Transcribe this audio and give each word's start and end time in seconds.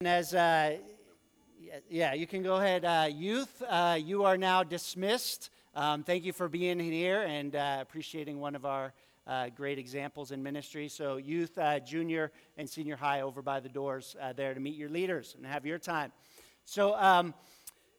And 0.00 0.06
as 0.06 0.32
uh, 0.32 0.76
yeah, 1.90 2.14
you 2.14 2.28
can 2.28 2.44
go 2.44 2.54
ahead, 2.54 2.84
uh, 2.84 3.08
youth. 3.10 3.60
Uh, 3.68 3.98
you 4.00 4.22
are 4.22 4.38
now 4.38 4.62
dismissed. 4.62 5.50
Um, 5.74 6.04
thank 6.04 6.22
you 6.22 6.32
for 6.32 6.48
being 6.48 6.78
here 6.78 7.22
and 7.22 7.56
uh, 7.56 7.78
appreciating 7.80 8.38
one 8.38 8.54
of 8.54 8.64
our 8.64 8.92
uh, 9.26 9.48
great 9.48 9.76
examples 9.76 10.30
in 10.30 10.40
ministry. 10.40 10.86
So, 10.86 11.16
youth, 11.16 11.58
uh, 11.58 11.80
junior, 11.80 12.30
and 12.56 12.70
senior 12.70 12.94
high 12.94 13.22
over 13.22 13.42
by 13.42 13.58
the 13.58 13.68
doors 13.68 14.14
there 14.36 14.54
to 14.54 14.60
meet 14.60 14.76
your 14.76 14.88
leaders 14.88 15.34
and 15.36 15.44
have 15.44 15.66
your 15.66 15.80
time. 15.80 16.12
So. 16.64 16.94
Um, 16.94 17.34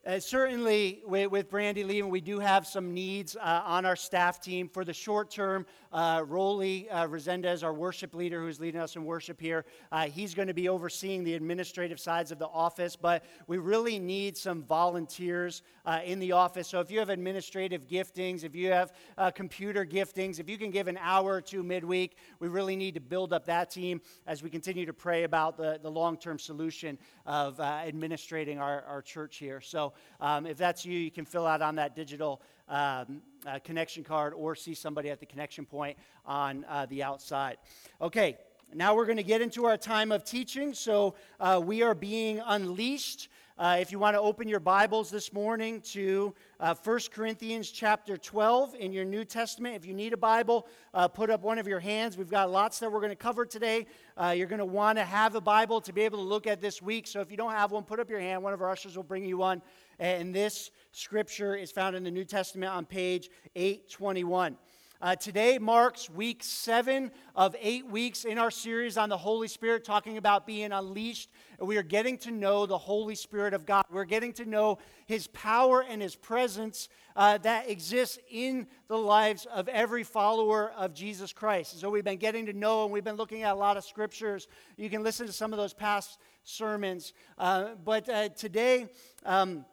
uh, 0.10 0.20
certainly, 0.20 1.04
with, 1.06 1.30
with, 1.30 1.50
Brandy 1.52 1.84
leaving, 1.84 2.10
we 2.10 2.20
do 2.20 2.40
have 2.40 2.66
some 2.66 2.96
needs 2.96 3.36
uh, 3.36 3.62
on 3.64 3.86
our 3.86 3.96
staff 3.96 4.42
team. 4.42 4.68
For 4.68 4.84
the 4.84 4.94
short 4.94 5.30
term, 5.30 5.68
uh, 5.94 6.24
Rolly 6.26 6.90
uh, 6.90 7.06
Resendez, 7.06 7.64
our 7.64 7.74
worship 7.74 8.16
leader 8.16 8.42
who's 8.42 8.60
leading 8.60 8.82
us 8.82 8.96
in 8.96 9.06
worship 9.06 9.40
here, 9.40 9.66
uh, 9.92 10.08
he's 10.08 10.34
going 10.34 10.48
to 10.48 10.54
be 10.56 10.68
overseeing 10.68 11.24
the 11.24 11.36
administrative 11.36 12.00
sides 12.00 12.32
of 12.32 12.40
the 12.40 12.48
office, 12.48 12.96
but 12.96 13.24
we 13.46 13.60
really 13.60 14.00
need 14.00 14.36
some 14.36 14.64
volunteers 14.64 15.62
uh, 15.86 16.00
in 16.04 16.18
the 16.18 16.32
office. 16.32 16.68
So 16.68 16.80
if 16.80 16.90
you 16.90 16.98
have 16.98 17.10
administrative 17.10 17.88
giftings, 17.88 18.44
if 18.44 18.56
you 18.56 18.72
have 18.72 18.94
uh, 19.16 19.30
computer 19.30 19.86
giftings, 19.86 20.40
if 20.40 20.50
you 20.50 20.58
can 20.58 20.72
give 20.72 20.88
an 20.88 20.98
hour 21.00 21.34
or 21.34 21.42
two 21.42 21.62
midweek, 21.62 22.18
we 22.40 22.48
really 22.48 22.76
need 22.76 22.96
to 22.96 23.00
build 23.00 23.32
up 23.32 23.46
that 23.46 23.70
team 23.70 24.02
as 24.26 24.42
we 24.42 24.50
continue 24.50 24.88
to 24.88 24.94
pray 24.94 25.24
about 25.24 25.56
the, 25.56 25.80
the 25.84 25.92
long 25.92 26.18
term 26.18 26.40
solution 26.40 26.98
of 27.28 27.60
administrating 27.60 28.58
our, 28.58 28.82
our 28.86 29.04
church 29.04 29.38
here. 29.38 29.62
So 29.62 29.94
um, 30.22 30.46
if 30.46 30.58
that's 30.58 30.86
you, 30.86 30.98
you 30.98 31.12
can 31.12 31.26
fill 31.26 31.46
out 31.46 31.62
on 31.62 31.76
that 31.76 31.96
digital 31.96 32.42
um, 32.70 33.22
uh, 33.48 33.60
connection 33.64 34.04
card 34.04 34.34
or 34.34 34.56
see 34.56 34.74
somebody 34.74 35.10
at 35.10 35.20
the 35.20 35.26
connection 35.26 35.66
point 35.66 35.98
on 36.26 36.66
uh, 36.70 36.86
the 36.88 37.02
outside. 37.04 37.58
Okay, 38.02 38.38
now 38.74 38.96
we're 38.96 39.06
going 39.06 39.18
to 39.18 39.24
get 39.24 39.42
into 39.42 39.66
our 39.66 39.78
time 39.78 40.12
of 40.12 40.24
teaching. 40.24 40.74
So 40.74 41.16
uh, 41.40 41.60
we 41.64 41.82
are 41.82 41.96
being 41.96 42.42
unleashed. 42.46 43.30
Uh, 43.58 43.78
if 43.82 43.92
you 43.92 44.00
want 44.00 44.16
to 44.16 44.22
open 44.22 44.48
your 44.48 44.60
Bibles 44.60 45.10
this 45.10 45.34
morning 45.34 45.82
to 45.82 46.34
uh, 46.62 46.76
1 46.76 47.00
Corinthians 47.12 47.72
chapter 47.72 48.16
12 48.16 48.76
in 48.76 48.94
your 48.94 49.04
New 49.04 49.26
Testament, 49.26 49.76
if 49.76 49.86
you 49.86 49.94
need 49.94 50.14
a 50.14 50.18
Bible, 50.18 50.68
uh, 50.94 51.08
put 51.10 51.30
up 51.30 51.42
one 51.42 51.60
of 51.60 51.68
your 51.68 51.80
hands. 51.80 52.18
We've 52.18 52.30
got 52.30 52.52
lots 52.52 52.80
that 52.80 52.90
we're 52.90 53.02
going 53.02 53.10
to 53.10 53.18
cover 53.18 53.46
today. 53.46 53.88
You're 54.34 54.48
going 54.48 54.60
to 54.60 54.66
want 54.66 54.98
to 54.98 55.04
have 55.04 55.36
a 55.36 55.42
Bible 55.42 55.82
to 55.82 55.92
be 55.92 56.02
able 56.02 56.20
to 56.20 56.24
look 56.24 56.48
at 56.48 56.62
this 56.62 56.82
week. 56.82 57.08
So 57.08 57.20
if 57.20 57.32
you 57.32 57.38
don't 57.38 57.52
have 57.52 57.72
one, 57.72 57.84
put 57.84 58.00
up 58.00 58.10
your 58.10 58.20
hand. 58.20 58.44
One 58.44 58.54
of 58.54 58.62
our 58.62 58.70
ushers 58.70 58.96
will 58.96 59.04
bring 59.04 59.26
you 59.26 59.38
one. 59.38 59.62
And 60.00 60.34
this 60.34 60.72
scripture 60.94 61.56
is 61.56 61.74
found 61.74 61.94
in 61.94 62.06
the 62.06 62.12
New 62.12 62.24
Testament 62.24 62.72
on 62.72 62.86
page 62.86 63.30
821. 63.56 64.56
Uh, 65.02 65.16
today 65.16 65.58
marks 65.58 66.10
week 66.10 66.42
seven 66.42 67.12
of 67.36 67.54
eight 67.60 67.86
weeks 67.86 68.24
in 68.24 68.38
our 68.38 68.52
series 68.52 68.98
on 68.98 69.10
the 69.10 69.18
Holy 69.18 69.48
Spirit, 69.50 69.84
talking 69.84 70.18
about 70.18 70.48
being 70.48 70.72
unleashed. 70.72 71.32
We 71.60 71.76
are 71.76 71.84
getting 71.84 72.18
to 72.20 72.32
know 72.32 72.66
the 72.66 72.78
Holy 72.78 73.16
Spirit 73.16 73.54
of 73.54 73.66
God. 73.66 73.84
We're 73.92 74.06
getting 74.06 74.32
to 74.34 74.46
know 74.46 74.78
His 75.06 75.28
power 75.28 75.84
and 75.84 76.02
His 76.02 76.16
presence 76.16 76.88
uh, 77.18 77.38
that 77.40 77.70
exists 77.70 78.20
in 78.30 78.68
the 78.88 78.98
lives 78.98 79.48
of 79.48 79.68
every 79.68 80.04
follower 80.04 80.72
of 80.78 80.94
Jesus 80.94 81.34
Christ. 81.34 81.80
So 81.80 81.90
we've 81.90 82.06
been 82.06 82.18
getting 82.18 82.46
to 82.46 82.54
know, 82.54 82.84
and 82.84 82.94
we've 82.94 83.04
been 83.04 83.18
looking 83.18 83.44
at 83.44 83.54
a 83.54 83.58
lot 83.58 83.76
of 83.76 83.84
scriptures. 83.84 84.48
You 84.78 84.90
can 84.90 85.04
listen 85.04 85.28
to 85.28 85.34
some 85.34 85.52
of 85.52 85.60
those 85.60 85.74
past 85.74 86.20
sermons. 86.44 87.14
Uh, 87.38 87.76
but 87.84 88.08
uh, 88.08 88.30
today, 88.30 88.88
um, 89.26 89.66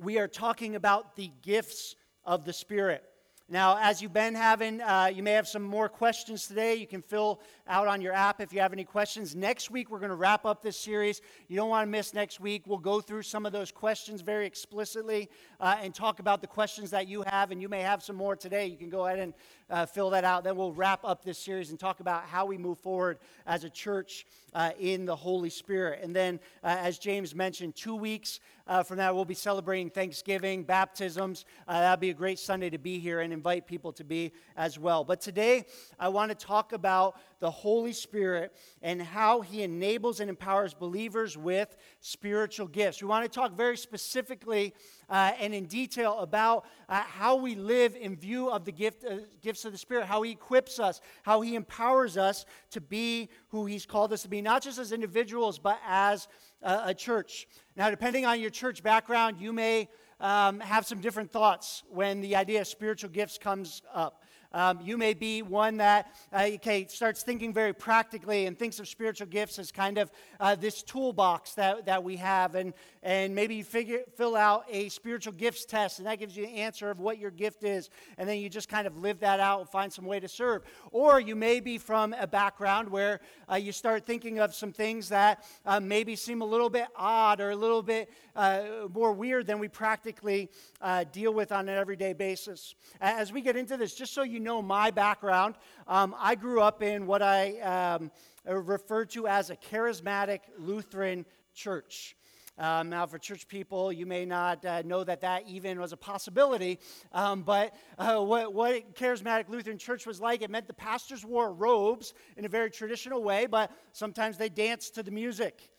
we 0.00 0.18
are 0.18 0.28
talking 0.28 0.76
about 0.76 1.14
the 1.14 1.30
gifts 1.42 1.94
of 2.24 2.46
the 2.46 2.54
Spirit. 2.54 3.04
Now, 3.50 3.76
as 3.78 4.00
you've 4.00 4.14
been 4.14 4.34
having, 4.34 4.80
uh, 4.80 5.10
you 5.14 5.22
may 5.22 5.32
have 5.32 5.46
some 5.46 5.62
more 5.62 5.90
questions 5.90 6.46
today. 6.46 6.76
You 6.76 6.86
can 6.86 7.02
fill 7.02 7.40
out 7.70 7.86
on 7.86 8.00
your 8.00 8.12
app 8.12 8.40
if 8.40 8.52
you 8.52 8.60
have 8.60 8.72
any 8.72 8.82
questions. 8.82 9.36
Next 9.36 9.70
week, 9.70 9.90
we're 9.90 10.00
going 10.00 10.10
to 10.10 10.16
wrap 10.16 10.44
up 10.44 10.60
this 10.60 10.76
series. 10.76 11.22
You 11.46 11.54
don't 11.54 11.68
want 11.68 11.86
to 11.86 11.90
miss 11.90 12.12
next 12.12 12.40
week. 12.40 12.64
We'll 12.66 12.78
go 12.78 13.00
through 13.00 13.22
some 13.22 13.46
of 13.46 13.52
those 13.52 13.70
questions 13.70 14.22
very 14.22 14.44
explicitly 14.44 15.30
uh, 15.60 15.76
and 15.80 15.94
talk 15.94 16.18
about 16.18 16.40
the 16.40 16.48
questions 16.48 16.90
that 16.90 17.06
you 17.06 17.22
have. 17.22 17.52
And 17.52 17.62
you 17.62 17.68
may 17.68 17.82
have 17.82 18.02
some 18.02 18.16
more 18.16 18.34
today. 18.34 18.66
You 18.66 18.76
can 18.76 18.90
go 18.90 19.06
ahead 19.06 19.20
and 19.20 19.34
uh, 19.70 19.86
fill 19.86 20.10
that 20.10 20.24
out. 20.24 20.42
Then 20.42 20.56
we'll 20.56 20.72
wrap 20.72 21.04
up 21.04 21.24
this 21.24 21.38
series 21.38 21.70
and 21.70 21.78
talk 21.78 22.00
about 22.00 22.24
how 22.24 22.44
we 22.44 22.58
move 22.58 22.78
forward 22.78 23.18
as 23.46 23.62
a 23.62 23.70
church 23.70 24.26
uh, 24.52 24.72
in 24.80 25.04
the 25.04 25.14
Holy 25.14 25.50
Spirit. 25.50 26.00
And 26.02 26.14
then, 26.14 26.40
uh, 26.64 26.76
as 26.80 26.98
James 26.98 27.36
mentioned, 27.36 27.76
two 27.76 27.94
weeks 27.94 28.40
uh, 28.66 28.82
from 28.82 28.96
that, 28.96 29.14
we'll 29.14 29.24
be 29.24 29.34
celebrating 29.34 29.90
Thanksgiving, 29.90 30.64
baptisms. 30.64 31.44
Uh, 31.68 31.80
that'll 31.80 32.00
be 32.00 32.10
a 32.10 32.14
great 32.14 32.38
Sunday 32.38 32.70
to 32.70 32.78
be 32.78 32.98
here 32.98 33.20
and 33.20 33.32
invite 33.32 33.66
people 33.66 33.92
to 33.92 34.04
be 34.04 34.32
as 34.56 34.78
well. 34.78 35.04
But 35.04 35.20
today, 35.20 35.66
I 35.98 36.08
want 36.08 36.30
to 36.30 36.34
talk 36.34 36.72
about 36.72 37.16
the 37.40 37.50
Holy 37.50 37.92
Spirit 37.92 38.54
and 38.82 39.02
how 39.02 39.40
He 39.40 39.62
enables 39.62 40.20
and 40.20 40.30
empowers 40.30 40.74
believers 40.74 41.36
with 41.36 41.76
spiritual 42.00 42.68
gifts. 42.68 43.02
We 43.02 43.08
want 43.08 43.24
to 43.24 43.28
talk 43.28 43.56
very 43.56 43.76
specifically 43.76 44.74
uh, 45.08 45.32
and 45.40 45.52
in 45.54 45.64
detail 45.66 46.18
about 46.20 46.66
uh, 46.88 47.00
how 47.00 47.36
we 47.36 47.54
live 47.54 47.96
in 47.96 48.14
view 48.16 48.50
of 48.50 48.64
the 48.64 48.72
gift, 48.72 49.04
uh, 49.04 49.16
gifts 49.42 49.64
of 49.64 49.72
the 49.72 49.78
Spirit, 49.78 50.06
how 50.06 50.22
He 50.22 50.32
equips 50.32 50.78
us, 50.78 51.00
how 51.22 51.40
He 51.40 51.56
empowers 51.56 52.16
us 52.16 52.46
to 52.70 52.80
be 52.80 53.28
who 53.48 53.66
He's 53.66 53.86
called 53.86 54.12
us 54.12 54.22
to 54.22 54.28
be, 54.28 54.40
not 54.40 54.62
just 54.62 54.78
as 54.78 54.92
individuals, 54.92 55.58
but 55.58 55.80
as 55.86 56.28
a 56.62 56.92
church. 56.92 57.48
Now, 57.74 57.88
depending 57.88 58.26
on 58.26 58.38
your 58.38 58.50
church 58.50 58.82
background, 58.82 59.40
you 59.40 59.50
may 59.50 59.88
um, 60.20 60.60
have 60.60 60.86
some 60.86 61.00
different 61.00 61.30
thoughts 61.30 61.82
when 61.88 62.20
the 62.20 62.36
idea 62.36 62.60
of 62.60 62.66
spiritual 62.66 63.10
gifts 63.10 63.38
comes 63.38 63.82
up. 63.92 64.22
Um, 64.52 64.80
you 64.82 64.96
may 64.96 65.14
be 65.14 65.42
one 65.42 65.76
that 65.76 66.12
uh, 66.32 66.48
okay, 66.54 66.86
starts 66.88 67.22
thinking 67.22 67.52
very 67.52 67.72
practically 67.72 68.46
and 68.46 68.58
thinks 68.58 68.80
of 68.80 68.88
spiritual 68.88 69.28
gifts 69.28 69.58
as 69.58 69.70
kind 69.70 69.96
of 69.98 70.10
uh, 70.40 70.56
this 70.56 70.82
toolbox 70.82 71.54
that, 71.54 71.86
that 71.86 72.02
we 72.02 72.16
have. 72.16 72.56
And, 72.56 72.74
and 73.02 73.34
maybe 73.34 73.54
you 73.54 73.64
figure, 73.64 74.00
fill 74.16 74.34
out 74.34 74.64
a 74.68 74.88
spiritual 74.88 75.32
gifts 75.34 75.64
test, 75.64 75.98
and 75.98 76.06
that 76.08 76.18
gives 76.18 76.36
you 76.36 76.44
an 76.44 76.50
answer 76.50 76.90
of 76.90 76.98
what 76.98 77.18
your 77.18 77.30
gift 77.30 77.62
is. 77.62 77.90
And 78.18 78.28
then 78.28 78.38
you 78.38 78.48
just 78.48 78.68
kind 78.68 78.86
of 78.86 78.96
live 78.96 79.20
that 79.20 79.38
out 79.38 79.60
and 79.60 79.68
find 79.68 79.92
some 79.92 80.04
way 80.04 80.18
to 80.18 80.28
serve. 80.28 80.62
Or 80.90 81.20
you 81.20 81.36
may 81.36 81.60
be 81.60 81.78
from 81.78 82.12
a 82.14 82.26
background 82.26 82.88
where 82.88 83.20
uh, 83.50 83.54
you 83.54 83.70
start 83.70 84.04
thinking 84.04 84.40
of 84.40 84.54
some 84.54 84.72
things 84.72 85.08
that 85.10 85.44
uh, 85.64 85.78
maybe 85.78 86.16
seem 86.16 86.42
a 86.42 86.44
little 86.44 86.70
bit 86.70 86.88
odd 86.96 87.40
or 87.40 87.50
a 87.50 87.56
little 87.56 87.82
bit 87.82 88.10
uh, 88.34 88.62
more 88.92 89.12
weird 89.12 89.46
than 89.46 89.60
we 89.60 89.68
practically 89.68 90.50
uh, 90.80 91.04
deal 91.12 91.32
with 91.32 91.52
on 91.52 91.68
an 91.68 91.76
everyday 91.76 92.12
basis. 92.12 92.74
As 93.00 93.32
we 93.32 93.40
get 93.40 93.56
into 93.56 93.76
this, 93.76 93.94
just 93.94 94.12
so 94.12 94.22
you 94.22 94.39
know 94.40 94.62
my 94.62 94.90
background, 94.90 95.54
um, 95.86 96.14
I 96.18 96.34
grew 96.34 96.60
up 96.60 96.82
in 96.82 97.06
what 97.06 97.22
I 97.22 97.60
um, 97.60 98.10
refer 98.44 99.04
to 99.06 99.28
as 99.28 99.50
a 99.50 99.56
charismatic 99.56 100.40
Lutheran 100.58 101.24
church. 101.54 102.16
Um, 102.58 102.90
now, 102.90 103.06
for 103.06 103.18
church 103.18 103.48
people, 103.48 103.90
you 103.90 104.04
may 104.04 104.26
not 104.26 104.62
uh, 104.66 104.82
know 104.82 105.02
that 105.02 105.22
that 105.22 105.48
even 105.48 105.80
was 105.80 105.92
a 105.92 105.96
possibility, 105.96 106.78
um, 107.10 107.42
but 107.42 107.74
uh, 107.96 108.18
what, 108.18 108.52
what 108.52 108.94
charismatic 108.94 109.48
Lutheran 109.48 109.78
church 109.78 110.04
was 110.04 110.20
like, 110.20 110.42
it 110.42 110.50
meant 110.50 110.66
the 110.66 110.74
pastors 110.74 111.24
wore 111.24 111.54
robes 111.54 112.12
in 112.36 112.44
a 112.44 112.48
very 112.48 112.70
traditional 112.70 113.22
way, 113.22 113.46
but 113.46 113.70
sometimes 113.92 114.36
they 114.36 114.50
danced 114.50 114.94
to 114.96 115.02
the 115.02 115.10
music. 115.10 115.70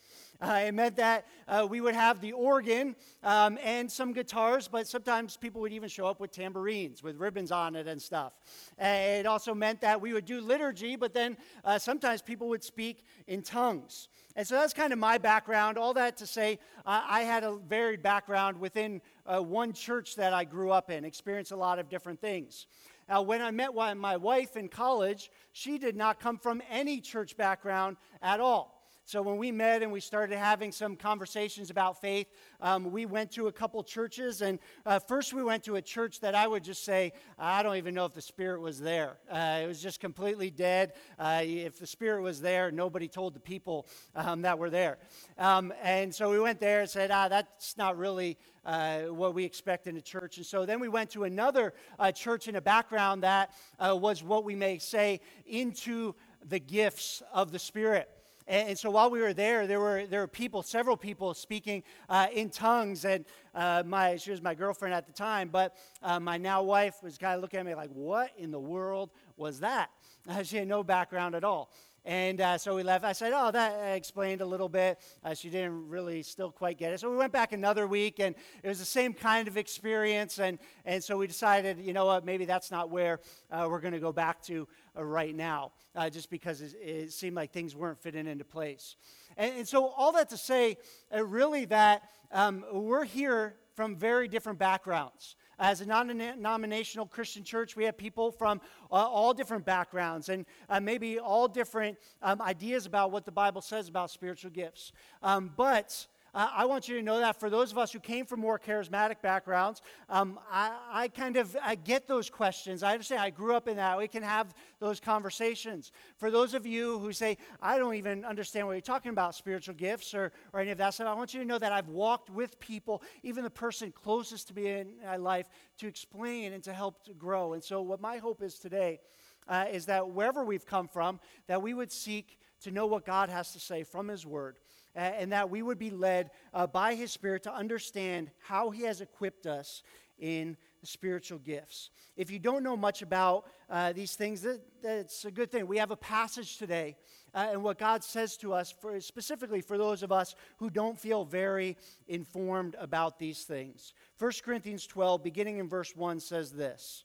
Uh, 0.42 0.64
it 0.66 0.74
meant 0.74 0.96
that 0.96 1.28
uh, 1.48 1.68
we 1.70 1.82
would 1.82 1.94
have 1.94 2.20
the 2.20 2.32
organ 2.32 2.96
um, 3.24 3.60
and 3.64 3.92
some 3.92 4.12
guitars, 4.12 4.68
but 4.68 4.88
sometimes 4.88 5.38
people 5.38 5.62
would 5.62 5.72
even 5.72 5.88
show 5.88 6.08
up 6.08 6.20
with 6.20 6.32
tambourines 6.32 7.04
with 7.04 7.16
ribbons 7.18 7.52
on 7.52 7.76
it 7.76 7.88
and 7.88 8.02
stuff. 8.02 8.34
And 8.80 9.20
it 9.20 9.26
also 9.28 9.54
meant 9.54 9.82
that 9.82 10.02
we 10.02 10.14
would 10.14 10.26
do 10.26 10.42
liturgy, 10.42 10.96
but 10.96 11.14
then 11.14 11.38
uh, 11.64 11.78
sometimes 11.78 12.24
people 12.24 12.50
would 12.50 12.64
speak 12.64 13.06
in 13.28 13.44
tongues. 13.44 14.08
And 14.36 14.48
so 14.48 14.56
that's 14.56 14.74
kind 14.74 14.92
of 14.92 14.98
my 14.98 15.20
background. 15.20 15.78
All 15.78 15.94
that 15.94 16.18
to 16.18 16.26
say, 16.26 16.58
uh, 16.86 17.04
I 17.08 17.22
had 17.22 17.44
a 17.44 17.58
varied 17.58 18.02
background 18.02 18.60
within 18.60 19.02
uh, 19.28 19.42
one 19.42 19.74
church 19.74 20.16
that 20.16 20.34
I 20.34 20.44
grew 20.44 20.72
up 20.72 20.90
in, 20.90 21.06
experienced 21.06 21.52
a 21.52 21.56
lot 21.56 21.78
of 21.78 21.88
different 21.88 22.20
things. 22.20 22.66
Now, 23.08 23.22
when 23.22 23.42
I 23.42 23.52
met 23.52 23.76
my 23.76 24.18
wife 24.18 24.56
in 24.56 24.70
college, 24.70 25.30
she 25.52 25.78
did 25.78 25.96
not 25.96 26.20
come 26.20 26.38
from 26.38 26.64
any 26.70 27.02
church 27.02 27.36
background 27.36 27.98
at 28.22 28.40
all. 28.40 28.81
So 29.12 29.22
when 29.22 29.36
we 29.36 29.52
met 29.52 29.84
and 29.84 29.92
we 29.92 30.00
started 30.00 30.38
having 30.38 30.72
some 30.72 30.96
conversations 30.96 31.70
about 31.70 32.00
faith, 32.00 32.28
um, 32.62 32.92
we 32.92 33.06
went 33.06 33.30
to 33.32 33.48
a 33.48 33.52
couple 33.52 33.84
churches. 33.84 34.42
And 34.42 34.58
uh, 34.86 35.00
first, 35.00 35.34
we 35.34 35.44
went 35.44 35.66
to 35.66 35.76
a 35.76 35.82
church 35.82 36.22
that 36.22 36.34
I 36.34 36.48
would 36.48 36.64
just 36.64 36.86
say, 36.86 37.12
I 37.38 37.62
don't 37.62 37.76
even 37.76 37.94
know 37.94 38.06
if 38.06 38.14
the 38.14 38.22
Spirit 38.22 38.62
was 38.62 38.80
there. 38.80 39.18
Uh, 39.30 39.60
it 39.64 39.68
was 39.68 39.82
just 39.82 40.00
completely 40.00 40.50
dead. 40.50 40.94
Uh, 41.20 41.42
if 41.44 41.78
the 41.78 41.88
Spirit 41.88 42.22
was 42.22 42.40
there, 42.40 42.72
nobody 42.72 43.10
told 43.10 43.34
the 43.34 43.42
people 43.42 43.86
um, 44.16 44.44
that 44.44 44.58
were 44.58 44.70
there. 44.70 44.98
Um, 45.38 45.74
and 45.84 46.16
so 46.16 46.32
we 46.32 46.40
went 46.40 46.62
there 46.62 46.80
and 46.80 46.90
said, 46.90 47.12
ah, 47.12 47.28
that's 47.28 47.76
not 47.76 47.98
really 47.98 48.38
uh, 48.64 49.02
what 49.02 49.34
we 49.34 49.44
expect 49.44 49.88
in 49.88 49.98
a 49.98 50.02
church. 50.02 50.38
And 50.38 50.46
so 50.46 50.66
then 50.66 50.80
we 50.80 50.88
went 50.88 51.10
to 51.10 51.26
another 51.26 51.74
uh, 52.00 52.14
church 52.14 52.48
in 52.48 52.56
a 52.56 52.62
background 52.62 53.24
that 53.24 53.52
uh, 53.78 53.94
was 53.94 54.24
what 54.24 54.46
we 54.46 54.56
may 54.56 54.78
say 54.78 55.20
into 55.46 56.16
the 56.48 56.60
gifts 56.60 57.22
of 57.34 57.52
the 57.52 57.60
Spirit. 57.60 58.10
And, 58.52 58.68
and, 58.68 58.78
so 58.78 58.92
while 58.92 59.10
we 59.10 59.22
were 59.22 59.34
there, 59.34 59.66
there 59.66 59.80
were, 59.80 60.06
there 60.06 60.20
were 60.20 60.28
people, 60.28 60.62
several 60.62 60.98
people 60.98 61.34
speaking 61.34 61.84
uh, 62.10 62.28
in 62.34 62.50
tongues. 62.50 63.06
And 63.06 63.24
uh, 63.56 63.84
my, 63.86 64.18
she 64.18 64.30
was 64.30 64.42
my 64.42 64.54
girlfriend 64.54 64.94
at 64.94 65.08
the 65.08 65.14
time, 65.14 65.48
but 65.48 65.78
uh, 66.04 66.20
my 66.20 66.38
now 66.38 66.62
wife 66.62 66.96
was 67.02 67.18
kind 67.18 67.36
of 67.36 67.42
looking 67.42 67.62
at 67.62 67.66
me 67.66 67.76
like, 67.76 67.92
what 67.92 68.32
in 68.38 68.52
the 68.52 68.60
world 68.60 69.12
was 69.38 69.62
that? 69.62 69.90
she 70.44 70.58
had 70.58 70.68
no 70.68 70.84
background 70.84 71.34
at 71.34 71.46
all. 71.46 71.72
And 72.04 72.42
uh, 72.42 72.58
so 72.58 72.76
we 72.76 72.82
left. 72.82 73.06
I 73.06 73.12
said, 73.12 73.32
Oh, 73.36 73.52
that 73.52 73.96
explained 73.96 74.42
a 74.42 74.46
little 74.46 74.70
bit. 74.70 75.00
Uh, 75.24 75.36
she 75.36 75.50
didn't 75.50 75.88
really 75.88 76.24
still 76.24 76.52
quite 76.52 76.80
get 76.80 76.94
it. 76.94 77.00
So 77.00 77.12
we 77.12 77.18
went 77.18 77.32
back 77.32 77.54
another 77.54 77.86
week, 77.86 78.20
and 78.20 78.36
it 78.64 78.68
was 78.68 78.80
the 78.80 78.86
same 78.86 79.14
kind 79.14 79.48
of 79.48 79.56
experience. 79.56 80.40
And, 80.40 80.58
and 80.84 81.04
so 81.04 81.18
we 81.18 81.28
decided, 81.28 81.80
you 81.80 81.94
know 81.94 82.06
what, 82.06 82.26
maybe 82.26 82.46
that's 82.46 82.72
not 82.72 82.90
where 82.90 83.20
uh, 83.52 83.68
we're 83.70 83.82
going 83.82 83.94
to 83.94 84.00
go 84.00 84.12
back 84.12 84.42
to 84.44 84.68
uh, 84.98 85.04
right 85.04 85.36
now, 85.36 85.74
uh, 85.96 86.10
just 86.10 86.32
because 86.32 86.62
it, 86.62 86.74
it, 86.82 87.14
seemed 87.14 87.36
like 87.36 87.52
things 87.52 87.76
weren't 87.76 88.02
fitting 88.02 88.26
into 88.26 88.46
place. 88.46 88.96
And, 89.38 89.60
and 89.60 89.68
so, 89.68 89.88
all 89.90 90.12
that 90.14 90.30
to 90.30 90.38
say, 90.38 90.78
uh, 91.16 91.24
really, 91.24 91.66
that 91.66 92.04
um, 92.32 92.66
we're 92.74 93.06
here 93.06 93.58
from 93.76 93.96
very 93.96 94.28
different 94.28 94.58
backgrounds. 94.58 95.36
As 95.60 95.82
a 95.82 95.86
non 95.86 96.08
denominational 96.08 97.06
Christian 97.06 97.44
church, 97.44 97.76
we 97.76 97.84
have 97.84 97.98
people 97.98 98.32
from 98.32 98.62
uh, 98.92 98.96
all 98.96 99.34
different 99.34 99.66
backgrounds 99.66 100.30
and 100.30 100.46
uh, 100.70 100.80
maybe 100.80 101.20
all 101.20 101.48
different 101.48 101.98
um, 102.22 102.42
ideas 102.42 102.86
about 102.86 103.12
what 103.12 103.26
the 103.26 103.32
Bible 103.32 103.62
says 103.62 103.88
about 103.88 104.10
spiritual 104.10 104.52
gifts. 104.52 104.92
Um, 105.22 105.52
but 105.56 106.08
uh, 106.34 106.50
I 106.54 106.66
want 106.66 106.88
you 106.88 106.96
to 106.96 107.02
know 107.02 107.20
that 107.20 107.40
for 107.40 107.50
those 107.50 107.72
of 107.72 107.78
us 107.78 107.92
who 107.92 108.00
came 108.00 108.26
from 108.26 108.40
more 108.40 108.58
charismatic 108.58 109.22
backgrounds, 109.22 109.82
um, 110.08 110.40
I, 110.50 110.78
I, 110.90 111.08
kind 111.10 111.36
of 111.36 111.58
I 111.62 111.76
get 111.76 112.08
those 112.08 112.30
questions. 112.30 112.84
I 112.84 112.94
understand. 112.94 113.22
I 113.22 113.32
grew 113.32 113.54
up 113.54 113.68
in 113.68 113.76
that. 113.76 113.98
We 113.98 114.08
can 114.08 114.24
have 114.24 114.54
those 114.80 115.02
conversations. 115.02 115.92
For 116.18 116.32
those 116.32 116.54
of 116.54 116.66
you 116.66 117.00
who 117.00 117.12
say, 117.12 117.38
I 117.62 117.78
don't 117.78 117.96
even 117.96 118.24
understand 118.24 118.66
what 118.66 118.74
you're 118.74 118.82
talking 118.82 119.12
about, 119.12 119.36
spiritual 119.36 119.76
gifts 119.76 120.14
or, 120.14 120.32
or 120.54 120.62
any 120.62 120.72
of 120.72 120.78
that 120.78 120.94
stuff, 120.94 121.08
I 121.08 121.14
want 121.14 121.34
you 121.34 121.42
to 121.42 121.46
know 121.46 121.60
that 121.60 121.74
I've 121.74 121.90
walked 121.90 122.30
with 122.30 122.60
people, 122.62 123.04
even 123.24 123.44
the 123.44 123.50
person 123.50 123.92
closest 123.92 124.48
to 124.50 124.56
me 124.56 124.68
in 124.68 124.94
my 125.04 125.18
life, 125.18 125.50
to 125.80 125.88
explain 125.88 126.54
and 126.54 126.64
to 126.64 126.72
help 126.72 127.04
to 127.06 127.14
grow. 127.14 127.54
And 127.54 127.64
so, 127.64 127.82
what 127.82 128.00
my 128.00 128.18
hope 128.18 128.42
is 128.42 128.58
today 128.58 129.02
uh, 129.50 129.66
is 129.70 129.86
that 129.88 130.10
wherever 130.10 130.46
we've 130.46 130.66
come 130.66 130.88
from, 130.88 131.20
that 131.48 131.62
we 131.62 131.74
would 131.74 131.92
seek 131.92 132.40
to 132.62 132.72
know 132.72 132.86
what 132.86 133.06
God 133.06 133.30
has 133.30 133.52
to 133.52 133.60
say 133.60 133.84
from 133.84 134.08
His 134.08 134.26
Word 134.26 134.60
and 134.96 135.32
that 135.32 135.50
we 135.50 135.62
would 135.62 135.80
be 135.80 135.90
led 135.90 136.32
uh, 136.54 136.68
by 136.68 136.96
His 136.96 137.12
Spirit 137.12 137.44
to 137.44 137.54
understand 137.54 138.32
how 138.40 138.70
He 138.70 138.84
has 138.84 139.02
equipped 139.02 139.46
us 139.46 139.84
in 140.20 140.56
spiritual 140.84 141.40
gifts. 141.40 141.90
If 142.16 142.32
you 142.32 142.40
don't 142.40 142.64
know 142.64 142.78
much 142.78 143.02
about 143.02 143.46
uh, 143.70 143.94
these 143.94 144.16
things, 144.16 144.42
that, 144.42 144.62
that's 144.82 145.26
a 145.26 145.32
good 145.32 145.52
thing. 145.52 145.68
We 145.68 145.78
have 145.78 145.92
a 145.92 145.98
passage 145.98 146.58
today, 146.58 146.96
uh, 147.34 147.50
and 147.52 147.64
what 147.64 147.78
God 147.78 148.04
says 148.04 148.38
to 148.38 148.54
us, 148.54 148.74
for, 148.82 149.00
specifically 149.00 149.62
for 149.62 149.78
those 149.78 150.04
of 150.04 150.12
us 150.12 150.36
who 150.58 150.70
don't 150.70 151.00
feel 151.00 151.26
very 151.26 151.78
informed 152.08 152.76
about 152.80 153.20
these 153.20 153.44
things. 153.44 153.94
1 154.20 154.32
Corinthians 154.44 154.86
12, 154.88 155.24
beginning 155.24 155.58
in 155.58 155.68
verse 155.68 155.96
1, 155.96 156.20
says 156.20 156.52
this 156.52 157.04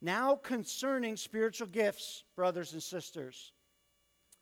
Now 0.00 0.36
concerning 0.36 1.16
spiritual 1.16 1.68
gifts, 1.68 2.24
brothers 2.36 2.72
and 2.72 2.82
sisters, 2.82 3.52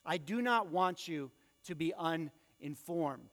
I 0.05 0.17
do 0.17 0.43
not 0.43 0.69
want 0.69 1.07
you 1.07 1.31
to 1.67 1.75
be 1.75 1.93
uninformed. 1.99 3.31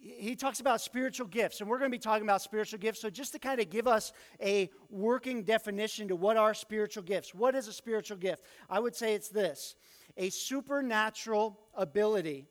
He 0.00 0.36
talks 0.36 0.60
about 0.60 0.80
spiritual 0.80 1.26
gifts, 1.26 1.60
and 1.60 1.68
we're 1.68 1.78
going 1.78 1.90
to 1.90 1.94
be 1.94 2.00
talking 2.00 2.22
about 2.22 2.40
spiritual 2.40 2.78
gifts. 2.78 3.00
So, 3.00 3.10
just 3.10 3.32
to 3.32 3.38
kind 3.38 3.60
of 3.60 3.68
give 3.68 3.88
us 3.88 4.12
a 4.40 4.70
working 4.90 5.42
definition 5.42 6.08
to 6.08 6.16
what 6.16 6.36
are 6.36 6.54
spiritual 6.54 7.02
gifts, 7.02 7.34
what 7.34 7.54
is 7.56 7.66
a 7.66 7.72
spiritual 7.72 8.16
gift? 8.16 8.44
I 8.70 8.78
would 8.78 8.94
say 8.94 9.14
it's 9.14 9.28
this 9.28 9.74
a 10.16 10.30
supernatural 10.30 11.58
ability 11.74 12.48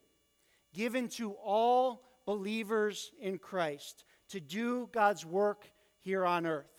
given 0.74 1.08
to 1.10 1.32
all 1.34 2.04
believers 2.26 3.12
in 3.20 3.38
Christ 3.38 4.04
to 4.30 4.40
do 4.40 4.90
God's 4.92 5.26
work 5.26 5.72
here 6.02 6.26
on 6.26 6.46
earth. 6.46 6.72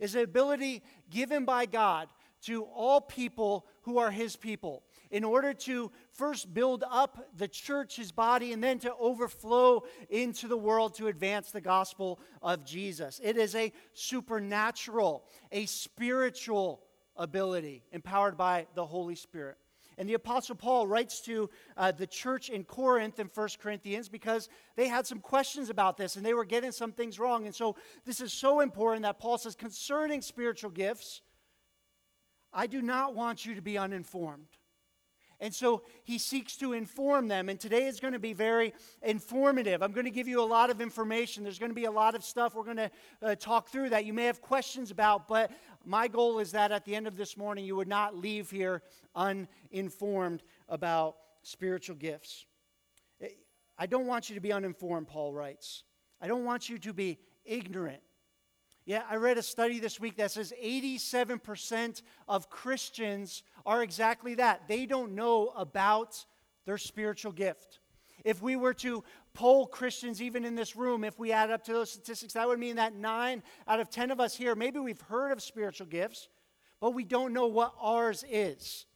Is 0.00 0.14
an 0.14 0.22
ability 0.22 0.82
given 1.10 1.44
by 1.44 1.66
God 1.66 2.08
to 2.42 2.62
all 2.64 3.00
people 3.00 3.66
who 3.82 3.98
are 3.98 4.10
his 4.10 4.36
people 4.36 4.84
in 5.10 5.24
order 5.24 5.52
to 5.54 5.90
first 6.12 6.52
build 6.52 6.84
up 6.90 7.28
the 7.36 7.48
church, 7.48 7.96
his 7.96 8.12
body, 8.12 8.52
and 8.52 8.62
then 8.62 8.78
to 8.80 8.94
overflow 8.96 9.82
into 10.10 10.48
the 10.48 10.56
world 10.56 10.94
to 10.94 11.08
advance 11.08 11.50
the 11.50 11.60
gospel 11.60 12.20
of 12.42 12.64
Jesus. 12.64 13.20
It 13.22 13.36
is 13.36 13.54
a 13.54 13.72
supernatural, 13.94 15.24
a 15.52 15.66
spiritual 15.66 16.82
ability 17.16 17.84
empowered 17.92 18.36
by 18.36 18.66
the 18.74 18.86
Holy 18.86 19.14
Spirit. 19.14 19.56
And 19.98 20.08
the 20.08 20.14
Apostle 20.14 20.54
Paul 20.54 20.86
writes 20.86 21.20
to 21.22 21.50
uh, 21.76 21.90
the 21.90 22.06
church 22.06 22.50
in 22.50 22.62
Corinth 22.62 23.18
in 23.18 23.28
1 23.34 23.48
Corinthians 23.60 24.08
because 24.08 24.48
they 24.76 24.86
had 24.86 25.08
some 25.08 25.18
questions 25.18 25.70
about 25.70 25.96
this 25.96 26.14
and 26.14 26.24
they 26.24 26.34
were 26.34 26.44
getting 26.44 26.70
some 26.70 26.92
things 26.92 27.18
wrong. 27.18 27.46
And 27.46 27.54
so 27.54 27.74
this 28.06 28.20
is 28.20 28.32
so 28.32 28.60
important 28.60 29.02
that 29.02 29.18
Paul 29.18 29.38
says, 29.38 29.56
concerning 29.56 30.22
spiritual 30.22 30.70
gifts, 30.70 31.20
I 32.52 32.68
do 32.68 32.80
not 32.80 33.16
want 33.16 33.44
you 33.44 33.56
to 33.56 33.60
be 33.60 33.76
uninformed. 33.76 34.46
And 35.40 35.54
so 35.54 35.82
he 36.02 36.18
seeks 36.18 36.56
to 36.56 36.72
inform 36.72 37.28
them. 37.28 37.48
And 37.48 37.60
today 37.60 37.86
is 37.86 38.00
going 38.00 38.12
to 38.12 38.18
be 38.18 38.32
very 38.32 38.74
informative. 39.02 39.82
I'm 39.82 39.92
going 39.92 40.04
to 40.04 40.10
give 40.10 40.26
you 40.26 40.42
a 40.42 40.44
lot 40.44 40.68
of 40.68 40.80
information. 40.80 41.44
There's 41.44 41.60
going 41.60 41.70
to 41.70 41.76
be 41.76 41.84
a 41.84 41.90
lot 41.90 42.14
of 42.14 42.24
stuff 42.24 42.54
we're 42.54 42.64
going 42.64 42.76
to 42.76 42.90
uh, 43.22 43.34
talk 43.36 43.68
through 43.68 43.90
that 43.90 44.04
you 44.04 44.12
may 44.12 44.24
have 44.24 44.40
questions 44.40 44.90
about. 44.90 45.28
But 45.28 45.52
my 45.84 46.08
goal 46.08 46.40
is 46.40 46.50
that 46.52 46.72
at 46.72 46.84
the 46.84 46.96
end 46.96 47.06
of 47.06 47.16
this 47.16 47.36
morning, 47.36 47.64
you 47.64 47.76
would 47.76 47.88
not 47.88 48.16
leave 48.16 48.50
here 48.50 48.82
uninformed 49.14 50.42
about 50.68 51.16
spiritual 51.42 51.96
gifts. 51.96 52.46
I 53.78 53.86
don't 53.86 54.06
want 54.06 54.28
you 54.28 54.34
to 54.34 54.40
be 54.40 54.52
uninformed, 54.52 55.06
Paul 55.06 55.32
writes. 55.32 55.84
I 56.20 56.26
don't 56.26 56.44
want 56.44 56.68
you 56.68 56.78
to 56.78 56.92
be 56.92 57.18
ignorant. 57.44 58.02
Yeah, 58.88 59.02
I 59.10 59.16
read 59.16 59.36
a 59.36 59.42
study 59.42 59.80
this 59.80 60.00
week 60.00 60.16
that 60.16 60.30
says 60.30 60.50
87% 60.64 62.00
of 62.26 62.48
Christians 62.48 63.42
are 63.66 63.82
exactly 63.82 64.36
that. 64.36 64.66
They 64.66 64.86
don't 64.86 65.14
know 65.14 65.48
about 65.48 66.24
their 66.64 66.78
spiritual 66.78 67.32
gift. 67.32 67.80
If 68.24 68.40
we 68.40 68.56
were 68.56 68.72
to 68.72 69.04
poll 69.34 69.66
Christians, 69.66 70.22
even 70.22 70.42
in 70.42 70.54
this 70.54 70.74
room, 70.74 71.04
if 71.04 71.18
we 71.18 71.32
add 71.32 71.50
up 71.50 71.64
to 71.64 71.74
those 71.74 71.90
statistics, 71.90 72.32
that 72.32 72.48
would 72.48 72.58
mean 72.58 72.76
that 72.76 72.94
nine 72.94 73.42
out 73.66 73.78
of 73.78 73.90
10 73.90 74.10
of 74.10 74.20
us 74.20 74.34
here, 74.34 74.54
maybe 74.54 74.78
we've 74.78 75.02
heard 75.02 75.32
of 75.32 75.42
spiritual 75.42 75.86
gifts, 75.86 76.30
but 76.80 76.94
we 76.94 77.04
don't 77.04 77.34
know 77.34 77.46
what 77.46 77.74
ours 77.78 78.24
is. 78.26 78.86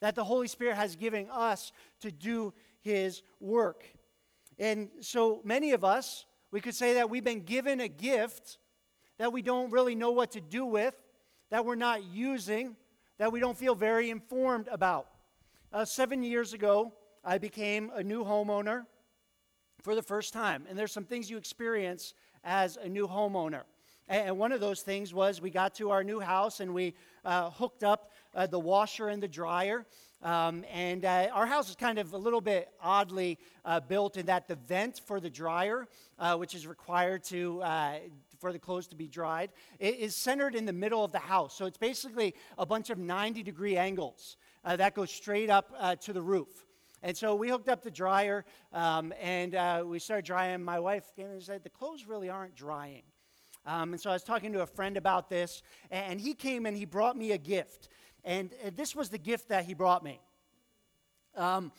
That 0.00 0.14
the 0.14 0.24
Holy 0.24 0.48
Spirit 0.48 0.76
has 0.76 0.96
given 0.96 1.28
us 1.30 1.72
to 2.00 2.10
do 2.10 2.54
His 2.80 3.22
work. 3.38 3.84
And 4.58 4.88
so 5.02 5.42
many 5.44 5.72
of 5.72 5.84
us, 5.84 6.24
we 6.50 6.62
could 6.62 6.74
say 6.74 6.94
that 6.94 7.10
we've 7.10 7.22
been 7.22 7.44
given 7.44 7.82
a 7.82 7.88
gift 7.88 8.56
that 9.22 9.32
we 9.32 9.40
don't 9.40 9.70
really 9.70 9.94
know 9.94 10.10
what 10.10 10.32
to 10.32 10.40
do 10.40 10.66
with, 10.66 10.96
that 11.50 11.64
we're 11.64 11.76
not 11.76 12.02
using, 12.02 12.74
that 13.18 13.30
we 13.30 13.38
don't 13.38 13.56
feel 13.56 13.72
very 13.72 14.10
informed 14.10 14.66
about. 14.66 15.06
Uh, 15.72 15.84
seven 15.84 16.24
years 16.24 16.54
ago, 16.54 16.92
I 17.24 17.38
became 17.38 17.92
a 17.94 18.02
new 18.02 18.24
homeowner 18.24 18.84
for 19.80 19.94
the 19.94 20.02
first 20.02 20.32
time. 20.32 20.66
And 20.68 20.76
there's 20.76 20.90
some 20.90 21.04
things 21.04 21.30
you 21.30 21.36
experience 21.36 22.14
as 22.42 22.76
a 22.76 22.88
new 22.88 23.06
homeowner. 23.06 23.62
And 24.08 24.38
one 24.38 24.50
of 24.50 24.58
those 24.58 24.82
things 24.82 25.14
was 25.14 25.40
we 25.40 25.50
got 25.50 25.76
to 25.76 25.90
our 25.92 26.02
new 26.02 26.18
house 26.18 26.58
and 26.58 26.74
we 26.74 26.92
uh, 27.24 27.50
hooked 27.50 27.84
up 27.84 28.10
uh, 28.34 28.48
the 28.48 28.58
washer 28.58 29.06
and 29.08 29.22
the 29.22 29.28
dryer. 29.28 29.86
Um, 30.24 30.64
and 30.68 31.04
uh, 31.04 31.28
our 31.32 31.46
house 31.46 31.70
is 31.70 31.76
kind 31.76 32.00
of 32.00 32.12
a 32.12 32.18
little 32.18 32.40
bit 32.40 32.70
oddly 32.80 33.38
uh, 33.64 33.78
built 33.78 34.16
in 34.16 34.26
that 34.26 34.48
the 34.48 34.56
vent 34.56 35.00
for 35.06 35.20
the 35.20 35.30
dryer, 35.30 35.86
uh, 36.18 36.36
which 36.36 36.56
is 36.56 36.66
required 36.66 37.22
to 37.24 37.62
uh, 37.62 37.98
for 38.42 38.52
the 38.52 38.58
clothes 38.58 38.88
to 38.88 38.96
be 38.96 39.06
dried, 39.06 39.50
it 39.78 39.94
is 39.94 40.16
centered 40.16 40.56
in 40.56 40.66
the 40.66 40.72
middle 40.72 41.04
of 41.04 41.12
the 41.12 41.20
house. 41.20 41.56
So 41.56 41.64
it's 41.64 41.78
basically 41.78 42.34
a 42.58 42.66
bunch 42.66 42.90
of 42.90 42.98
90 42.98 43.44
degree 43.44 43.76
angles 43.76 44.36
uh, 44.64 44.74
that 44.76 44.94
go 44.94 45.04
straight 45.04 45.48
up 45.48 45.72
uh, 45.78 45.94
to 45.96 46.12
the 46.12 46.20
roof. 46.20 46.66
And 47.04 47.16
so 47.16 47.36
we 47.36 47.48
hooked 47.48 47.68
up 47.68 47.82
the 47.82 47.90
dryer 47.90 48.44
um, 48.72 49.14
and 49.20 49.54
uh, 49.54 49.84
we 49.86 50.00
started 50.00 50.24
drying. 50.24 50.62
My 50.62 50.80
wife 50.80 51.04
came 51.14 51.26
and 51.26 51.40
said, 51.40 51.62
The 51.62 51.70
clothes 51.70 52.04
really 52.06 52.28
aren't 52.28 52.56
drying. 52.56 53.02
Um, 53.64 53.92
and 53.92 54.00
so 54.00 54.10
I 54.10 54.14
was 54.14 54.24
talking 54.24 54.52
to 54.54 54.62
a 54.62 54.66
friend 54.66 54.96
about 54.96 55.28
this, 55.28 55.62
and 55.92 56.20
he 56.20 56.34
came 56.34 56.66
and 56.66 56.76
he 56.76 56.84
brought 56.84 57.16
me 57.16 57.30
a 57.30 57.38
gift. 57.38 57.90
And 58.24 58.52
uh, 58.66 58.70
this 58.74 58.96
was 58.96 59.08
the 59.08 59.18
gift 59.18 59.50
that 59.50 59.66
he 59.66 59.74
brought 59.74 60.02
me. 60.02 60.20
Um, 61.36 61.70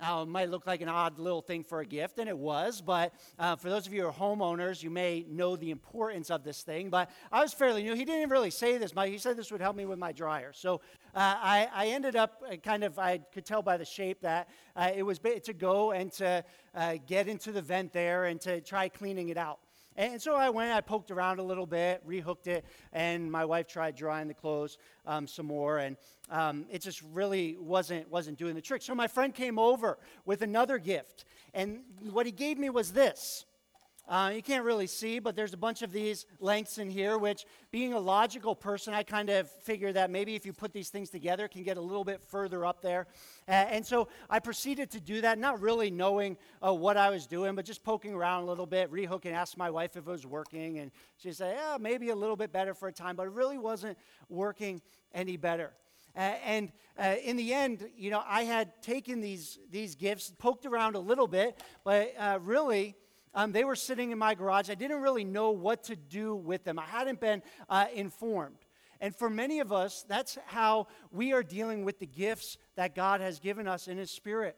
uh, 0.00 0.22
it 0.22 0.28
might 0.28 0.50
look 0.50 0.66
like 0.66 0.80
an 0.80 0.88
odd 0.88 1.18
little 1.18 1.40
thing 1.40 1.62
for 1.62 1.80
a 1.80 1.86
gift, 1.86 2.18
and 2.18 2.28
it 2.28 2.36
was, 2.36 2.80
but 2.80 3.14
uh, 3.38 3.54
for 3.54 3.70
those 3.70 3.86
of 3.86 3.92
you 3.94 4.02
who 4.02 4.08
are 4.08 4.12
homeowners, 4.12 4.82
you 4.82 4.90
may 4.90 5.24
know 5.28 5.54
the 5.54 5.70
importance 5.70 6.30
of 6.30 6.42
this 6.42 6.62
thing. 6.62 6.90
But 6.90 7.10
I 7.30 7.40
was 7.40 7.52
fairly 7.52 7.82
new. 7.82 7.94
He 7.94 8.04
didn't 8.04 8.30
really 8.30 8.50
say 8.50 8.76
this 8.76 8.94
much. 8.94 9.10
He 9.10 9.18
said 9.18 9.36
this 9.36 9.52
would 9.52 9.60
help 9.60 9.76
me 9.76 9.86
with 9.86 9.98
my 9.98 10.10
dryer. 10.10 10.52
So 10.52 10.80
uh, 11.14 11.36
I, 11.40 11.68
I, 11.72 11.86
ended 11.88 12.16
up 12.16 12.42
uh, 12.50 12.56
kind 12.56 12.82
of, 12.82 12.98
I 12.98 13.18
could 13.18 13.44
tell 13.44 13.62
by 13.62 13.76
the 13.76 13.84
shape 13.84 14.20
that 14.22 14.48
uh, 14.74 14.90
it 14.94 15.04
was 15.04 15.20
to 15.20 15.52
go 15.52 15.92
and 15.92 16.10
to 16.12 16.44
uh, 16.74 16.96
get 17.06 17.28
into 17.28 17.52
the 17.52 17.62
vent 17.62 17.92
there 17.92 18.24
and 18.24 18.40
to 18.40 18.60
try 18.60 18.88
cleaning 18.88 19.28
it 19.28 19.36
out. 19.36 19.60
And 19.96 20.20
so 20.20 20.34
I 20.34 20.50
went, 20.50 20.72
I 20.72 20.80
poked 20.80 21.10
around 21.12 21.38
a 21.38 21.42
little 21.42 21.66
bit, 21.66 22.06
rehooked 22.06 22.48
it, 22.48 22.64
and 22.92 23.30
my 23.30 23.44
wife 23.44 23.68
tried 23.68 23.94
drying 23.94 24.26
the 24.26 24.34
clothes 24.34 24.76
um, 25.06 25.26
some 25.26 25.46
more, 25.46 25.78
and 25.78 25.96
um, 26.30 26.66
it 26.68 26.82
just 26.82 27.00
really 27.12 27.56
wasn't, 27.60 28.10
wasn't 28.10 28.36
doing 28.36 28.56
the 28.56 28.60
trick. 28.60 28.82
So 28.82 28.94
my 28.94 29.06
friend 29.06 29.32
came 29.32 29.58
over 29.58 29.98
with 30.24 30.42
another 30.42 30.78
gift, 30.78 31.24
and 31.52 31.80
what 32.10 32.26
he 32.26 32.32
gave 32.32 32.58
me 32.58 32.70
was 32.70 32.92
this 32.92 33.44
Uh, 34.06 34.32
you 34.34 34.42
can't 34.42 34.64
really 34.64 34.86
see, 34.86 35.18
but 35.18 35.34
there's 35.34 35.54
a 35.54 35.56
bunch 35.56 35.80
of 35.80 35.90
these 35.90 36.26
lengths 36.38 36.76
in 36.76 36.90
here, 36.90 37.16
which, 37.16 37.46
being 37.70 37.94
a 37.94 37.98
logical 37.98 38.54
person, 38.54 38.92
I 38.92 39.02
kind 39.02 39.30
of 39.30 39.50
figure 39.50 39.92
that 39.94 40.10
maybe 40.10 40.34
if 40.34 40.44
you 40.44 40.52
put 40.52 40.74
these 40.74 40.90
things 40.90 41.08
together, 41.08 41.48
can 41.48 41.62
get 41.62 41.78
a 41.78 41.80
little 41.80 42.04
bit 42.04 42.20
further 42.26 42.66
up 42.66 42.82
there. 42.82 43.06
Uh, 43.48 43.52
and 43.52 43.86
so 43.86 44.08
I 44.28 44.40
proceeded 44.40 44.90
to 44.90 45.00
do 45.00 45.22
that, 45.22 45.38
not 45.38 45.58
really 45.58 45.90
knowing 45.90 46.36
uh, 46.62 46.74
what 46.74 46.98
I 46.98 47.08
was 47.08 47.26
doing, 47.26 47.54
but 47.54 47.64
just 47.64 47.82
poking 47.82 48.12
around 48.12 48.42
a 48.42 48.46
little 48.46 48.66
bit, 48.66 48.92
rehooking, 48.92 49.32
asked 49.32 49.56
my 49.56 49.70
wife 49.70 49.96
if 49.96 50.06
it 50.06 50.10
was 50.10 50.26
working, 50.26 50.80
and 50.80 50.90
she 51.16 51.32
said, 51.32 51.56
yeah, 51.56 51.78
maybe 51.80 52.10
a 52.10 52.16
little 52.16 52.36
bit 52.36 52.52
better 52.52 52.74
for 52.74 52.88
a 52.88 52.92
time, 52.92 53.16
but 53.16 53.26
it 53.26 53.32
really 53.32 53.58
wasn't 53.58 53.96
working 54.28 54.82
any 55.14 55.38
better. 55.38 55.72
Uh, 56.14 56.34
and 56.44 56.72
uh, 56.98 57.16
in 57.24 57.36
the 57.36 57.54
end, 57.54 57.88
you 57.96 58.10
know, 58.10 58.22
I 58.26 58.42
had 58.42 58.82
taken 58.82 59.20
these, 59.20 59.58
these 59.70 59.94
gifts, 59.94 60.32
poked 60.38 60.66
around 60.66 60.94
a 60.94 61.00
little 61.00 61.26
bit, 61.26 61.58
but 61.84 62.14
uh, 62.18 62.38
really, 62.42 62.94
um, 63.34 63.52
they 63.52 63.64
were 63.64 63.76
sitting 63.76 64.10
in 64.10 64.18
my 64.18 64.34
garage. 64.34 64.70
I 64.70 64.74
didn't 64.74 65.02
really 65.02 65.24
know 65.24 65.50
what 65.50 65.84
to 65.84 65.96
do 65.96 66.34
with 66.34 66.64
them, 66.64 66.78
I 66.78 66.86
hadn't 66.86 67.20
been 67.20 67.42
uh, 67.68 67.86
informed. 67.94 68.58
And 69.00 69.14
for 69.14 69.28
many 69.28 69.60
of 69.60 69.72
us, 69.72 70.04
that's 70.08 70.38
how 70.46 70.86
we 71.10 71.32
are 71.32 71.42
dealing 71.42 71.84
with 71.84 71.98
the 71.98 72.06
gifts 72.06 72.56
that 72.76 72.94
God 72.94 73.20
has 73.20 73.38
given 73.38 73.68
us 73.68 73.88
in 73.88 73.98
His 73.98 74.10
Spirit. 74.10 74.56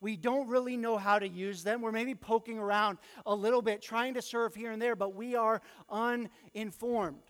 We 0.00 0.16
don't 0.16 0.48
really 0.48 0.76
know 0.76 0.98
how 0.98 1.18
to 1.18 1.28
use 1.28 1.62
them. 1.62 1.80
We're 1.80 1.92
maybe 1.92 2.14
poking 2.14 2.58
around 2.58 2.98
a 3.24 3.34
little 3.34 3.62
bit, 3.62 3.80
trying 3.80 4.14
to 4.14 4.22
serve 4.22 4.54
here 4.54 4.72
and 4.72 4.82
there, 4.82 4.96
but 4.96 5.14
we 5.14 5.34
are 5.34 5.62
uninformed. 5.88 7.22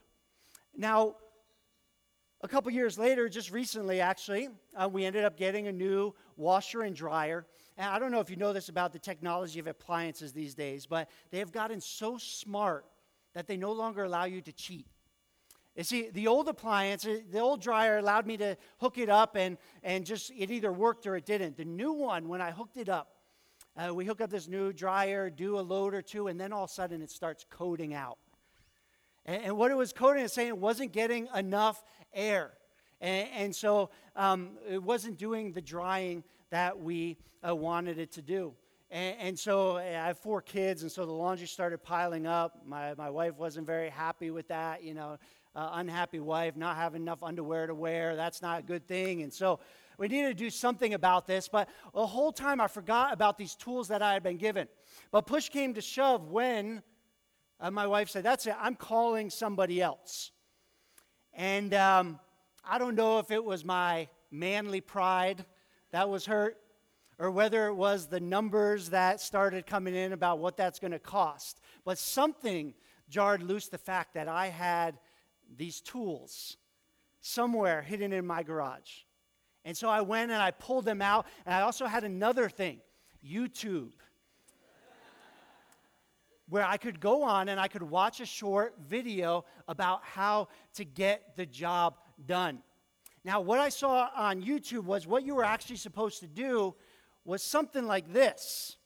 Now, 0.76 1.16
a 2.40 2.48
couple 2.48 2.70
years 2.72 2.98
later, 2.98 3.28
just 3.28 3.50
recently 3.50 4.00
actually, 4.00 4.48
uh, 4.76 4.88
we 4.88 5.04
ended 5.04 5.24
up 5.24 5.36
getting 5.36 5.68
a 5.68 5.72
new 5.72 6.14
washer 6.36 6.82
and 6.82 6.96
dryer. 6.96 7.46
And 7.76 7.90
I 7.90 7.98
don't 7.98 8.12
know 8.12 8.20
if 8.20 8.30
you 8.30 8.36
know 8.36 8.52
this 8.52 8.68
about 8.68 8.92
the 8.92 8.98
technology 8.98 9.58
of 9.58 9.66
appliances 9.66 10.32
these 10.32 10.54
days, 10.54 10.86
but 10.86 11.08
they 11.30 11.38
have 11.38 11.52
gotten 11.52 11.80
so 11.80 12.18
smart 12.18 12.84
that 13.34 13.46
they 13.46 13.56
no 13.56 13.72
longer 13.72 14.04
allow 14.04 14.24
you 14.24 14.40
to 14.42 14.52
cheat. 14.52 14.86
You 15.74 15.82
see, 15.82 16.08
the 16.10 16.28
old 16.28 16.48
appliance, 16.48 17.04
uh, 17.04 17.18
the 17.32 17.40
old 17.40 17.60
dryer 17.60 17.98
allowed 17.98 18.26
me 18.26 18.36
to 18.36 18.56
hook 18.78 18.96
it 18.96 19.08
up 19.08 19.34
and, 19.34 19.58
and 19.82 20.06
just, 20.06 20.30
it 20.36 20.52
either 20.52 20.72
worked 20.72 21.04
or 21.04 21.16
it 21.16 21.26
didn't. 21.26 21.56
The 21.56 21.64
new 21.64 21.92
one, 21.92 22.28
when 22.28 22.40
I 22.40 22.52
hooked 22.52 22.76
it 22.76 22.88
up, 22.88 23.10
uh, 23.76 23.92
we 23.92 24.04
hook 24.04 24.20
up 24.20 24.30
this 24.30 24.46
new 24.46 24.72
dryer, 24.72 25.30
do 25.30 25.58
a 25.58 25.60
load 25.60 25.94
or 25.94 26.02
two, 26.02 26.28
and 26.28 26.40
then 26.40 26.52
all 26.52 26.64
of 26.64 26.70
a 26.70 26.72
sudden 26.72 27.02
it 27.02 27.10
starts 27.10 27.44
coding 27.50 27.92
out. 27.92 28.18
And, 29.26 29.42
and 29.42 29.56
what 29.56 29.72
it 29.72 29.76
was 29.76 29.92
coding 29.92 30.22
is 30.22 30.32
saying 30.32 30.48
it 30.48 30.58
wasn't 30.58 30.92
getting 30.92 31.26
enough 31.34 31.82
air. 32.12 32.52
And, 33.00 33.28
and 33.36 33.56
so 33.56 33.90
um, 34.14 34.50
it 34.68 34.80
wasn't 34.80 35.18
doing 35.18 35.52
the 35.52 35.60
drying 35.60 36.22
that 36.54 36.78
we 36.78 37.16
uh, 37.46 37.52
wanted 37.52 37.98
it 37.98 38.12
to 38.12 38.22
do. 38.22 38.54
And, 38.88 39.16
and, 39.18 39.38
so 39.38 39.76
I 39.76 39.82
have 39.82 40.20
four 40.20 40.40
kids, 40.40 40.82
and 40.82 40.92
so 40.92 41.04
the 41.04 41.12
laundry 41.12 41.48
started 41.48 41.78
piling 41.78 42.28
up. 42.28 42.60
My, 42.64 42.94
my 42.94 43.10
wife 43.10 43.36
wasn't 43.36 43.66
very 43.66 43.90
happy 43.90 44.30
with 44.30 44.46
that, 44.48 44.84
you 44.84 44.94
know, 44.94 45.18
uh, 45.56 45.70
unhappy 45.72 46.20
wife, 46.20 46.54
not 46.54 46.76
having 46.76 47.02
enough 47.02 47.24
underwear 47.24 47.66
to 47.66 47.74
wear. 47.74 48.14
That's 48.14 48.40
not 48.40 48.60
a 48.60 48.62
good 48.62 48.86
thing. 48.86 49.22
And 49.22 49.34
so 49.34 49.58
we 49.98 50.06
needed 50.06 50.28
to 50.28 50.44
do 50.44 50.48
something 50.48 50.94
about 50.94 51.26
this. 51.26 51.48
But 51.48 51.68
the 51.92 52.06
whole 52.06 52.30
time 52.30 52.60
I 52.60 52.68
forgot 52.68 53.12
about 53.12 53.36
these 53.36 53.56
tools 53.56 53.88
that 53.88 54.00
I 54.00 54.12
had 54.12 54.22
been 54.22 54.36
given. 54.36 54.68
But 55.10 55.26
push 55.26 55.48
came 55.48 55.74
to 55.74 55.80
shove 55.80 56.30
when 56.30 56.84
uh, 57.58 57.72
my 57.72 57.88
wife 57.88 58.10
said, 58.10 58.22
That's 58.22 58.46
it, 58.46 58.54
I'm 58.60 58.76
calling 58.76 59.28
somebody 59.28 59.82
else. 59.82 60.30
And 61.32 61.74
um, 61.74 62.20
I 62.64 62.78
don't 62.78 62.94
know 62.94 63.18
if 63.18 63.32
it 63.32 63.44
was 63.44 63.64
my 63.64 64.06
manly 64.30 64.80
pride 64.80 65.44
that 65.94 66.10
was 66.10 66.26
hurt, 66.26 66.56
or 67.20 67.30
whether 67.30 67.68
it 67.68 67.74
was 67.74 68.08
the 68.08 68.18
numbers 68.18 68.90
that 68.90 69.20
started 69.20 69.64
coming 69.64 69.94
in 69.94 70.12
about 70.12 70.40
what 70.40 70.56
that's 70.56 70.80
going 70.80 70.90
to 70.90 70.98
cost. 70.98 71.60
But 71.84 71.98
something 71.98 72.74
jarred 73.08 73.44
loose 73.44 73.68
the 73.68 73.78
fact 73.78 74.14
that 74.14 74.26
I 74.26 74.48
had 74.48 74.98
these 75.56 75.80
tools 75.80 76.56
somewhere 77.20 77.80
hidden 77.80 78.12
in 78.12 78.26
my 78.26 78.42
garage. 78.42 79.04
And 79.64 79.76
so 79.76 79.88
I 79.88 80.00
went 80.00 80.32
and 80.32 80.42
I 80.42 80.50
pulled 80.50 80.84
them 80.84 81.00
out, 81.00 81.26
and 81.46 81.54
I 81.54 81.60
also 81.60 81.86
had 81.86 82.02
another 82.02 82.48
thing 82.48 82.80
YouTube. 83.24 83.92
where 86.48 86.66
I 86.66 86.76
could 86.76 86.98
go 86.98 87.22
on 87.22 87.48
and 87.48 87.60
I 87.60 87.68
could 87.68 87.84
watch 87.84 88.20
a 88.20 88.26
short 88.26 88.74
video 88.88 89.44
about 89.68 90.00
how 90.02 90.48
to 90.74 90.84
get 90.84 91.36
the 91.36 91.46
job 91.46 91.98
done. 92.26 92.62
Now, 93.24 93.40
what 93.40 93.58
I 93.58 93.70
saw 93.70 94.10
on 94.14 94.42
YouTube 94.42 94.84
was 94.84 95.06
what 95.06 95.24
you 95.24 95.34
were 95.34 95.44
actually 95.44 95.76
supposed 95.76 96.20
to 96.20 96.26
do 96.26 96.74
was 97.24 97.42
something 97.42 97.86
like 97.86 98.12
this. 98.12 98.76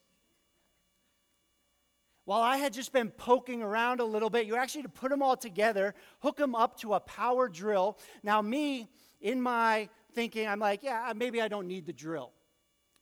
While 2.23 2.41
I 2.41 2.57
had 2.57 2.73
just 2.73 2.93
been 2.93 3.09
poking 3.09 3.61
around 3.61 3.99
a 3.99 4.05
little 4.05 4.29
bit, 4.29 4.45
you 4.45 4.55
actually 4.55 4.83
to 4.83 4.89
put 4.89 5.09
them 5.09 5.21
all 5.21 5.35
together, 5.35 5.93
hook 6.19 6.37
them 6.37 6.55
up 6.55 6.79
to 6.81 6.93
a 6.93 6.99
power 6.99 7.49
drill. 7.49 7.97
Now, 8.23 8.41
me, 8.41 8.87
in 9.19 9.41
my 9.41 9.89
thinking, 10.13 10.47
I'm 10.47 10.59
like, 10.59 10.83
yeah, 10.83 11.11
maybe 11.15 11.41
I 11.41 11.47
don't 11.47 11.67
need 11.67 11.85
the 11.85 11.93
drill. 11.93 12.31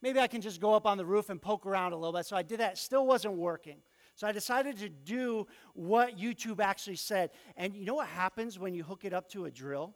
Maybe 0.02 0.20
I 0.20 0.28
can 0.28 0.42
just 0.42 0.62
go 0.62 0.74
up 0.74 0.86
on 0.86 0.98
the 0.98 1.06
roof 1.06 1.30
and 1.30 1.42
poke 1.42 1.66
around 1.66 1.94
a 1.94 1.98
little 1.98 2.14
bit. 2.14 2.26
So 2.26 2.36
I 2.36 2.42
did 2.42 2.60
that. 2.62 2.74
It 2.74 2.78
still 2.78 3.06
wasn't 3.06 3.36
working. 3.36 3.78
So 4.16 4.28
I 4.28 4.32
decided 4.32 4.78
to 4.78 4.90
do 4.90 5.46
what 5.74 6.18
YouTube 6.18 6.60
actually 6.60 6.96
said. 6.96 7.32
And 7.56 7.76
you 7.76 7.86
know 7.86 7.96
what 7.96 8.08
happens 8.08 8.58
when 8.58 8.74
you 8.74 8.84
hook 8.84 9.06
it 9.06 9.14
up 9.14 9.30
to 9.32 9.46
a 9.46 9.52
drill? 9.52 9.94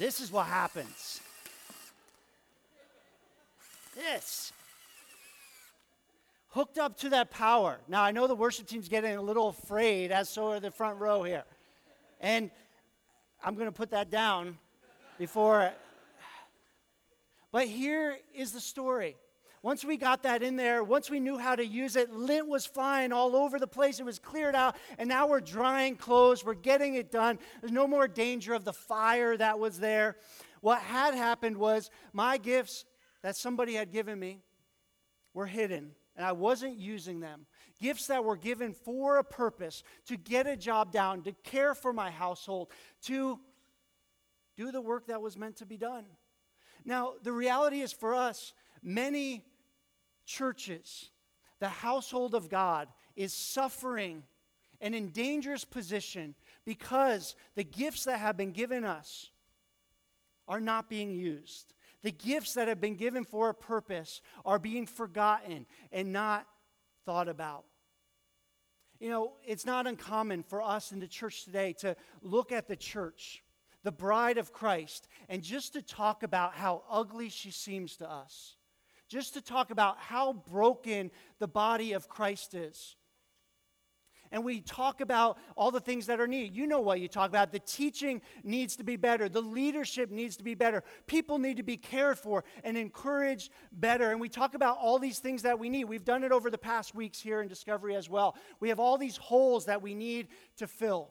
This 0.00 0.18
is 0.18 0.32
what 0.32 0.46
happens. 0.46 1.20
This. 3.94 4.50
Hooked 6.52 6.78
up 6.78 6.96
to 7.00 7.10
that 7.10 7.30
power. 7.30 7.80
Now, 7.86 8.02
I 8.02 8.10
know 8.10 8.26
the 8.26 8.34
worship 8.34 8.66
team's 8.66 8.88
getting 8.88 9.14
a 9.14 9.20
little 9.20 9.50
afraid, 9.50 10.10
as 10.10 10.30
so 10.30 10.52
are 10.52 10.58
the 10.58 10.70
front 10.70 10.98
row 10.98 11.22
here. 11.22 11.44
And 12.18 12.50
I'm 13.44 13.56
going 13.56 13.66
to 13.66 13.72
put 13.72 13.90
that 13.90 14.10
down 14.10 14.56
before. 15.18 15.70
But 17.52 17.66
here 17.66 18.16
is 18.34 18.52
the 18.52 18.60
story. 18.60 19.16
Once 19.62 19.84
we 19.84 19.96
got 19.96 20.22
that 20.22 20.42
in 20.42 20.56
there, 20.56 20.82
once 20.82 21.10
we 21.10 21.20
knew 21.20 21.36
how 21.36 21.54
to 21.54 21.66
use 21.66 21.94
it, 21.94 22.10
lint 22.10 22.48
was 22.48 22.64
flying 22.64 23.12
all 23.12 23.36
over 23.36 23.58
the 23.58 23.66
place. 23.66 24.00
It 24.00 24.06
was 24.06 24.18
cleared 24.18 24.54
out. 24.54 24.76
And 24.98 25.08
now 25.08 25.28
we're 25.28 25.40
drying 25.40 25.96
clothes. 25.96 26.44
We're 26.44 26.54
getting 26.54 26.94
it 26.94 27.10
done. 27.10 27.38
There's 27.60 27.72
no 27.72 27.86
more 27.86 28.08
danger 28.08 28.54
of 28.54 28.64
the 28.64 28.72
fire 28.72 29.36
that 29.36 29.58
was 29.58 29.78
there. 29.78 30.16
What 30.62 30.80
had 30.80 31.14
happened 31.14 31.58
was 31.58 31.90
my 32.14 32.38
gifts 32.38 32.86
that 33.22 33.36
somebody 33.36 33.74
had 33.74 33.92
given 33.92 34.18
me 34.18 34.40
were 35.34 35.46
hidden, 35.46 35.92
and 36.16 36.24
I 36.24 36.32
wasn't 36.32 36.78
using 36.78 37.20
them. 37.20 37.46
Gifts 37.80 38.06
that 38.06 38.24
were 38.24 38.36
given 38.36 38.72
for 38.72 39.18
a 39.18 39.24
purpose 39.24 39.82
to 40.06 40.16
get 40.16 40.46
a 40.46 40.56
job 40.56 40.90
down, 40.90 41.22
to 41.22 41.32
care 41.32 41.74
for 41.74 41.92
my 41.92 42.10
household, 42.10 42.70
to 43.02 43.38
do 44.56 44.72
the 44.72 44.80
work 44.80 45.06
that 45.08 45.20
was 45.20 45.36
meant 45.36 45.56
to 45.56 45.66
be 45.66 45.76
done. 45.76 46.04
Now, 46.84 47.14
the 47.22 47.32
reality 47.32 47.80
is 47.80 47.92
for 47.92 48.14
us, 48.14 48.54
many 48.82 49.44
churches, 50.24 51.10
the 51.58 51.68
household 51.68 52.34
of 52.34 52.48
God 52.48 52.88
is 53.16 53.32
suffering 53.32 54.22
and 54.80 54.94
in 54.94 55.10
dangerous 55.10 55.64
position 55.64 56.34
because 56.64 57.36
the 57.54 57.64
gifts 57.64 58.04
that 58.04 58.18
have 58.18 58.36
been 58.36 58.52
given 58.52 58.84
us 58.84 59.30
are 60.48 60.60
not 60.60 60.88
being 60.88 61.10
used. 61.10 61.74
The 62.02 62.10
gifts 62.10 62.54
that 62.54 62.68
have 62.68 62.80
been 62.80 62.96
given 62.96 63.24
for 63.24 63.50
a 63.50 63.54
purpose 63.54 64.22
are 64.44 64.58
being 64.58 64.86
forgotten 64.86 65.66
and 65.92 66.12
not 66.12 66.46
thought 67.04 67.28
about. 67.28 67.64
You 68.98 69.10
know, 69.10 69.32
it's 69.44 69.66
not 69.66 69.86
uncommon 69.86 70.42
for 70.42 70.62
us 70.62 70.92
in 70.92 71.00
the 71.00 71.06
church 71.06 71.44
today 71.44 71.74
to 71.80 71.96
look 72.22 72.52
at 72.52 72.68
the 72.68 72.76
church, 72.76 73.42
the 73.82 73.92
bride 73.92 74.38
of 74.38 74.52
Christ, 74.52 75.08
and 75.28 75.42
just 75.42 75.74
to 75.74 75.82
talk 75.82 76.22
about 76.22 76.54
how 76.54 76.82
ugly 76.88 77.28
she 77.28 77.50
seems 77.50 77.96
to 77.98 78.10
us 78.10 78.56
just 79.10 79.34
to 79.34 79.42
talk 79.42 79.70
about 79.70 79.98
how 79.98 80.32
broken 80.32 81.10
the 81.40 81.48
body 81.48 81.92
of 81.92 82.08
Christ 82.08 82.54
is. 82.54 82.96
And 84.32 84.44
we 84.44 84.60
talk 84.60 85.00
about 85.00 85.38
all 85.56 85.72
the 85.72 85.80
things 85.80 86.06
that 86.06 86.20
are 86.20 86.28
needed. 86.28 86.56
You 86.56 86.68
know 86.68 86.80
what 86.80 87.00
you 87.00 87.08
talk 87.08 87.28
about. 87.28 87.50
The 87.50 87.58
teaching 87.58 88.22
needs 88.44 88.76
to 88.76 88.84
be 88.84 88.94
better. 88.94 89.28
The 89.28 89.40
leadership 89.42 90.12
needs 90.12 90.36
to 90.36 90.44
be 90.44 90.54
better. 90.54 90.84
People 91.08 91.40
need 91.40 91.56
to 91.56 91.64
be 91.64 91.76
cared 91.76 92.16
for 92.16 92.44
and 92.62 92.78
encouraged 92.78 93.50
better. 93.72 94.12
And 94.12 94.20
we 94.20 94.28
talk 94.28 94.54
about 94.54 94.78
all 94.80 95.00
these 95.00 95.18
things 95.18 95.42
that 95.42 95.58
we 95.58 95.68
need. 95.68 95.86
We've 95.86 96.04
done 96.04 96.22
it 96.22 96.30
over 96.30 96.48
the 96.48 96.58
past 96.58 96.94
weeks 96.94 97.20
here 97.20 97.42
in 97.42 97.48
Discovery 97.48 97.96
as 97.96 98.08
well. 98.08 98.36
We 98.60 98.68
have 98.68 98.78
all 98.78 98.96
these 98.96 99.16
holes 99.16 99.64
that 99.64 99.82
we 99.82 99.96
need 99.96 100.28
to 100.58 100.68
fill. 100.68 101.10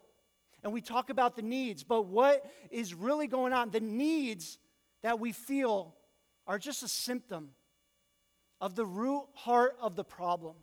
And 0.63 0.72
we 0.72 0.79
talk 0.79 1.10
about 1.10 1.36
the 1.36 1.41
needs. 1.41 1.84
But 1.84 2.03
what 2.03 2.50
is 2.72 2.94
really 2.94 3.27
going 3.27 3.51
on? 3.51 3.70
The 3.70 3.82
needs 3.82 4.60
that 5.03 5.20
we 5.20 5.34
feel 5.34 5.94
are 6.48 6.58
just 6.58 6.84
a 6.84 6.88
symptom 6.88 7.50
of 8.62 8.75
the 8.75 8.86
root 8.86 9.25
heart 9.34 9.75
of 9.82 9.96
the 9.96 10.04
problem. 10.04 10.56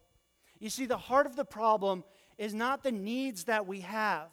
You 0.59 0.71
see, 0.71 0.87
the 0.87 0.99
heart 0.99 1.27
of 1.27 1.37
the 1.37 1.45
problem 1.45 2.05
is 2.39 2.55
not 2.55 2.83
the 2.83 2.93
needs 2.93 3.45
that 3.45 3.67
we 3.67 3.81
have, 3.81 4.31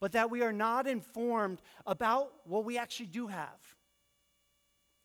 but 0.00 0.12
that 0.12 0.30
we 0.30 0.42
are 0.42 0.52
not 0.52 0.86
informed 0.86 1.60
about 1.86 2.32
what 2.44 2.64
we 2.64 2.78
actually 2.78 3.06
do 3.06 3.26
have. 3.26 3.60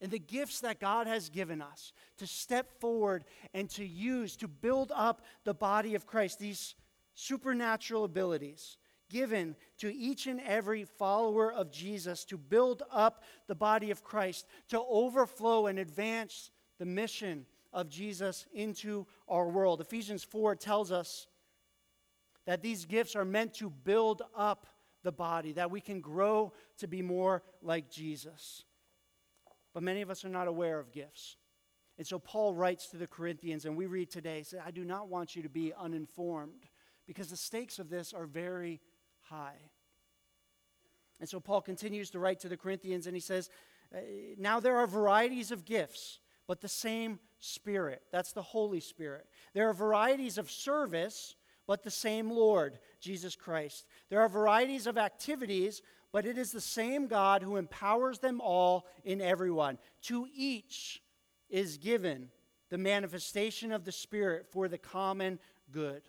and 0.02 0.12
the 0.12 0.20
gifts 0.20 0.60
that 0.60 0.80
God 0.80 1.08
has 1.08 1.30
given 1.30 1.62
us 1.62 1.94
to 2.18 2.28
step 2.28 2.80
forward 2.80 3.24
and 3.54 3.70
to 3.72 3.86
use 3.86 4.36
to 4.38 4.48
build 4.48 4.92
up 4.94 5.22
the 5.46 5.54
body 5.54 5.96
of 5.96 6.06
Christ, 6.06 6.38
these 6.38 6.76
supernatural 7.14 8.04
abilities 8.04 8.78
given 9.10 9.56
to 9.78 9.94
each 9.94 10.28
and 10.28 10.42
every 10.42 10.84
follower 10.84 11.52
of 11.52 11.72
Jesus 11.72 12.26
to 12.26 12.38
build 12.38 12.84
up 12.92 13.24
the 13.48 13.56
body 13.56 13.90
of 13.90 14.04
Christ, 14.04 14.48
to 14.70 14.82
overflow 14.82 15.68
and 15.68 15.80
advance 15.80 16.52
the 16.78 16.86
mission 16.86 17.46
of 17.76 17.90
Jesus 17.90 18.48
into 18.54 19.06
our 19.28 19.48
world. 19.48 19.82
Ephesians 19.82 20.24
4 20.24 20.56
tells 20.56 20.92
us 20.92 21.28
that 22.46 22.62
these 22.62 22.86
gifts 22.86 23.16
are 23.16 23.26
meant 23.26 23.54
to 23.56 23.70
build 23.70 24.24
up 24.36 24.66
the 25.04 25.12
body, 25.12 25.52
that 25.52 25.70
we 25.70 25.82
can 25.82 26.02
grow 26.02 26.54
to 26.80 26.88
be 26.88 27.02
more 27.02 27.44
like 27.62 27.92
Jesus. 27.92 28.64
But 29.74 29.84
many 29.84 30.02
of 30.02 30.10
us 30.10 30.24
are 30.26 30.30
not 30.30 30.48
aware 30.48 30.80
of 30.80 30.92
gifts. 30.92 31.36
And 31.98 32.08
so 32.08 32.18
Paul 32.18 32.54
writes 32.54 32.88
to 32.88 32.98
the 32.98 33.08
Corinthians, 33.08 33.66
and 33.66 33.76
we 33.76 33.86
read 33.86 34.10
today, 34.10 34.44
say, 34.44 34.58
I 34.66 34.72
do 34.72 34.86
not 34.86 35.10
want 35.10 35.36
you 35.36 35.44
to 35.44 35.50
be 35.50 35.74
uninformed 35.78 36.70
because 37.06 37.30
the 37.30 37.38
stakes 37.38 37.78
of 37.78 37.90
this 37.90 38.14
are 38.14 38.26
very 38.26 38.82
high. 39.20 39.72
And 41.20 41.30
so 41.30 41.40
Paul 41.40 41.62
continues 41.62 42.10
to 42.12 42.20
write 42.20 42.40
to 42.42 42.50
the 42.50 42.58
Corinthians, 42.58 43.06
and 43.08 43.16
he 43.16 43.22
says, 43.22 43.50
uh, 43.94 44.00
Now 44.38 44.60
there 44.60 44.78
are 44.78 44.88
varieties 44.88 45.52
of 45.52 45.66
gifts, 45.66 46.20
but 46.48 46.62
the 46.62 46.68
same 46.68 47.20
Spirit. 47.46 48.02
That's 48.12 48.32
the 48.32 48.42
Holy 48.42 48.80
Spirit. 48.80 49.28
There 49.54 49.70
are 49.70 49.74
varieties 49.74 50.38
of 50.38 50.50
service, 50.50 51.36
but 51.68 51.84
the 51.84 51.92
same 51.92 52.30
Lord, 52.30 52.80
Jesus 53.00 53.36
Christ. 53.36 53.86
There 54.10 54.22
are 54.22 54.30
varieties 54.30 54.88
of 54.88 54.98
activities, 54.98 55.82
but 56.12 56.26
it 56.26 56.38
is 56.38 56.52
the 56.52 56.62
same 56.62 57.08
God 57.08 57.42
who 57.42 57.58
empowers 57.58 58.20
them 58.20 58.42
all 58.42 58.88
in 59.04 59.22
everyone. 59.22 59.78
To 60.04 60.28
each 60.36 61.02
is 61.50 61.78
given 61.78 62.30
the 62.70 62.78
manifestation 62.78 63.72
of 63.72 63.86
the 63.86 63.92
Spirit 63.92 64.48
for 64.52 64.68
the 64.68 64.78
common 64.78 65.40
good. 65.72 66.02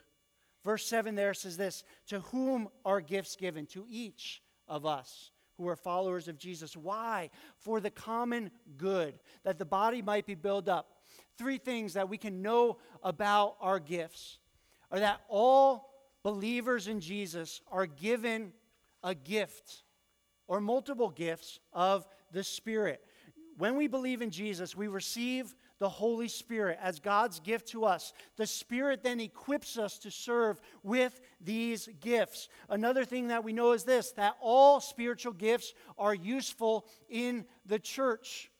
Verse 0.64 0.86
7 0.86 1.14
there 1.14 1.34
says 1.34 1.56
this 1.56 1.84
To 2.08 2.20
whom 2.20 2.68
are 2.84 3.00
gifts 3.00 3.36
given? 3.36 3.66
To 3.66 3.86
each 3.88 4.42
of 4.66 4.84
us 4.84 5.30
who 5.56 5.68
are 5.68 5.76
followers 5.76 6.28
of 6.28 6.38
Jesus. 6.38 6.76
Why? 6.76 7.30
For 7.58 7.80
the 7.80 7.90
common 7.90 8.50
good, 8.76 9.18
that 9.44 9.58
the 9.58 9.64
body 9.64 10.02
might 10.02 10.26
be 10.26 10.34
built 10.34 10.68
up. 10.68 10.92
Three 11.38 11.58
things 11.58 11.94
that 11.94 12.08
we 12.08 12.18
can 12.18 12.42
know 12.42 12.78
about 13.02 13.56
our 13.60 13.78
gifts 13.78 14.38
are 14.90 15.00
that 15.00 15.20
all 15.28 15.90
believers 16.22 16.88
in 16.88 17.00
Jesus 17.00 17.60
are 17.70 17.86
given 17.86 18.52
a 19.02 19.14
gift 19.14 19.84
or 20.48 20.60
multiple 20.60 21.10
gifts 21.10 21.60
of 21.72 22.06
the 22.32 22.42
Spirit. 22.42 23.02
When 23.58 23.76
we 23.76 23.86
believe 23.86 24.22
in 24.22 24.30
Jesus, 24.30 24.76
we 24.76 24.88
receive 24.88 25.54
the 25.78 25.88
Holy 25.88 26.28
Spirit 26.28 26.78
as 26.82 27.00
God's 27.00 27.40
gift 27.40 27.68
to 27.68 27.84
us. 27.84 28.12
The 28.36 28.46
Spirit 28.46 29.02
then 29.02 29.20
equips 29.20 29.78
us 29.78 29.98
to 30.00 30.10
serve 30.10 30.60
with 30.82 31.20
these 31.40 31.88
gifts. 32.00 32.48
Another 32.68 33.04
thing 33.04 33.28
that 33.28 33.44
we 33.44 33.52
know 33.52 33.72
is 33.72 33.84
this 33.84 34.12
that 34.12 34.36
all 34.40 34.80
spiritual 34.80 35.32
gifts 35.32 35.74
are 35.98 36.14
useful 36.14 36.86
in 37.08 37.44
the 37.66 37.78
church. 37.78 38.50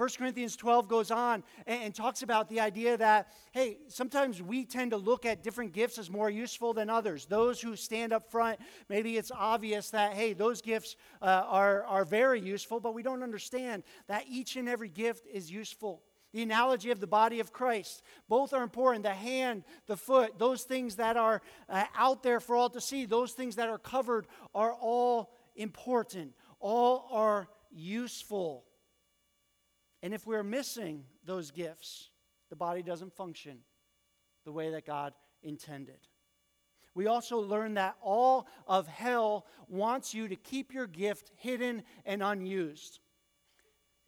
1 0.00 0.08
Corinthians 0.16 0.56
12 0.56 0.88
goes 0.88 1.10
on 1.10 1.44
and, 1.66 1.82
and, 1.82 1.94
talks 1.94 2.22
about 2.22 2.48
the 2.48 2.58
idea 2.58 2.96
that, 2.96 3.30
hey, 3.52 3.76
sometimes 3.88 4.40
we 4.40 4.64
tend 4.64 4.92
to 4.92 4.96
look 4.96 5.26
at 5.26 5.42
different 5.42 5.74
gifts 5.74 5.98
as 5.98 6.08
more 6.08 6.30
useful 6.30 6.72
than 6.72 6.88
others. 6.88 7.26
Those 7.26 7.60
who 7.60 7.76
stand 7.76 8.14
up 8.14 8.30
front, 8.30 8.60
maybe 8.88 9.18
it's 9.18 9.30
obvious 9.30 9.90
that, 9.90 10.14
hey, 10.14 10.32
those 10.32 10.62
gifts 10.62 10.96
uh, 11.20 11.44
are, 11.46 11.84
are 11.84 12.06
very 12.06 12.40
useful, 12.40 12.80
but 12.80 12.94
we 12.94 13.02
don't 13.02 13.22
understand 13.22 13.82
that 14.08 14.24
each 14.26 14.56
and 14.56 14.70
every 14.70 14.88
gift 14.88 15.26
is 15.30 15.50
useful. 15.50 16.00
The 16.32 16.40
analogy 16.40 16.90
of 16.90 17.00
the 17.00 17.06
body 17.06 17.38
of 17.40 17.52
Christ. 17.52 18.02
Both 18.26 18.54
are 18.54 18.62
important. 18.62 19.02
The 19.02 19.10
hand, 19.10 19.64
the 19.86 19.98
foot, 19.98 20.38
those 20.38 20.62
things 20.62 20.96
that 20.96 21.18
are 21.18 21.42
uh, 21.68 21.84
out 21.94 22.22
there 22.22 22.40
for 22.40 22.56
all 22.56 22.70
to 22.70 22.80
see, 22.80 23.04
those 23.04 23.32
things 23.32 23.56
that 23.56 23.68
are 23.68 23.76
covered 23.76 24.28
are 24.54 24.72
all 24.72 25.34
important. 25.56 26.32
All 26.58 27.06
are 27.12 27.48
useful. 27.70 28.64
And 30.02 30.14
if 30.14 30.26
we're 30.26 30.42
missing 30.42 31.04
those 31.24 31.50
gifts, 31.50 32.10
the 32.48 32.56
body 32.56 32.82
doesn't 32.82 33.12
function 33.14 33.58
the 34.44 34.52
way 34.52 34.70
that 34.70 34.86
God 34.86 35.12
intended. 35.42 35.98
We 36.94 37.06
also 37.06 37.38
learn 37.38 37.74
that 37.74 37.96
all 38.02 38.48
of 38.66 38.88
hell 38.88 39.46
wants 39.68 40.12
you 40.12 40.28
to 40.28 40.36
keep 40.36 40.72
your 40.72 40.86
gift 40.86 41.30
hidden 41.36 41.84
and 42.04 42.22
unused. 42.22 43.00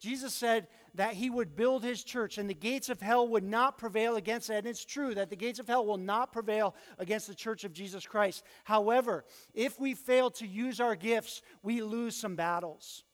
Jesus 0.01 0.35
said 0.35 0.67
that 0.95 1.15
he 1.15 1.31
would 1.31 1.55
build 1.55 1.85
his 1.85 2.03
church 2.03 2.37
and 2.37 2.51
the 2.51 2.55
gates 2.55 2.89
of 2.89 3.01
hell 3.01 3.29
would 3.29 3.45
not 3.45 3.79
prevail 3.79 4.17
against 4.17 4.51
it. 4.51 4.55
And 4.55 4.67
it's 4.67 4.85
true 4.85 5.15
that 5.15 5.31
the 5.31 5.37
gates 5.37 5.61
of 5.61 5.69
hell 5.69 5.87
will 5.87 5.97
not 5.97 6.33
prevail 6.33 6.75
against 6.99 7.29
the 7.29 7.37
church 7.37 7.63
of 7.63 7.73
Jesus 7.73 8.05
Christ. 8.05 8.43
However, 8.65 9.25
if 9.55 9.79
we 9.79 9.95
fail 9.95 10.29
to 10.33 10.47
use 10.47 10.81
our 10.81 10.97
gifts, 10.97 11.41
we 11.63 11.83
lose 11.83 12.17
some 12.17 12.35
battles. 12.35 13.05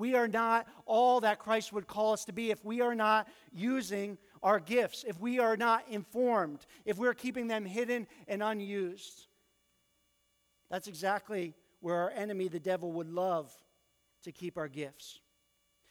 We 0.00 0.14
are 0.14 0.26
not 0.26 0.66
all 0.86 1.20
that 1.20 1.38
Christ 1.38 1.72
would 1.74 1.86
call 1.86 2.14
us 2.14 2.24
to 2.24 2.32
be 2.32 2.50
if 2.50 2.64
we 2.64 2.80
are 2.80 2.94
not 2.94 3.28
using 3.52 4.16
our 4.42 4.58
gifts, 4.58 5.04
if 5.06 5.20
we 5.20 5.38
are 5.38 5.58
not 5.58 5.84
informed, 5.90 6.64
if 6.86 6.96
we're 6.96 7.14
keeping 7.14 7.46
them 7.46 7.66
hidden 7.66 8.06
and 8.26 8.42
unused. 8.42 9.26
That's 10.70 10.88
exactly 10.88 11.54
where 11.80 11.96
our 11.96 12.10
enemy, 12.10 12.48
the 12.48 12.58
devil, 12.58 12.92
would 12.92 13.10
love 13.10 13.52
to 14.24 14.32
keep 14.32 14.56
our 14.56 14.68
gifts. 14.68 15.20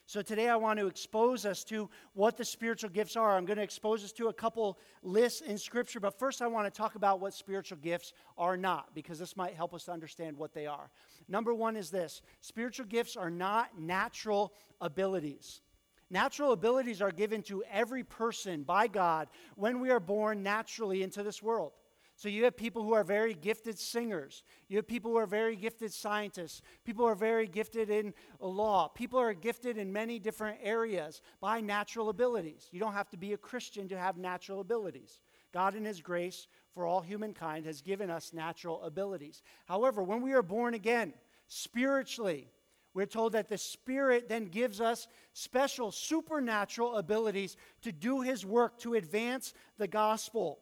So 0.08 0.24
today 0.24 0.50
I 0.50 0.56
want 0.56 0.80
to 0.80 0.88
expose 0.88 1.46
us 1.46 1.64
to 1.66 1.88
what 2.14 2.36
the 2.36 2.44
spiritual 2.44 2.90
gifts 2.90 3.16
are. 3.16 3.38
I'm 3.38 3.46
going 3.46 3.58
to 3.58 3.64
expose 3.64 4.04
us 4.04 4.12
to 4.14 4.30
a 4.30 4.34
couple 4.34 4.80
lists 5.04 5.42
in 5.42 5.56
Scripture, 5.56 6.00
but 6.00 6.18
first 6.18 6.42
I 6.42 6.48
want 6.48 6.66
to 6.66 6.76
talk 6.76 6.96
about 6.96 7.20
what 7.20 7.36
spiritual 7.36 7.78
gifts 7.78 8.14
are 8.36 8.58
not, 8.58 8.96
because 8.96 9.20
this 9.20 9.38
might 9.38 9.54
help 9.54 9.72
us 9.76 9.84
to 9.84 9.92
understand 9.92 10.36
what 10.36 10.52
they 10.52 10.66
are. 10.66 10.90
Number 11.30 11.54
one 11.54 11.78
is 11.78 11.92
this 11.92 12.22
spiritual 12.42 12.88
gifts 12.88 13.16
are 13.16 13.30
not 13.30 13.80
natural 13.80 14.54
abilities. 14.82 15.62
Natural 16.10 16.54
abilities 16.54 17.02
are 17.02 17.12
given 17.12 17.44
to 17.44 17.64
every 17.72 18.04
person 18.04 18.64
by 18.64 18.88
God 18.88 19.28
when 19.56 19.80
we 19.80 19.92
are 19.92 20.00
born 20.00 20.42
naturally 20.42 21.04
into 21.04 21.22
this 21.22 21.44
world. 21.44 21.74
So 22.16 22.28
you 22.28 22.44
have 22.44 22.58
people 22.58 22.84
who 22.84 22.94
are 22.94 23.06
very 23.06 23.34
gifted 23.34 23.80
singers. 23.80 24.44
You 24.68 24.76
have 24.78 24.88
people 24.88 25.12
who 25.12 25.18
are 25.18 25.26
very 25.26 25.56
gifted 25.56 25.94
scientists. 25.94 26.62
People 26.84 27.06
who 27.06 27.12
are 27.12 27.16
very 27.16 27.48
gifted 27.48 27.90
in 27.90 28.14
law. 28.42 28.90
People 28.90 29.20
are 29.20 29.34
gifted 29.34 29.78
in 29.78 29.94
many 29.94 30.20
different 30.20 30.58
areas 30.62 31.22
by 31.40 31.62
natural 31.62 32.10
abilities. 32.10 32.68
You 32.74 32.80
don't 32.82 32.92
have 32.92 33.10
to 33.12 33.18
be 33.18 33.32
a 33.32 33.38
Christian 33.38 33.88
to 33.88 33.98
have 33.98 34.18
natural 34.18 34.60
abilities. 34.60 35.22
God, 35.54 35.76
in 35.76 35.86
His 35.86 36.02
grace 36.02 36.48
for 36.74 36.86
all 36.86 37.02
humankind, 37.02 37.66
has 37.66 37.82
given 37.82 38.10
us 38.10 38.34
natural 38.34 38.82
abilities. 38.84 39.42
However, 39.66 40.04
when 40.04 40.22
we 40.22 40.34
are 40.34 40.44
born 40.44 40.74
again, 40.74 41.14
spiritually, 41.48 42.48
we're 42.94 43.06
told 43.06 43.34
that 43.34 43.50
the 43.50 43.58
Spirit 43.58 44.30
then 44.30 44.46
gives 44.46 44.82
us 44.82 45.08
special 45.34 45.92
supernatural 45.92 46.96
abilities 46.96 47.58
to 47.82 47.92
do 47.92 48.22
His 48.22 48.46
work, 48.46 48.80
to 48.80 48.96
advance 48.96 49.54
the 49.78 49.88
gospel. 49.88 50.60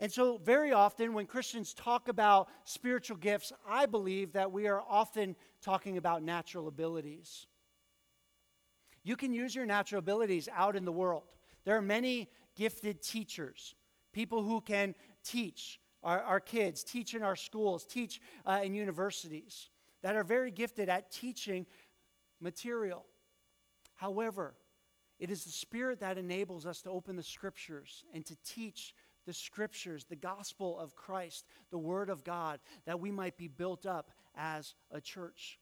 And 0.00 0.10
so, 0.10 0.38
very 0.38 0.72
often, 0.72 1.14
when 1.14 1.26
Christians 1.26 1.72
talk 1.72 2.08
about 2.08 2.48
spiritual 2.64 3.16
gifts, 3.16 3.52
I 3.68 3.86
believe 3.86 4.32
that 4.32 4.50
we 4.50 4.66
are 4.66 4.82
often 4.88 5.36
talking 5.62 5.96
about 5.96 6.22
natural 6.22 6.66
abilities. 6.66 7.46
You 9.04 9.16
can 9.16 9.32
use 9.32 9.54
your 9.54 9.66
natural 9.66 10.00
abilities 10.00 10.48
out 10.52 10.76
in 10.76 10.84
the 10.84 10.92
world. 10.92 11.24
There 11.64 11.76
are 11.76 11.82
many 11.82 12.28
gifted 12.56 13.02
teachers, 13.02 13.74
people 14.14 14.42
who 14.42 14.62
can 14.62 14.94
teach 15.22 15.78
our, 16.02 16.22
our 16.22 16.40
kids, 16.40 16.82
teach 16.82 17.14
in 17.14 17.22
our 17.22 17.36
schools, 17.36 17.84
teach 17.84 18.20
uh, 18.46 18.60
in 18.62 18.72
universities, 18.72 19.68
that 20.02 20.16
are 20.16 20.24
very 20.24 20.50
gifted 20.50 20.88
at 20.88 21.10
teaching 21.10 21.66
material. 22.40 23.04
However, 23.94 24.54
it 25.18 25.30
is 25.30 25.44
the 25.44 25.50
Spirit 25.50 26.00
that 26.00 26.18
enables 26.18 26.66
us 26.66 26.82
to 26.82 26.90
open 26.90 27.16
the 27.16 27.22
scriptures 27.22 28.04
and 28.14 28.24
to 28.26 28.36
teach 28.44 28.94
the 29.26 29.32
scriptures, 29.32 30.04
the 30.04 30.16
gospel 30.16 30.78
of 30.78 30.94
Christ, 30.94 31.46
the 31.70 31.78
word 31.78 32.10
of 32.10 32.24
God, 32.24 32.60
that 32.84 33.00
we 33.00 33.10
might 33.10 33.36
be 33.36 33.48
built 33.48 33.86
up 33.86 34.10
as 34.36 34.74
a 34.90 35.00
church. 35.00 35.58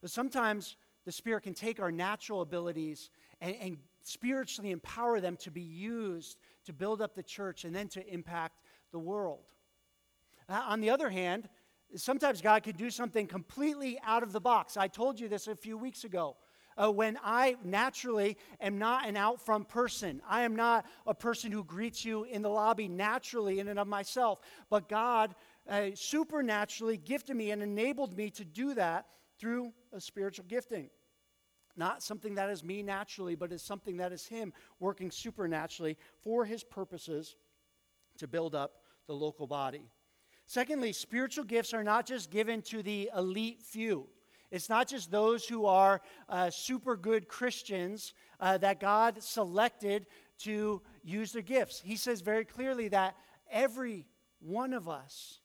But 0.00 0.10
sometimes 0.10 0.76
the 1.04 1.12
Spirit 1.12 1.42
can 1.42 1.54
take 1.54 1.80
our 1.80 1.90
natural 1.90 2.42
abilities 2.42 3.10
and, 3.40 3.56
and 3.60 3.76
spiritually 4.02 4.70
empower 4.70 5.20
them 5.20 5.36
to 5.38 5.50
be 5.50 5.62
used 5.62 6.38
to 6.64 6.72
build 6.72 7.02
up 7.02 7.14
the 7.14 7.22
church 7.22 7.64
and 7.64 7.74
then 7.74 7.88
to 7.88 8.06
impact 8.06 8.60
the 8.92 8.98
world. 8.98 9.44
Uh, 10.48 10.62
on 10.66 10.80
the 10.80 10.90
other 10.90 11.10
hand, 11.10 11.48
sometimes 11.96 12.40
God 12.40 12.62
could 12.62 12.76
do 12.76 12.90
something 12.90 13.26
completely 13.26 13.98
out 14.04 14.22
of 14.22 14.32
the 14.32 14.40
box. 14.40 14.76
I 14.76 14.88
told 14.88 15.20
you 15.20 15.28
this 15.28 15.46
a 15.46 15.56
few 15.56 15.76
weeks 15.76 16.04
ago 16.04 16.36
uh, 16.76 16.90
when 16.90 17.18
I 17.22 17.56
naturally 17.64 18.36
am 18.60 18.78
not 18.78 19.06
an 19.06 19.16
out 19.16 19.40
front 19.40 19.68
person. 19.68 20.22
I 20.28 20.42
am 20.42 20.56
not 20.56 20.86
a 21.06 21.14
person 21.14 21.52
who 21.52 21.64
greets 21.64 22.04
you 22.04 22.24
in 22.24 22.42
the 22.42 22.48
lobby 22.48 22.88
naturally 22.88 23.60
in 23.60 23.68
and 23.68 23.78
of 23.78 23.86
myself. 23.86 24.40
But 24.70 24.88
God 24.88 25.34
uh, 25.68 25.90
supernaturally 25.94 26.96
gifted 26.96 27.36
me 27.36 27.50
and 27.50 27.62
enabled 27.62 28.16
me 28.16 28.30
to 28.30 28.44
do 28.44 28.74
that 28.74 29.06
through 29.38 29.72
a 29.92 30.00
spiritual 30.00 30.44
gifting. 30.48 30.90
Not 31.76 32.02
something 32.02 32.34
that 32.34 32.50
is 32.50 32.62
me 32.62 32.82
naturally, 32.82 33.34
but 33.34 33.52
is 33.52 33.62
something 33.62 33.96
that 33.96 34.12
is 34.12 34.26
Him 34.26 34.52
working 34.78 35.10
supernaturally 35.10 35.96
for 36.22 36.44
His 36.44 36.62
purposes 36.62 37.36
to 38.18 38.28
build 38.28 38.54
up 38.54 38.82
the 39.06 39.14
local 39.14 39.46
body. 39.46 39.88
Secondly, 40.46 40.92
spiritual 40.92 41.44
gifts 41.44 41.72
are 41.72 41.84
not 41.84 42.06
just 42.06 42.30
given 42.30 42.60
to 42.62 42.82
the 42.82 43.10
elite 43.16 43.62
few. 43.62 44.08
It's 44.50 44.68
not 44.68 44.86
just 44.86 45.10
those 45.10 45.46
who 45.46 45.64
are 45.64 46.02
uh, 46.28 46.50
super 46.50 46.94
good 46.94 47.26
Christians 47.26 48.12
uh, 48.38 48.58
that 48.58 48.80
God 48.80 49.22
selected 49.22 50.06
to 50.40 50.82
use 51.02 51.32
their 51.32 51.42
gifts. 51.42 51.80
He 51.80 51.96
says 51.96 52.20
very 52.20 52.44
clearly 52.44 52.88
that 52.88 53.16
every 53.50 54.06
one 54.40 54.74
of 54.74 54.88
us 54.88 55.40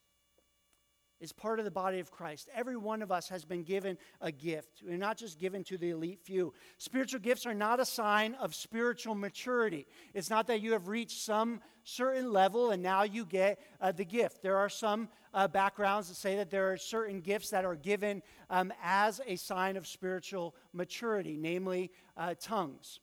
is 1.19 1.31
part 1.31 1.59
of 1.59 1.65
the 1.65 1.71
body 1.71 1.99
of 1.99 2.11
Christ. 2.11 2.49
Every 2.53 2.77
one 2.77 3.01
of 3.01 3.11
us 3.11 3.29
has 3.29 3.43
been 3.43 3.63
given 3.63 3.97
a 4.21 4.31
gift. 4.31 4.83
We're 4.85 4.97
not 4.97 5.17
just 5.17 5.39
given 5.39 5.63
to 5.65 5.77
the 5.77 5.89
elite 5.91 6.19
few. 6.21 6.53
Spiritual 6.77 7.19
gifts 7.19 7.45
are 7.45 7.53
not 7.53 7.79
a 7.79 7.85
sign 7.85 8.35
of 8.35 8.53
spiritual 8.53 9.15
maturity. 9.15 9.87
It's 10.13 10.29
not 10.29 10.47
that 10.47 10.61
you 10.61 10.73
have 10.73 10.87
reached 10.87 11.21
some 11.21 11.61
certain 11.83 12.31
level 12.31 12.71
and 12.71 12.83
now 12.83 13.03
you 13.03 13.25
get 13.25 13.59
uh, 13.81 13.91
the 13.91 14.05
gift. 14.05 14.41
There 14.41 14.57
are 14.57 14.69
some 14.69 15.09
uh, 15.33 15.47
backgrounds 15.47 16.09
that 16.09 16.15
say 16.15 16.35
that 16.35 16.49
there 16.49 16.71
are 16.71 16.77
certain 16.77 17.21
gifts 17.21 17.49
that 17.49 17.65
are 17.65 17.75
given 17.75 18.21
um, 18.49 18.71
as 18.83 19.21
a 19.25 19.37
sign 19.37 19.77
of 19.77 19.87
spiritual 19.87 20.55
maturity, 20.73 21.37
namely 21.37 21.91
uh, 22.15 22.35
tongues. 22.39 22.99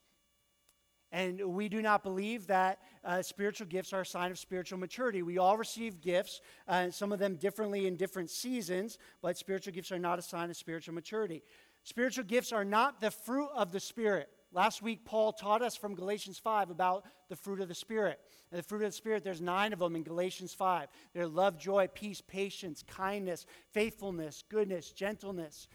And 1.11 1.39
we 1.55 1.69
do 1.69 1.81
not 1.81 2.03
believe 2.03 2.47
that 2.47 2.79
uh, 3.05 3.21
spiritual 3.21 3.67
gifts 3.67 3.93
are 3.93 4.01
a 4.01 4.05
sign 4.05 4.31
of 4.31 4.39
spiritual 4.39 4.79
maturity. 4.79 5.21
We 5.21 5.37
all 5.37 5.57
receive 5.57 6.01
gifts, 6.01 6.41
uh, 6.67 6.89
some 6.89 7.11
of 7.11 7.19
them 7.19 7.35
differently 7.35 7.87
in 7.87 7.95
different 7.95 8.29
seasons, 8.29 8.97
but 9.21 9.37
spiritual 9.37 9.73
gifts 9.73 9.91
are 9.91 9.99
not 9.99 10.19
a 10.19 10.23
sign 10.23 10.49
of 10.49 10.57
spiritual 10.57 10.95
maturity. 10.95 11.43
Spiritual 11.83 12.23
gifts 12.23 12.51
are 12.51 12.65
not 12.65 12.99
the 12.99 13.11
fruit 13.11 13.49
of 13.55 13.71
the 13.71 13.79
Spirit. 13.79 14.29
Last 14.51 14.81
week, 14.81 15.05
Paul 15.05 15.33
taught 15.33 15.61
us 15.61 15.75
from 15.75 15.93
Galatians 15.93 16.39
5 16.39 16.71
about 16.71 17.05
the 17.29 17.35
fruit 17.35 17.61
of 17.61 17.67
the 17.67 17.75
Spirit. 17.75 18.19
And 18.51 18.57
the 18.57 18.63
fruit 18.63 18.81
of 18.81 18.89
the 18.89 18.97
Spirit, 18.97 19.23
there's 19.23 19.41
nine 19.41 19.71
of 19.71 19.79
them 19.79 19.95
in 19.95 20.01
Galatians 20.01 20.53
5. 20.53 20.87
They're 21.13 21.27
love, 21.27 21.59
joy, 21.59 21.87
peace, 21.93 22.21
patience, 22.21 22.83
kindness, 22.87 23.45
faithfulness, 23.71 24.43
goodness, 24.49 24.91
gentleness, 24.91 25.67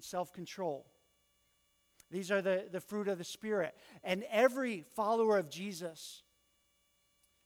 self 0.00 0.32
control. 0.32 0.86
These 2.10 2.30
are 2.30 2.40
the, 2.40 2.68
the 2.70 2.80
fruit 2.80 3.08
of 3.08 3.18
the 3.18 3.24
Spirit. 3.24 3.74
And 4.04 4.24
every 4.30 4.84
follower 4.94 5.36
of 5.36 5.50
Jesus 5.50 6.22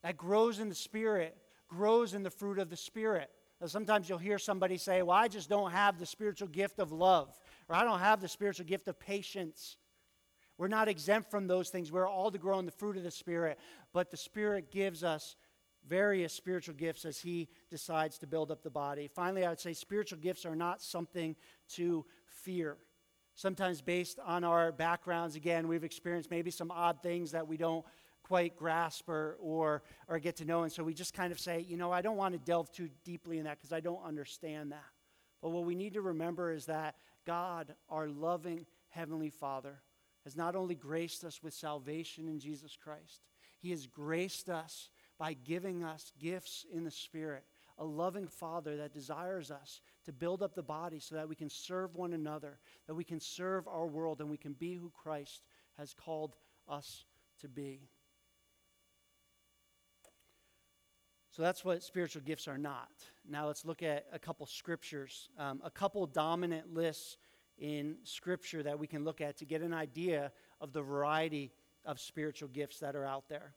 that 0.06 0.16
grows 0.16 0.60
in 0.60 0.68
the 0.68 0.74
Spirit 0.74 1.36
grows 1.66 2.14
in 2.14 2.22
the 2.22 2.30
fruit 2.30 2.60
of 2.60 2.70
the 2.70 2.76
Spirit. 2.76 3.28
Now, 3.60 3.66
sometimes 3.66 4.08
you'll 4.08 4.18
hear 4.18 4.38
somebody 4.38 4.76
say, 4.76 5.02
Well, 5.02 5.16
I 5.16 5.26
just 5.26 5.50
don't 5.50 5.72
have 5.72 5.98
the 5.98 6.06
spiritual 6.06 6.46
gift 6.46 6.78
of 6.78 6.92
love, 6.92 7.36
or 7.68 7.74
I 7.74 7.82
don't 7.82 7.98
have 7.98 8.20
the 8.20 8.28
spiritual 8.28 8.66
gift 8.66 8.86
of 8.86 9.00
patience. 9.00 9.78
We're 10.58 10.68
not 10.68 10.86
exempt 10.86 11.28
from 11.28 11.48
those 11.48 11.70
things. 11.70 11.90
We're 11.90 12.08
all 12.08 12.30
to 12.30 12.38
grow 12.38 12.60
in 12.60 12.66
the 12.66 12.70
fruit 12.70 12.96
of 12.96 13.02
the 13.02 13.10
Spirit, 13.10 13.58
but 13.92 14.12
the 14.12 14.16
Spirit 14.16 14.70
gives 14.70 15.02
us 15.02 15.34
various 15.88 16.32
spiritual 16.32 16.76
gifts 16.76 17.04
as 17.04 17.18
He 17.18 17.48
decides 17.68 18.16
to 18.18 18.28
build 18.28 18.52
up 18.52 18.62
the 18.62 18.70
body. 18.70 19.08
Finally, 19.12 19.44
I 19.44 19.48
would 19.48 19.58
say 19.58 19.72
spiritual 19.72 20.20
gifts 20.20 20.46
are 20.46 20.54
not 20.54 20.80
something 20.80 21.34
to 21.70 22.04
fear 22.26 22.76
sometimes 23.34 23.82
based 23.82 24.20
on 24.24 24.44
our 24.44 24.70
backgrounds. 24.70 25.34
Again, 25.34 25.66
we've 25.66 25.84
experienced 25.84 26.30
maybe 26.30 26.52
some 26.52 26.70
odd 26.70 27.02
things 27.02 27.32
that 27.32 27.48
we 27.48 27.56
don't 27.56 27.84
quite 28.26 28.56
grasp 28.56 29.08
or, 29.08 29.36
or, 29.40 29.82
or 30.08 30.18
get 30.18 30.36
to 30.36 30.44
know. 30.44 30.64
And 30.64 30.72
so 30.72 30.82
we 30.82 30.94
just 30.94 31.14
kind 31.14 31.30
of 31.30 31.38
say, 31.38 31.64
you 31.68 31.76
know, 31.76 31.92
I 31.92 32.02
don't 32.02 32.16
want 32.16 32.34
to 32.34 32.38
delve 32.38 32.72
too 32.72 32.90
deeply 33.04 33.38
in 33.38 33.44
that 33.44 33.58
because 33.58 33.72
I 33.72 33.80
don't 33.80 34.02
understand 34.04 34.72
that. 34.72 34.84
But 35.40 35.50
what 35.50 35.64
we 35.64 35.76
need 35.76 35.94
to 35.94 36.00
remember 36.00 36.50
is 36.50 36.66
that 36.66 36.96
God, 37.24 37.74
our 37.88 38.08
loving 38.08 38.66
Heavenly 38.88 39.30
Father, 39.30 39.80
has 40.24 40.36
not 40.36 40.56
only 40.56 40.74
graced 40.74 41.22
us 41.22 41.40
with 41.40 41.54
salvation 41.54 42.26
in 42.26 42.40
Jesus 42.40 42.76
Christ, 42.76 43.22
He 43.60 43.70
has 43.70 43.86
graced 43.86 44.48
us 44.48 44.90
by 45.18 45.34
giving 45.34 45.84
us 45.84 46.10
gifts 46.18 46.66
in 46.72 46.82
the 46.82 46.90
Spirit 46.90 47.44
a 47.78 47.84
loving 47.84 48.26
Father 48.26 48.76
that 48.78 48.92
desires 48.92 49.50
us 49.50 49.82
to 50.04 50.12
build 50.12 50.42
up 50.42 50.54
the 50.54 50.62
body 50.62 50.98
so 50.98 51.14
that 51.14 51.28
we 51.28 51.36
can 51.36 51.50
serve 51.50 51.94
one 51.94 52.14
another, 52.14 52.58
that 52.86 52.94
we 52.94 53.04
can 53.04 53.20
serve 53.20 53.68
our 53.68 53.86
world, 53.86 54.20
and 54.20 54.30
we 54.30 54.38
can 54.38 54.54
be 54.54 54.74
who 54.74 54.90
Christ 54.90 55.42
has 55.76 55.94
called 55.94 56.34
us 56.68 57.04
to 57.40 57.48
be. 57.48 57.88
So 61.36 61.42
that's 61.42 61.66
what 61.66 61.82
spiritual 61.82 62.22
gifts 62.22 62.48
are 62.48 62.56
not. 62.56 62.88
Now 63.28 63.48
let's 63.48 63.66
look 63.66 63.82
at 63.82 64.06
a 64.10 64.18
couple 64.18 64.46
scriptures, 64.46 65.28
um, 65.38 65.60
a 65.62 65.70
couple 65.70 66.06
dominant 66.06 66.72
lists 66.72 67.18
in 67.58 67.96
Scripture 68.04 68.62
that 68.62 68.78
we 68.78 68.86
can 68.86 69.04
look 69.04 69.20
at 69.20 69.36
to 69.36 69.44
get 69.44 69.60
an 69.60 69.74
idea 69.74 70.32
of 70.62 70.72
the 70.72 70.80
variety 70.80 71.52
of 71.84 72.00
spiritual 72.00 72.48
gifts 72.48 72.78
that 72.78 72.96
are 72.96 73.04
out 73.04 73.28
there. 73.28 73.52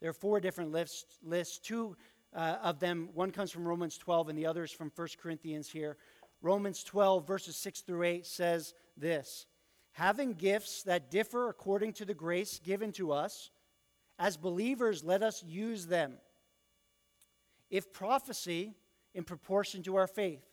There 0.00 0.08
are 0.08 0.14
four 0.14 0.40
different 0.40 0.72
lists, 0.72 1.18
lists 1.22 1.58
two 1.58 1.94
uh, 2.34 2.56
of 2.62 2.80
them. 2.80 3.10
One 3.12 3.32
comes 3.32 3.50
from 3.50 3.68
Romans 3.68 3.98
12, 3.98 4.30
and 4.30 4.38
the 4.38 4.46
other 4.46 4.64
is 4.64 4.72
from 4.72 4.90
1 4.96 5.08
Corinthians 5.22 5.68
here. 5.68 5.98
Romans 6.40 6.82
12, 6.84 7.26
verses 7.26 7.54
6 7.56 7.82
through 7.82 8.04
8 8.04 8.24
says 8.24 8.72
this 8.96 9.44
Having 9.92 10.34
gifts 10.34 10.82
that 10.84 11.10
differ 11.10 11.50
according 11.50 11.92
to 11.94 12.06
the 12.06 12.14
grace 12.14 12.60
given 12.64 12.92
to 12.92 13.12
us, 13.12 13.50
as 14.18 14.38
believers, 14.38 15.04
let 15.04 15.22
us 15.22 15.44
use 15.46 15.86
them. 15.86 16.14
If 17.74 17.92
prophecy, 17.92 18.76
in 19.14 19.24
proportion 19.24 19.82
to 19.82 19.96
our 19.96 20.06
faith. 20.06 20.44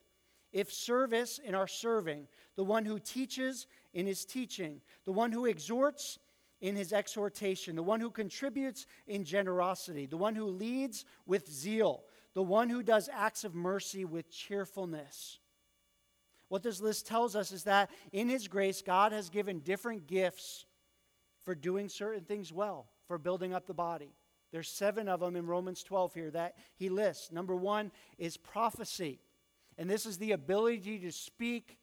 If 0.51 0.73
service, 0.73 1.37
in 1.37 1.53
our 1.53 1.67
serving. 1.67 2.27
The 2.55 2.63
one 2.63 2.83
who 2.83 2.97
teaches, 2.97 3.67
in 3.93 4.07
his 4.07 4.25
teaching. 4.25 4.81
The 5.05 5.11
one 5.11 5.31
who 5.31 5.45
exhorts, 5.45 6.17
in 6.61 6.75
his 6.75 6.91
exhortation, 6.91 7.75
the 7.75 7.83
one 7.83 7.99
who 7.99 8.09
contributes 8.09 8.87
in 9.05 9.23
generosity, 9.23 10.07
the 10.07 10.17
one 10.17 10.33
who 10.33 10.45
leads 10.45 11.05
with 11.27 11.47
zeal, 11.47 12.05
the 12.33 12.41
one 12.41 12.69
who 12.69 12.81
does 12.81 13.07
acts 13.13 13.43
of 13.43 13.53
mercy 13.53 14.03
with 14.03 14.31
cheerfulness. 14.31 15.37
What 16.47 16.63
this 16.63 16.81
list 16.81 17.05
tells 17.05 17.35
us 17.35 17.51
is 17.51 17.65
that 17.65 17.91
in 18.11 18.29
his 18.29 18.47
grace, 18.47 18.81
God 18.81 19.11
has 19.11 19.29
given 19.29 19.59
different 19.59 20.07
gifts 20.07 20.65
for 21.45 21.53
doing 21.53 21.87
certain 21.87 22.23
things 22.23 22.51
well, 22.51 22.87
for 23.07 23.19
building 23.19 23.53
up 23.53 23.67
the 23.67 23.75
body. 23.75 24.15
There's 24.51 24.69
seven 24.69 25.07
of 25.07 25.19
them 25.19 25.35
in 25.35 25.45
Romans 25.45 25.83
12 25.83 26.13
here 26.13 26.31
that 26.31 26.55
he 26.75 26.89
lists. 26.89 27.31
Number 27.31 27.55
one 27.55 27.91
is 28.17 28.37
prophecy. 28.37 29.19
And 29.77 29.89
this 29.89 30.05
is 30.05 30.17
the 30.17 30.33
ability 30.33 30.99
to 30.99 31.11
speak 31.11 31.77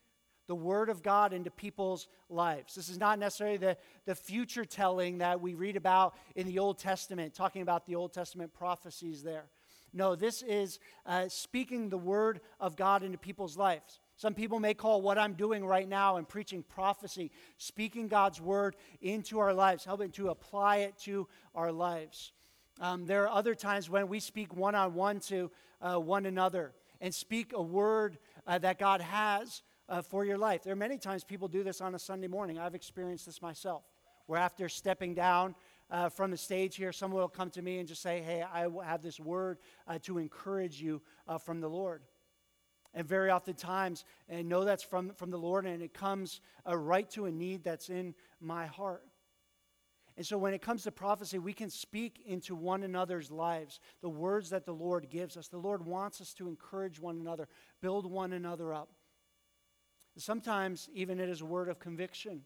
the 0.46 0.54
Word 0.54 0.88
of 0.88 1.02
God 1.02 1.33
into 1.33 1.50
people's 1.50 2.09
lives. 2.28 2.74
This 2.74 2.88
is 2.88 2.98
not 2.98 3.18
necessarily 3.18 3.59
the, 3.59 3.76
the 4.07 4.14
future 4.14 4.64
telling 4.64 5.18
that 5.18 5.40
we 5.40 5.54
read 5.54 5.76
about 5.76 6.14
in 6.37 6.46
the 6.46 6.59
Old 6.59 6.78
Testament, 6.78 7.35
talking 7.35 7.62
about 7.62 7.87
the 7.87 7.94
Old 7.94 8.12
Testament 8.12 8.52
prophecies 8.52 9.22
there. 9.22 9.44
No, 9.92 10.14
this 10.14 10.42
is 10.42 10.81
uh, 11.07 11.28
speaking 11.28 11.88
the 11.88 11.98
Word 11.98 12.40
of 12.61 12.76
God 12.76 13.02
into 13.02 13.18
people's 13.18 13.57
lives. 13.57 14.00
Some 14.16 14.35
people 14.35 14.59
may 14.59 14.74
call 14.74 15.00
what 15.00 15.18
I'm 15.18 15.35
doing 15.35 15.64
right 15.64 15.88
now 15.88 16.16
and 16.16 16.28
preaching 16.28 16.62
prophecy, 16.62 17.31
speaking 17.57 18.09
God's 18.09 18.40
Word 18.40 18.76
into 19.00 19.38
our 19.38 19.54
lives, 19.54 19.85
helping 19.85 20.11
to 20.12 20.28
apply 20.28 20.78
it 20.78 20.98
to 21.04 21.28
our 21.54 21.72
lives. 21.72 22.33
Um, 22.81 23.07
there 23.07 23.25
are 23.25 23.29
other 23.29 23.55
times 23.55 23.91
when 23.91 24.09
we 24.09 24.21
speak 24.21 24.55
one 24.55 24.75
on 24.75 24.95
one 24.95 25.19
to 25.21 25.51
uh, 25.81 25.97
one 25.97 26.27
another 26.27 26.73
and 27.01 27.12
speak 27.12 27.53
a 27.53 27.62
word 27.62 28.19
uh, 28.47 28.59
that 28.59 28.79
God 28.79 29.01
has 29.01 29.62
uh, 29.88 30.03
for 30.03 30.25
your 30.25 30.38
life. 30.38 30.62
There 30.62 30.73
are 30.73 30.77
many 30.77 30.97
times 30.97 31.25
people 31.25 31.49
do 31.49 31.64
this 31.64 31.81
on 31.81 31.95
a 31.95 31.99
Sunday 31.99 32.29
morning. 32.29 32.59
I've 32.59 32.75
experienced 32.75 33.27
this 33.27 33.43
myself, 33.43 33.83
where 34.27 34.38
after 34.38 34.69
stepping 34.69 35.14
down 35.14 35.57
uh, 35.91 36.09
from 36.09 36.31
the 36.31 36.37
stage 36.37 36.77
here, 36.77 36.93
someone 36.93 37.21
will 37.21 37.29
come 37.29 37.51
to 37.51 37.62
me 37.62 37.79
and 37.79 37.88
just 37.88 38.03
say, 38.03 38.21
Hey, 38.21 38.43
I 38.43 38.69
have 38.85 39.03
this 39.03 39.19
word 39.19 39.59
uh, 39.88 39.99
to 40.03 40.19
encourage 40.19 40.81
you 40.81 41.03
uh, 41.27 41.38
from 41.38 41.61
the 41.61 41.69
Lord. 41.69 42.03
And 42.95 43.07
very 43.07 43.31
often 43.31 43.55
times, 43.55 44.05
and 44.29 44.49
know 44.49 44.64
that's 44.64 44.83
from, 44.83 45.11
from 45.14 45.31
the 45.31 45.37
Lord, 45.37 45.67
and 45.67 45.83
it 45.83 45.93
comes 45.93 46.41
right 46.67 47.09
to 47.11 47.27
a 47.27 47.31
need 47.31 47.62
that's 47.62 47.91
in 47.91 48.14
my 48.41 48.67
heart. 48.67 49.03
And 50.18 50.26
so, 50.26 50.37
when 50.37 50.52
it 50.52 50.61
comes 50.61 50.83
to 50.83 50.90
prophecy, 50.90 51.38
we 51.38 51.52
can 51.52 51.70
speak 51.70 52.20
into 52.26 52.57
one 52.57 52.83
another's 52.83 53.31
lives 53.31 53.78
the 54.02 54.09
words 54.09 54.50
that 54.50 54.66
the 54.66 54.74
Lord 54.74 55.11
gives 55.11 55.37
us. 55.37 55.46
The 55.46 55.59
Lord 55.59 55.87
wants 55.87 56.20
us 56.20 56.35
to 56.35 56.48
encourage 56.48 56.98
one 56.98 57.20
another, 57.20 57.46
build 57.81 58.04
one 58.04 58.33
another 58.33 58.74
up. 58.74 58.90
Sometimes 60.16 60.90
even 60.92 61.20
it 61.20 61.28
is 61.28 61.40
a 61.40 61.46
word 61.46 61.68
of 61.68 61.78
conviction. 61.78 62.42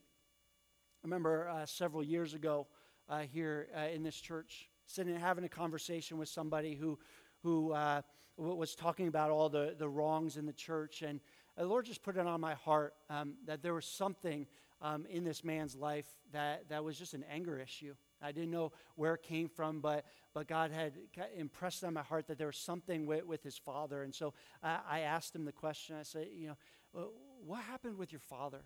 I 1.02 1.06
remember 1.06 1.48
uh, 1.48 1.64
several 1.64 2.04
years 2.04 2.35
ago 2.35 2.66
uh, 3.08 3.20
here 3.20 3.68
uh, 3.74 3.87
in 3.87 4.02
this 4.02 4.16
church, 4.16 4.68
sitting 4.85 5.14
and 5.14 5.22
having 5.22 5.44
a 5.44 5.48
conversation 5.48 6.18
with 6.18 6.28
somebody 6.28 6.74
who, 6.74 6.98
who 7.42 7.72
uh, 7.72 8.02
was 8.37 8.74
talking 8.74 9.08
about 9.08 9.30
all 9.30 9.48
the, 9.48 9.74
the 9.78 9.88
wrongs 9.88 10.37
in 10.37 10.44
the 10.44 10.52
church. 10.52 11.00
And 11.00 11.20
the 11.56 11.64
Lord 11.64 11.87
just 11.87 12.02
put 12.02 12.18
it 12.18 12.26
on 12.26 12.38
my 12.38 12.52
heart 12.52 12.92
um, 13.08 13.32
that 13.46 13.62
there 13.62 13.72
was 13.72 13.87
something 13.87 14.46
um, 14.83 15.07
in 15.09 15.23
this 15.25 15.45
man's 15.45 15.77
life 15.77 16.07
that, 16.33 16.68
that 16.68 16.83
was 16.83 16.99
just 16.99 17.14
an 17.14 17.25
anger 17.33 17.59
issue. 17.59 17.95
I 18.21 18.33
didn't 18.33 18.51
know 18.51 18.73
where 18.97 19.14
it 19.14 19.23
came 19.23 19.49
from, 19.49 19.81
but, 19.81 20.05
but 20.35 20.49
God 20.49 20.73
had 20.73 20.95
impressed 21.37 21.85
on 21.85 21.95
my 21.95 22.03
heart 22.03 22.27
that 22.27 22.37
there 22.37 22.49
was 22.49 22.57
something 22.57 23.07
with, 23.07 23.25
with 23.25 23.42
his 23.45 23.57
father. 23.57 24.03
And 24.03 24.12
so 24.14 24.35
I, 24.62 24.81
I 24.88 25.01
asked 25.01 25.35
him 25.35 25.45
the 25.45 25.53
question 25.53 25.97
I 25.99 26.03
said, 26.03 26.27
you 26.37 26.49
know, 26.49 27.11
what 27.47 27.62
happened 27.62 27.97
with 27.97 28.12
your 28.12 28.21
father 28.21 28.64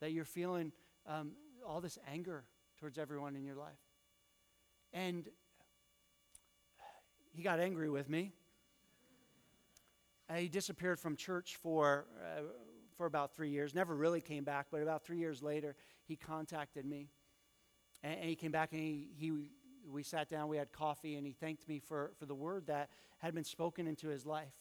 that 0.00 0.12
you're 0.12 0.24
feeling 0.24 0.72
um, 1.06 1.32
all 1.66 1.80
this 1.80 1.98
anger 2.10 2.44
towards 2.78 2.96
everyone 2.96 3.34
in 3.36 3.44
your 3.44 3.56
life. 3.56 3.80
And 4.92 5.28
he 7.32 7.42
got 7.42 7.58
angry 7.58 7.90
with 7.90 8.08
me. 8.08 8.32
Uh, 10.30 10.34
he 10.34 10.48
disappeared 10.48 11.00
from 11.00 11.16
church 11.16 11.56
for, 11.60 12.06
uh, 12.22 12.42
for 12.96 13.06
about 13.06 13.34
three 13.34 13.50
years, 13.50 13.74
never 13.74 13.94
really 13.94 14.20
came 14.20 14.44
back, 14.44 14.66
but 14.70 14.82
about 14.82 15.04
three 15.04 15.18
years 15.18 15.42
later, 15.42 15.76
he 16.06 16.16
contacted 16.16 16.84
me. 16.84 17.08
And, 18.02 18.20
and 18.20 18.28
he 18.28 18.36
came 18.36 18.52
back 18.52 18.72
and 18.72 18.80
he, 18.80 19.08
he, 19.16 19.50
we 19.90 20.02
sat 20.02 20.28
down, 20.28 20.48
we 20.48 20.56
had 20.56 20.72
coffee, 20.72 21.16
and 21.16 21.26
he 21.26 21.32
thanked 21.32 21.68
me 21.68 21.78
for, 21.78 22.12
for 22.18 22.26
the 22.26 22.34
word 22.34 22.66
that 22.68 22.90
had 23.18 23.34
been 23.34 23.44
spoken 23.44 23.86
into 23.86 24.08
his 24.08 24.24
life 24.24 24.54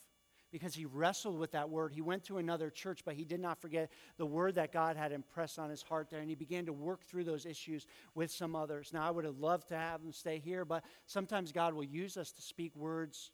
because 0.54 0.76
he 0.76 0.86
wrestled 0.86 1.40
with 1.40 1.52
that 1.52 1.68
word. 1.68 1.92
He 1.92 2.02
went 2.02 2.24
to 2.26 2.38
another 2.38 2.70
church, 2.70 3.00
but 3.04 3.16
he 3.16 3.26
did 3.26 3.40
not 3.40 3.60
forget 3.60 3.90
the 4.18 4.26
word 4.26 4.54
that 4.56 4.72
God 4.72 4.96
had 4.96 5.12
impressed 5.12 5.58
on 5.58 5.72
his 5.72 5.82
heart 5.82 6.12
there. 6.12 6.20
And 6.20 6.30
he 6.30 6.36
began 6.36 6.68
to 6.68 6.74
work 6.74 7.04
through 7.04 7.24
those 7.24 7.48
issues 7.48 7.88
with 8.14 8.30
some 8.30 8.56
others. 8.56 8.92
Now, 8.94 9.08
I 9.08 9.10
would 9.10 9.26
have 9.26 9.40
loved 9.40 9.70
to 9.70 9.76
have 9.76 10.02
him 10.02 10.14
stay 10.14 10.38
here, 10.38 10.64
but 10.64 10.84
sometimes 11.08 11.52
God 11.52 11.74
will 11.74 11.84
use 11.84 12.18
us 12.18 12.32
to 12.34 12.42
speak 12.44 12.76
words 12.76 13.32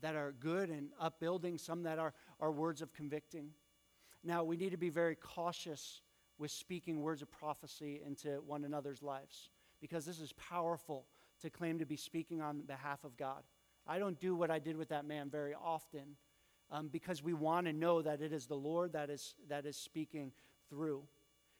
that 0.00 0.16
are 0.16 0.32
good 0.32 0.68
and 0.68 0.88
upbuilding, 1.00 1.58
some 1.58 1.84
that 1.84 2.00
are, 2.00 2.12
are 2.40 2.50
words 2.50 2.82
of 2.82 2.92
convicting. 2.92 3.50
Now, 4.26 4.42
we 4.42 4.56
need 4.56 4.72
to 4.72 4.76
be 4.76 4.90
very 4.90 5.14
cautious 5.14 6.02
with 6.36 6.50
speaking 6.50 7.00
words 7.00 7.22
of 7.22 7.30
prophecy 7.30 8.02
into 8.04 8.42
one 8.44 8.64
another's 8.64 9.00
lives 9.00 9.50
because 9.80 10.04
this 10.04 10.18
is 10.18 10.32
powerful 10.32 11.06
to 11.42 11.48
claim 11.48 11.78
to 11.78 11.86
be 11.86 11.96
speaking 11.96 12.42
on 12.42 12.62
behalf 12.62 13.04
of 13.04 13.16
God. 13.16 13.44
I 13.86 14.00
don't 14.00 14.18
do 14.18 14.34
what 14.34 14.50
I 14.50 14.58
did 14.58 14.76
with 14.76 14.88
that 14.88 15.04
man 15.04 15.30
very 15.30 15.54
often 15.54 16.16
um, 16.72 16.88
because 16.88 17.22
we 17.22 17.34
want 17.34 17.68
to 17.68 17.72
know 17.72 18.02
that 18.02 18.20
it 18.20 18.32
is 18.32 18.46
the 18.46 18.56
Lord 18.56 18.92
that 18.94 19.10
is, 19.10 19.36
that 19.48 19.64
is 19.64 19.76
speaking 19.76 20.32
through. 20.68 21.04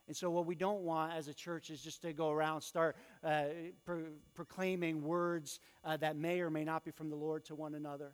And 0.09 0.17
so, 0.17 0.29
what 0.31 0.45
we 0.45 0.57
don't 0.57 0.83
want 0.83 1.13
as 1.13 1.29
a 1.29 1.35
church 1.35 1.71
is 1.71 1.81
just 1.83 2.03
to 2.03 2.13
go 2.13 2.31
around 2.31 2.61
start 2.63 2.97
uh, 3.23 3.45
pro- 3.85 4.07
proclaiming 4.35 5.03
words 5.03 5.61
uh, 5.85 5.97
that 5.99 6.17
may 6.17 6.41
or 6.41 6.51
may 6.51 6.65
not 6.65 6.85
be 6.85 6.91
from 6.91 7.11
the 7.11 7.17
Lord 7.17 7.45
to 7.45 7.55
one 7.55 7.75
another. 7.75 8.13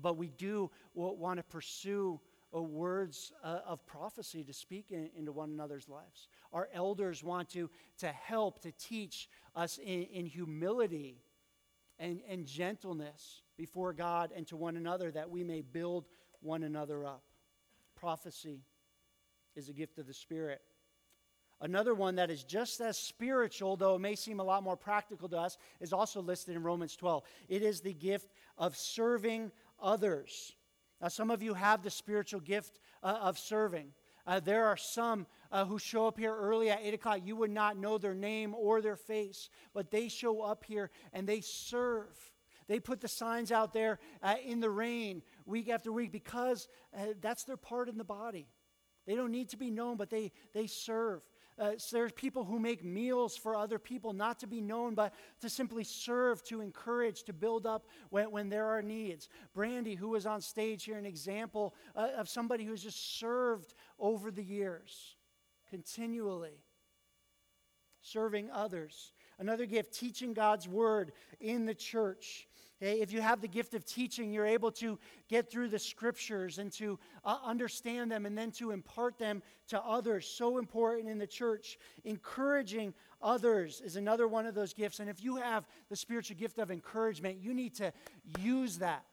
But 0.00 0.16
we 0.16 0.28
do 0.28 0.70
want 0.94 1.38
to 1.38 1.42
pursue 1.42 2.20
words 2.60 3.32
uh, 3.42 3.60
of 3.66 3.86
prophecy 3.86 4.44
to 4.44 4.52
speak 4.52 4.90
in, 4.90 5.08
into 5.16 5.32
one 5.32 5.50
another's 5.50 5.88
lives. 5.88 6.28
Our 6.52 6.68
elders 6.74 7.24
want 7.24 7.48
to, 7.50 7.70
to 7.98 8.08
help, 8.08 8.60
to 8.62 8.72
teach 8.72 9.28
us 9.54 9.78
in, 9.78 10.02
in 10.12 10.26
humility 10.26 11.22
and, 11.98 12.20
and 12.28 12.44
gentleness 12.44 13.42
before 13.56 13.92
God 13.92 14.32
and 14.36 14.46
to 14.48 14.56
one 14.56 14.76
another 14.76 15.10
that 15.12 15.30
we 15.30 15.44
may 15.44 15.62
build 15.62 16.06
one 16.40 16.64
another 16.64 17.06
up. 17.06 17.22
Prophecy 17.94 18.64
is 19.54 19.68
a 19.68 19.72
gift 19.72 19.98
of 19.98 20.06
the 20.06 20.14
Spirit. 20.14 20.60
Another 21.60 21.94
one 21.94 22.16
that 22.16 22.28
is 22.28 22.42
just 22.42 22.80
as 22.80 22.98
spiritual, 22.98 23.76
though 23.76 23.94
it 23.94 24.00
may 24.00 24.16
seem 24.16 24.40
a 24.40 24.44
lot 24.44 24.64
more 24.64 24.76
practical 24.76 25.28
to 25.28 25.38
us, 25.38 25.58
is 25.80 25.92
also 25.92 26.20
listed 26.20 26.56
in 26.56 26.62
Romans 26.64 26.96
12. 26.96 27.22
It 27.48 27.62
is 27.62 27.80
the 27.80 27.94
gift 27.94 28.32
of 28.58 28.76
serving 28.76 29.52
others. 29.80 30.56
Now, 31.02 31.08
some 31.08 31.32
of 31.32 31.42
you 31.42 31.54
have 31.54 31.82
the 31.82 31.90
spiritual 31.90 32.40
gift 32.40 32.78
uh, 33.02 33.18
of 33.20 33.36
serving. 33.36 33.88
Uh, 34.24 34.38
there 34.38 34.66
are 34.66 34.76
some 34.76 35.26
uh, 35.50 35.64
who 35.64 35.80
show 35.80 36.06
up 36.06 36.16
here 36.16 36.34
early 36.34 36.70
at 36.70 36.78
8 36.80 36.94
o'clock. 36.94 37.20
You 37.24 37.34
would 37.36 37.50
not 37.50 37.76
know 37.76 37.98
their 37.98 38.14
name 38.14 38.54
or 38.54 38.80
their 38.80 38.96
face, 38.96 39.50
but 39.74 39.90
they 39.90 40.08
show 40.08 40.42
up 40.42 40.64
here 40.64 40.90
and 41.12 41.26
they 41.26 41.40
serve. 41.40 42.16
They 42.68 42.78
put 42.78 43.00
the 43.00 43.08
signs 43.08 43.50
out 43.50 43.72
there 43.72 43.98
uh, 44.22 44.36
in 44.44 44.60
the 44.60 44.70
rain 44.70 45.22
week 45.44 45.68
after 45.68 45.90
week 45.90 46.12
because 46.12 46.68
uh, 46.96 47.06
that's 47.20 47.42
their 47.42 47.56
part 47.56 47.88
in 47.88 47.98
the 47.98 48.04
body. 48.04 48.46
They 49.04 49.16
don't 49.16 49.32
need 49.32 49.48
to 49.48 49.56
be 49.56 49.72
known, 49.72 49.96
but 49.96 50.08
they, 50.08 50.30
they 50.54 50.68
serve. 50.68 51.22
Uh, 51.62 51.74
there's 51.92 52.10
people 52.10 52.42
who 52.42 52.58
make 52.58 52.82
meals 52.82 53.36
for 53.36 53.54
other 53.54 53.78
people, 53.78 54.12
not 54.12 54.40
to 54.40 54.48
be 54.48 54.60
known, 54.60 54.96
but 54.96 55.14
to 55.40 55.48
simply 55.48 55.84
serve, 55.84 56.42
to 56.42 56.60
encourage, 56.60 57.22
to 57.22 57.32
build 57.32 57.66
up 57.66 57.86
when, 58.10 58.32
when 58.32 58.48
there 58.48 58.66
are 58.66 58.82
needs. 58.82 59.28
Brandy, 59.54 59.94
who 59.94 60.08
was 60.08 60.26
on 60.26 60.40
stage 60.40 60.82
here, 60.82 60.98
an 60.98 61.06
example 61.06 61.72
uh, 61.94 62.08
of 62.16 62.28
somebody 62.28 62.64
who's 62.64 62.82
just 62.82 63.20
served 63.20 63.74
over 64.00 64.32
the 64.32 64.42
years, 64.42 65.14
continually, 65.70 66.64
serving 68.00 68.50
others. 68.50 69.12
Another 69.38 69.64
gift, 69.64 69.94
teaching 69.94 70.34
God's 70.34 70.66
word 70.66 71.12
in 71.38 71.64
the 71.64 71.74
church. 71.76 72.48
Okay, 72.82 73.00
if 73.00 73.12
you 73.12 73.20
have 73.20 73.40
the 73.40 73.46
gift 73.46 73.74
of 73.74 73.84
teaching, 73.84 74.32
you're 74.32 74.46
able 74.46 74.72
to 74.72 74.98
get 75.28 75.48
through 75.48 75.68
the 75.68 75.78
scriptures 75.78 76.58
and 76.58 76.72
to 76.72 76.98
uh, 77.24 77.38
understand 77.44 78.10
them 78.10 78.26
and 78.26 78.36
then 78.36 78.50
to 78.50 78.72
impart 78.72 79.18
them 79.18 79.40
to 79.68 79.80
others. 79.80 80.26
So 80.26 80.58
important 80.58 81.08
in 81.08 81.18
the 81.18 81.26
church. 81.26 81.78
Encouraging 82.04 82.92
others 83.22 83.80
is 83.84 83.94
another 83.94 84.26
one 84.26 84.46
of 84.46 84.56
those 84.56 84.74
gifts. 84.74 84.98
And 84.98 85.08
if 85.08 85.22
you 85.22 85.36
have 85.36 85.64
the 85.90 85.96
spiritual 85.96 86.36
gift 86.36 86.58
of 86.58 86.72
encouragement, 86.72 87.38
you 87.40 87.54
need 87.54 87.76
to 87.76 87.92
use 88.40 88.78
that 88.78 89.04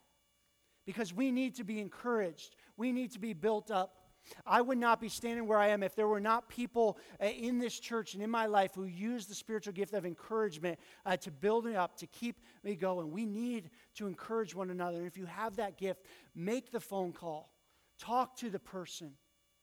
because 0.88 1.14
we 1.14 1.30
need 1.30 1.54
to 1.58 1.64
be 1.64 1.80
encouraged, 1.80 2.56
we 2.76 2.92
need 2.92 3.12
to 3.12 3.20
be 3.20 3.34
built 3.34 3.70
up. 3.70 3.99
I 4.46 4.62
would 4.62 4.78
not 4.78 5.02
be 5.02 5.10
standing 5.10 5.48
where 5.48 5.58
I 5.58 5.70
am 5.70 5.84
if 5.84 5.96
there 5.96 6.08
were 6.08 6.20
not 6.20 6.50
people 6.50 6.98
uh, 7.22 7.28
in 7.28 7.60
this 7.60 7.80
church 7.80 8.14
and 8.14 8.24
in 8.24 8.30
my 8.30 8.46
life 8.46 8.72
who 8.76 8.86
use 8.86 9.26
the 9.26 9.36
spiritual 9.36 9.74
gift 9.74 9.94
of 9.94 10.06
encouragement 10.06 10.80
uh, 11.06 11.18
to 11.18 11.32
build 11.32 11.66
me 11.66 11.76
up, 11.76 11.98
to 11.98 12.08
keep 12.08 12.40
me 12.64 12.76
going. 12.76 13.12
We 13.12 13.26
need 13.26 13.70
to 13.96 14.08
encourage 14.08 14.56
one 14.56 14.70
another. 14.70 15.06
If 15.06 15.18
you 15.18 15.26
have 15.26 15.56
that 15.58 15.78
gift, 15.78 16.04
make 16.36 16.72
the 16.72 16.80
phone 16.80 17.14
call, 17.14 17.52
talk 17.98 18.38
to 18.38 18.50
the 18.50 18.60
person, 18.60 19.14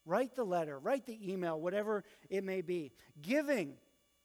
write 0.05 0.35
the 0.35 0.45
letter, 0.45 0.79
write 0.79 1.07
the 1.07 1.33
email, 1.33 1.61
whatever 1.61 2.05
it 2.29 2.45
may 2.45 2.61
be. 2.61 2.93
Giving. 3.23 3.75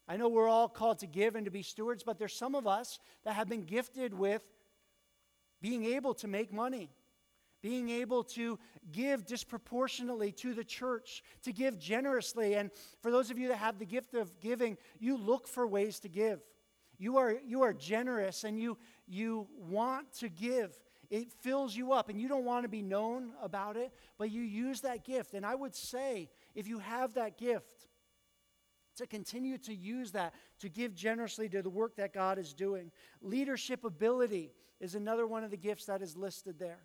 I 0.07 0.17
know 0.17 0.27
we're 0.27 0.49
all 0.49 0.69
called 0.69 0.99
to 0.99 1.07
give 1.07 1.35
and 1.35 1.45
to 1.45 1.51
be 1.51 1.63
stewards, 1.63 2.03
but 2.03 2.17
there's 2.17 2.35
some 2.35 2.55
of 2.55 2.67
us 2.67 2.99
that 3.23 3.33
have 3.33 3.47
been 3.47 3.63
gifted 3.63 4.13
with 4.13 4.43
being 5.61 5.85
able 5.85 6.13
to 6.15 6.27
make 6.27 6.51
money 6.51 6.89
being 7.62 7.89
able 7.89 8.24
to 8.24 8.58
give 8.91 9.26
disproportionately 9.26 10.32
to 10.32 10.54
the 10.54 10.63
church, 10.63 11.24
to 11.43 11.54
give 11.54 11.80
generously. 11.80 12.56
And 12.56 12.71
for 13.02 13.12
those 13.12 13.30
of 13.30 13.38
you 13.38 13.47
that 13.50 13.58
have 13.58 13.78
the 13.78 13.86
gift 13.86 14.13
of 14.13 14.39
giving, 14.39 14.78
you 15.00 15.17
look 15.17 15.47
for 15.47 15.67
ways 15.67 16.00
to 16.02 16.10
give. 16.10 16.41
You 16.97 17.17
are, 17.17 17.36
you 17.45 17.63
are 17.63 17.74
generous 17.74 18.43
and 18.43 18.60
you, 18.60 18.78
you 19.08 19.47
want 19.58 20.13
to 20.19 20.30
give. 20.30 20.78
It 21.10 21.34
fills 21.41 21.76
you 21.76 21.91
up, 21.91 22.08
and 22.08 22.21
you 22.21 22.30
don't 22.30 22.45
want 22.45 22.63
to 22.63 22.69
be 22.69 22.82
known 22.82 23.32
about 23.41 23.76
it, 23.76 23.91
but 24.17 24.32
you 24.32 24.43
use 24.43 24.80
that 24.82 25.04
gift. 25.04 25.34
And 25.34 25.45
I 25.45 25.56
would 25.56 25.76
say, 25.76 26.30
if 26.56 26.69
you 26.69 26.80
have 26.80 27.15
that 27.15 27.38
gift, 27.38 27.88
to 28.97 29.08
continue 29.08 29.58
to 29.58 29.74
use 29.74 30.12
that, 30.12 30.34
to 30.60 30.69
give 30.69 30.93
generously 30.93 31.50
to 31.50 31.62
the 31.62 31.69
work 31.69 31.95
that 31.95 32.13
God 32.13 32.38
is 32.38 32.54
doing. 32.54 32.91
Leadership 33.21 33.84
ability 33.84 34.52
is 34.80 34.95
another 34.95 35.26
one 35.26 35.43
of 35.43 35.52
the 35.52 35.58
gifts 35.58 35.86
that 35.86 36.02
is 36.02 36.15
listed 36.15 36.60
there 36.60 36.80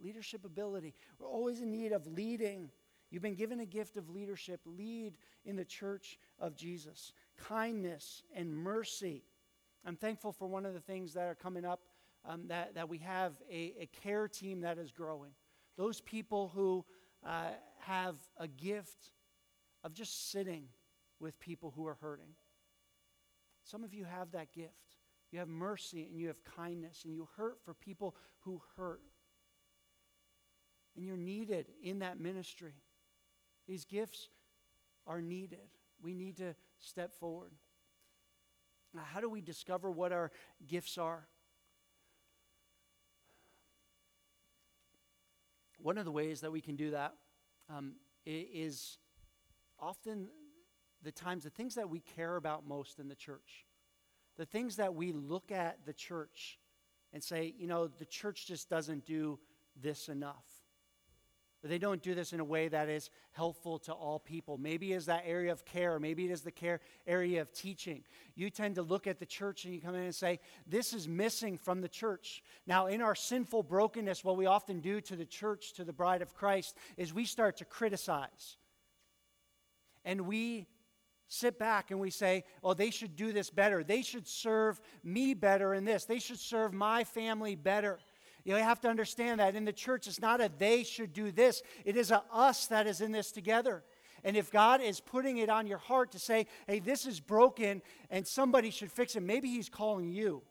leadership 0.00 0.44
ability. 0.44 0.94
We're 1.18 1.28
always 1.28 1.60
in 1.60 1.70
need 1.70 1.92
of 1.92 2.06
leading. 2.06 2.70
You've 3.10 3.22
been 3.22 3.34
given 3.34 3.60
a 3.60 3.66
gift 3.66 3.96
of 3.96 4.10
leadership. 4.10 4.60
Lead 4.64 5.16
in 5.44 5.56
the 5.56 5.64
church 5.64 6.18
of 6.38 6.56
Jesus. 6.56 7.12
Kindness 7.36 8.22
and 8.34 8.54
mercy. 8.54 9.24
I'm 9.84 9.96
thankful 9.96 10.32
for 10.32 10.46
one 10.46 10.66
of 10.66 10.74
the 10.74 10.80
things 10.80 11.14
that 11.14 11.24
are 11.24 11.34
coming 11.34 11.64
up 11.64 11.80
um, 12.24 12.48
that, 12.48 12.74
that 12.74 12.88
we 12.88 12.98
have 12.98 13.34
a, 13.50 13.74
a, 13.80 13.88
care 14.02 14.26
team 14.26 14.60
that 14.62 14.78
is 14.78 14.90
growing. 14.90 15.30
Those 15.76 16.00
people 16.00 16.50
who 16.54 16.84
uh, 17.24 17.50
have 17.78 18.16
a 18.36 18.48
gift 18.48 19.12
of 19.84 19.94
just 19.94 20.32
sitting 20.32 20.64
with 21.20 21.38
people 21.38 21.72
who 21.76 21.86
are 21.86 21.96
hurting. 22.00 22.34
Some 23.62 23.84
of 23.84 23.94
you 23.94 24.04
have 24.04 24.32
that 24.32 24.52
gift. 24.52 24.72
You 25.30 25.38
have 25.38 25.48
mercy 25.48 26.06
and 26.10 26.18
you 26.18 26.28
have 26.28 26.42
kindness 26.44 27.02
and 27.04 27.14
you 27.14 27.28
hurt 27.36 27.58
for 27.64 27.74
people 27.74 28.16
who 28.40 28.60
hurt 28.76 29.02
and 30.96 31.04
you're 31.04 31.16
needed 31.16 31.66
in 31.82 32.00
that 32.00 32.18
ministry. 32.18 32.74
These 33.68 33.84
gifts 33.84 34.28
are 35.06 35.20
needed. 35.20 35.68
We 36.02 36.14
need 36.14 36.36
to 36.38 36.54
step 36.78 37.12
forward. 37.14 37.52
Now, 38.94 39.02
how 39.04 39.20
do 39.20 39.28
we 39.28 39.40
discover 39.40 39.90
what 39.90 40.12
our 40.12 40.30
gifts 40.66 40.96
are? 40.98 41.26
One 45.78 45.98
of 45.98 46.04
the 46.04 46.12
ways 46.12 46.40
that 46.40 46.50
we 46.50 46.60
can 46.60 46.76
do 46.76 46.92
that 46.92 47.14
um, 47.68 47.94
is 48.24 48.98
often 49.78 50.28
the 51.02 51.12
times, 51.12 51.44
the 51.44 51.50
things 51.50 51.74
that 51.74 51.88
we 51.88 52.00
care 52.00 52.36
about 52.36 52.66
most 52.66 52.98
in 52.98 53.08
the 53.08 53.14
church, 53.14 53.66
the 54.36 54.46
things 54.46 54.76
that 54.76 54.94
we 54.94 55.12
look 55.12 55.52
at 55.52 55.84
the 55.84 55.92
church 55.92 56.58
and 57.12 57.22
say, 57.22 57.54
you 57.56 57.66
know, 57.66 57.86
the 57.86 58.04
church 58.04 58.46
just 58.46 58.68
doesn't 58.68 59.04
do 59.04 59.38
this 59.80 60.08
enough. 60.08 60.44
But 61.66 61.70
they 61.70 61.78
don't 61.78 62.00
do 62.00 62.14
this 62.14 62.32
in 62.32 62.38
a 62.38 62.44
way 62.44 62.68
that 62.68 62.88
is 62.88 63.10
helpful 63.32 63.80
to 63.80 63.92
all 63.92 64.20
people. 64.20 64.56
Maybe 64.56 64.92
it's 64.92 65.06
that 65.06 65.24
area 65.26 65.50
of 65.50 65.64
care, 65.64 65.98
maybe 65.98 66.24
it 66.24 66.30
is 66.30 66.42
the 66.42 66.52
care 66.52 66.78
area 67.08 67.40
of 67.40 67.52
teaching. 67.52 68.04
You 68.36 68.50
tend 68.50 68.76
to 68.76 68.82
look 68.82 69.08
at 69.08 69.18
the 69.18 69.26
church 69.26 69.64
and 69.64 69.74
you 69.74 69.80
come 69.80 69.96
in 69.96 70.04
and 70.04 70.14
say, 70.14 70.38
This 70.64 70.92
is 70.92 71.08
missing 71.08 71.58
from 71.58 71.80
the 71.80 71.88
church. 71.88 72.44
Now, 72.68 72.86
in 72.86 73.02
our 73.02 73.16
sinful 73.16 73.64
brokenness, 73.64 74.22
what 74.22 74.36
we 74.36 74.46
often 74.46 74.78
do 74.78 75.00
to 75.00 75.16
the 75.16 75.24
church, 75.24 75.72
to 75.72 75.82
the 75.82 75.92
bride 75.92 76.22
of 76.22 76.36
Christ, 76.36 76.76
is 76.96 77.12
we 77.12 77.24
start 77.24 77.56
to 77.56 77.64
criticize. 77.64 78.58
and 80.04 80.20
we 80.20 80.68
sit 81.26 81.58
back 81.58 81.90
and 81.90 81.98
we 81.98 82.10
say, 82.10 82.44
oh, 82.62 82.74
they 82.74 82.90
should 82.90 83.16
do 83.16 83.32
this 83.32 83.50
better. 83.50 83.82
They 83.82 84.02
should 84.02 84.28
serve 84.28 84.80
me 85.02 85.34
better 85.34 85.74
in 85.74 85.84
this. 85.84 86.04
They 86.04 86.20
should 86.20 86.38
serve 86.38 86.72
my 86.72 87.02
family 87.02 87.56
better. 87.56 87.98
You, 88.46 88.54
have 88.54 88.80
to 88.82 88.88
understand 88.88 89.40
that 89.40 89.56
in 89.56 89.64
the 89.64 89.72
church, 89.72 90.06
it's 90.06 90.20
not 90.20 90.40
a 90.40 90.48
they 90.56 90.84
should 90.84 91.12
do 91.12 91.32
this, 91.32 91.62
it 91.84 91.96
is 91.96 92.12
a 92.12 92.22
us 92.32 92.66
that 92.68 92.86
is 92.86 93.00
in 93.00 93.10
this 93.10 93.32
together. 93.32 93.82
And 94.22 94.36
if 94.36 94.52
God 94.52 94.80
is 94.80 95.00
putting 95.00 95.38
it 95.38 95.48
on 95.48 95.66
your 95.66 95.78
heart 95.78 96.12
to 96.12 96.20
say, 96.20 96.46
hey, 96.68 96.78
this 96.78 97.06
is 97.06 97.18
broken 97.18 97.82
and 98.08 98.24
somebody 98.24 98.70
should 98.70 98.92
fix 98.92 99.16
it, 99.16 99.22
maybe 99.22 99.48
He's 99.48 99.68
calling 99.68 100.08
you 100.08 100.42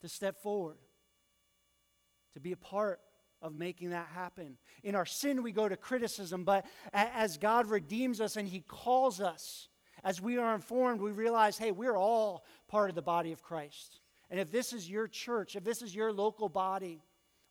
to 0.00 0.08
step 0.08 0.42
forward, 0.42 0.78
to 2.32 2.40
be 2.40 2.52
a 2.52 2.56
part 2.56 3.00
of 3.42 3.54
making 3.54 3.90
that 3.90 4.08
happen. 4.14 4.56
In 4.82 4.94
our 4.94 5.06
sin, 5.06 5.42
we 5.42 5.52
go 5.52 5.68
to 5.68 5.76
criticism, 5.76 6.44
but 6.44 6.64
as 6.94 7.36
God 7.36 7.68
redeems 7.68 8.18
us 8.18 8.36
and 8.36 8.48
He 8.48 8.60
calls 8.60 9.20
us, 9.20 9.68
as 10.02 10.22
we 10.22 10.38
are 10.38 10.54
informed, 10.54 11.02
we 11.02 11.10
realize, 11.10 11.58
hey, 11.58 11.70
we're 11.70 11.96
all 11.96 12.44
part 12.66 12.88
of 12.88 12.96
the 12.96 13.02
body 13.02 13.32
of 13.32 13.42
Christ. 13.42 14.00
And 14.30 14.40
if 14.40 14.50
this 14.50 14.72
is 14.72 14.90
your 14.90 15.06
church, 15.06 15.56
if 15.56 15.64
this 15.64 15.82
is 15.82 15.94
your 15.94 16.12
local 16.12 16.48
body, 16.48 17.00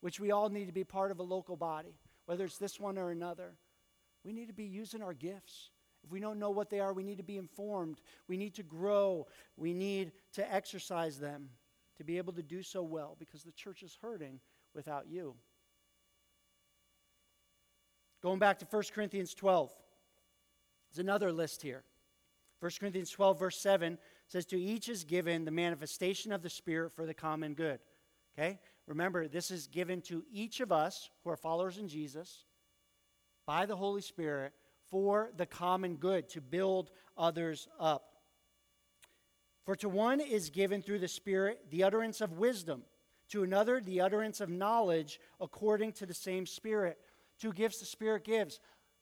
which 0.02 0.20
we 0.20 0.32
all 0.32 0.50
need 0.50 0.66
to 0.66 0.74
be 0.74 0.84
part 0.84 1.12
of 1.12 1.20
a 1.20 1.24
local 1.24 1.56
body, 1.56 1.98
whether 2.26 2.46
it's 2.46 2.58
this 2.58 2.80
one 2.80 2.98
or 2.98 3.12
another, 3.12 3.56
we 4.24 4.34
need 4.34 4.48
to 4.48 4.54
be 4.54 4.66
using 4.66 5.02
our 5.02 5.14
gifts. 5.14 5.70
If 6.04 6.12
we 6.12 6.20
don't 6.20 6.40
know 6.40 6.52
what 6.52 6.70
they 6.70 6.80
are, 6.80 6.94
we 6.94 7.04
need 7.04 7.18
to 7.18 7.24
be 7.24 7.38
informed. 7.38 8.02
We 8.28 8.38
need 8.38 8.56
to 8.56 8.64
grow. 8.64 9.28
We 9.58 9.74
need 9.74 10.12
to 10.34 10.54
exercise 10.54 11.18
them 11.18 11.50
to 11.98 12.04
be 12.04 12.18
able 12.18 12.34
to 12.34 12.44
do 12.44 12.62
so 12.62 12.84
well 12.84 13.16
because 13.18 13.44
the 13.44 13.52
church 13.52 13.82
is 13.82 13.98
hurting 14.02 14.40
without 14.74 15.08
you. 15.08 15.36
Going 18.22 18.40
back 18.40 18.60
to 18.60 18.68
1 18.70 18.84
Corinthians 18.94 19.34
12, 19.34 19.72
there's 20.92 21.04
another 21.04 21.32
list 21.32 21.62
here. 21.62 21.84
1 22.60 22.72
Corinthians 22.80 23.12
12, 23.12 23.40
verse 23.40 23.58
7 23.60 23.98
says, 24.28 24.46
To 24.48 24.60
each 24.60 24.90
is 24.90 25.04
given 25.04 25.46
the 25.46 25.52
manifestation 25.52 26.32
of 26.32 26.42
the 26.42 26.50
Spirit 26.50 26.94
for 26.96 27.06
the 27.06 27.14
common 27.14 27.54
good. 27.54 27.80
Okay? 28.38 28.60
Remember, 28.88 29.28
this 29.28 29.52
is 29.52 29.68
given 29.68 30.02
to 30.04 30.24
each 30.32 30.60
of 30.60 30.72
us 30.72 31.10
who 31.24 31.30
are 31.30 31.38
followers 31.38 31.78
in 31.78 31.88
Jesus 31.88 32.46
by 33.46 33.66
the 33.66 33.76
Holy 33.76 34.02
Spirit 34.02 34.54
for 34.90 35.32
the 35.36 35.46
common 35.46 35.96
good, 35.96 36.30
to 36.30 36.42
build 36.42 36.92
others 37.18 37.68
up. 37.80 38.14
For 39.66 39.76
to 39.78 39.90
one 39.90 40.22
is 40.22 40.50
given 40.52 40.82
through 40.82 41.00
the 41.00 41.08
Spirit 41.08 41.60
the 41.72 41.84
utterance 41.84 42.22
of 42.22 42.34
wisdom, 42.34 42.84
to 43.30 43.44
another 43.44 43.82
the 43.82 44.02
utterance 44.02 44.42
of 44.42 44.50
knowledge 44.50 45.20
according 45.42 45.94
to 45.94 46.06
the 46.06 46.14
same 46.14 46.46
Spirit. 46.46 47.00
Two 47.40 47.52
gifts 47.52 47.80
the 47.80 47.86
Spirit 47.86 48.24
gives 48.24 48.60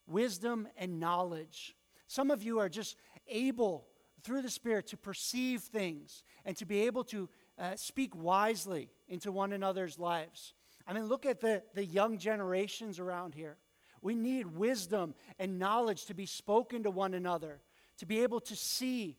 wisdom 0.07 0.67
and 0.77 0.99
knowledge. 0.99 1.75
Some 2.07 2.31
of 2.31 2.43
you 2.43 2.59
are 2.59 2.69
just 2.69 2.95
able 3.27 3.87
through 4.23 4.41
the 4.41 4.49
Spirit 4.49 4.87
to 4.87 4.97
perceive 4.97 5.61
things 5.61 6.23
and 6.45 6.55
to 6.57 6.65
be 6.65 6.81
able 6.81 7.03
to 7.05 7.29
uh, 7.57 7.75
speak 7.75 8.15
wisely 8.15 8.89
into 9.07 9.31
one 9.31 9.53
another's 9.53 9.99
lives. 9.99 10.53
I 10.87 10.93
mean, 10.93 11.05
look 11.05 11.25
at 11.25 11.41
the, 11.41 11.63
the 11.73 11.85
young 11.85 12.17
generations 12.17 12.99
around 12.99 13.35
here. 13.35 13.57
We 14.01 14.15
need 14.15 14.47
wisdom 14.47 15.15
and 15.39 15.59
knowledge 15.59 16.05
to 16.05 16.13
be 16.13 16.25
spoken 16.25 16.83
to 16.83 16.91
one 16.91 17.13
another, 17.13 17.61
to 17.97 18.05
be 18.05 18.21
able 18.23 18.41
to 18.41 18.55
see 18.55 19.17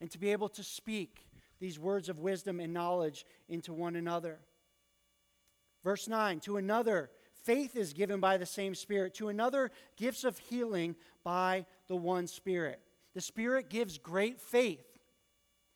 and 0.00 0.10
to 0.10 0.18
be 0.18 0.32
able 0.32 0.48
to 0.50 0.62
speak 0.62 1.26
these 1.60 1.78
words 1.78 2.08
of 2.08 2.18
wisdom 2.18 2.60
and 2.60 2.72
knowledge 2.72 3.24
into 3.48 3.72
one 3.72 3.96
another. 3.96 4.38
Verse 5.82 6.08
9 6.08 6.40
To 6.40 6.56
another, 6.56 7.10
faith 7.44 7.76
is 7.76 7.92
given 7.92 8.20
by 8.20 8.38
the 8.38 8.46
same 8.46 8.74
Spirit, 8.74 9.14
to 9.14 9.28
another, 9.28 9.70
gifts 9.96 10.24
of 10.24 10.38
healing 10.38 10.96
by 11.22 11.66
the 11.86 11.96
one 11.96 12.26
Spirit. 12.26 12.80
The 13.14 13.20
Spirit 13.20 13.70
gives 13.70 13.98
great 13.98 14.40
faith. 14.40 14.84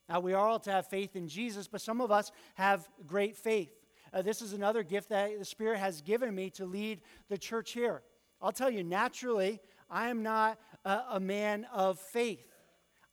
Now, 0.08 0.20
we 0.20 0.32
are 0.32 0.46
all 0.46 0.58
to 0.60 0.72
have 0.72 0.86
faith 0.88 1.16
in 1.16 1.28
Jesus, 1.28 1.68
but 1.68 1.80
some 1.80 2.00
of 2.00 2.10
us 2.10 2.32
have 2.54 2.88
great 3.06 3.36
faith. 3.36 3.72
Uh, 4.12 4.22
this 4.22 4.40
is 4.40 4.54
another 4.54 4.82
gift 4.82 5.10
that 5.10 5.38
the 5.38 5.44
Spirit 5.44 5.78
has 5.78 6.00
given 6.00 6.34
me 6.34 6.50
to 6.50 6.64
lead 6.64 7.02
the 7.28 7.36
church 7.36 7.72
here. 7.72 8.02
I'll 8.40 8.52
tell 8.52 8.70
you, 8.70 8.82
naturally, 8.82 9.60
I 9.90 10.08
am 10.08 10.22
not 10.22 10.58
a, 10.84 11.02
a 11.12 11.20
man 11.20 11.66
of 11.72 11.98
faith. 11.98 12.46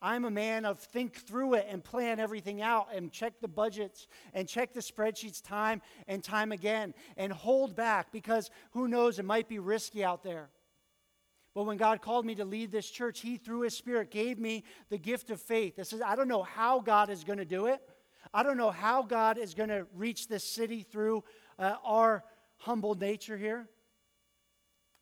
I'm 0.02 0.26
a 0.26 0.32
man 0.32 0.66
of 0.66 0.80
think 0.80 1.16
through 1.16 1.56
it 1.56 1.68
and 1.70 1.84
plan 1.84 2.20
everything 2.20 2.62
out 2.62 2.90
and 2.94 3.12
check 3.12 3.40
the 3.42 3.48
budgets 3.48 4.08
and 4.34 4.48
check 4.48 4.74
the 4.74 4.82
spreadsheets 4.82 5.42
time 5.42 5.82
and 6.08 6.24
time 6.24 6.52
again 6.52 6.94
and 7.18 7.34
hold 7.34 7.76
back 7.76 8.12
because 8.12 8.52
who 8.72 8.88
knows, 8.88 9.20
it 9.20 9.26
might 9.26 9.48
be 9.48 9.58
risky 9.58 10.04
out 10.04 10.22
there. 10.24 10.50
But 11.56 11.64
when 11.64 11.78
God 11.78 12.02
called 12.02 12.26
me 12.26 12.36
to 12.36 12.46
lead 12.46 12.70
this 12.70 12.90
church, 12.90 13.22
He, 13.22 13.38
through 13.38 13.62
His 13.62 13.76
Spirit, 13.76 14.12
gave 14.12 14.38
me 14.38 14.66
the 14.90 14.98
gift 14.98 15.32
of 15.32 15.42
faith. 15.42 15.78
This 15.78 15.94
is, 15.94 16.02
I 16.02 16.18
don't 16.18 16.28
know 16.28 16.44
how 16.44 16.82
God 16.82 17.10
is 17.10 17.24
going 17.24 17.40
to 17.40 17.46
do 17.46 17.68
it. 17.68 17.82
I 18.34 18.44
don't 18.44 18.58
know 18.58 18.72
how 18.72 19.02
God 19.02 19.38
is 19.38 19.54
going 19.54 19.70
to 19.70 19.88
reach 19.96 20.28
this 20.28 20.44
city 20.44 20.84
through 20.84 21.24
uh, 21.58 21.76
our 21.86 22.26
humble 22.58 22.94
nature 22.94 23.38
here. 23.38 23.70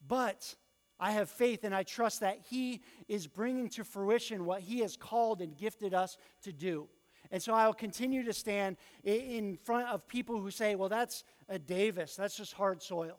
But 0.07 0.55
I 0.99 1.11
have 1.11 1.29
faith 1.29 1.63
and 1.63 1.73
I 1.73 1.81
trust 1.81 2.19
that 2.19 2.37
He 2.47 2.81
is 3.07 3.25
bringing 3.25 3.69
to 3.69 3.83
fruition 3.83 4.45
what 4.45 4.61
He 4.61 4.79
has 4.79 4.95
called 4.95 5.41
and 5.41 5.57
gifted 5.57 5.95
us 5.95 6.17
to 6.43 6.53
do. 6.53 6.87
And 7.31 7.41
so 7.41 7.55
I 7.55 7.65
will 7.65 7.73
continue 7.73 8.23
to 8.25 8.33
stand 8.33 8.77
in 9.03 9.57
front 9.57 9.87
of 9.87 10.07
people 10.07 10.39
who 10.39 10.51
say, 10.51 10.75
well, 10.75 10.89
that's 10.89 11.23
a 11.49 11.57
Davis, 11.57 12.15
that's 12.15 12.37
just 12.37 12.53
hard 12.53 12.83
soil. 12.83 13.17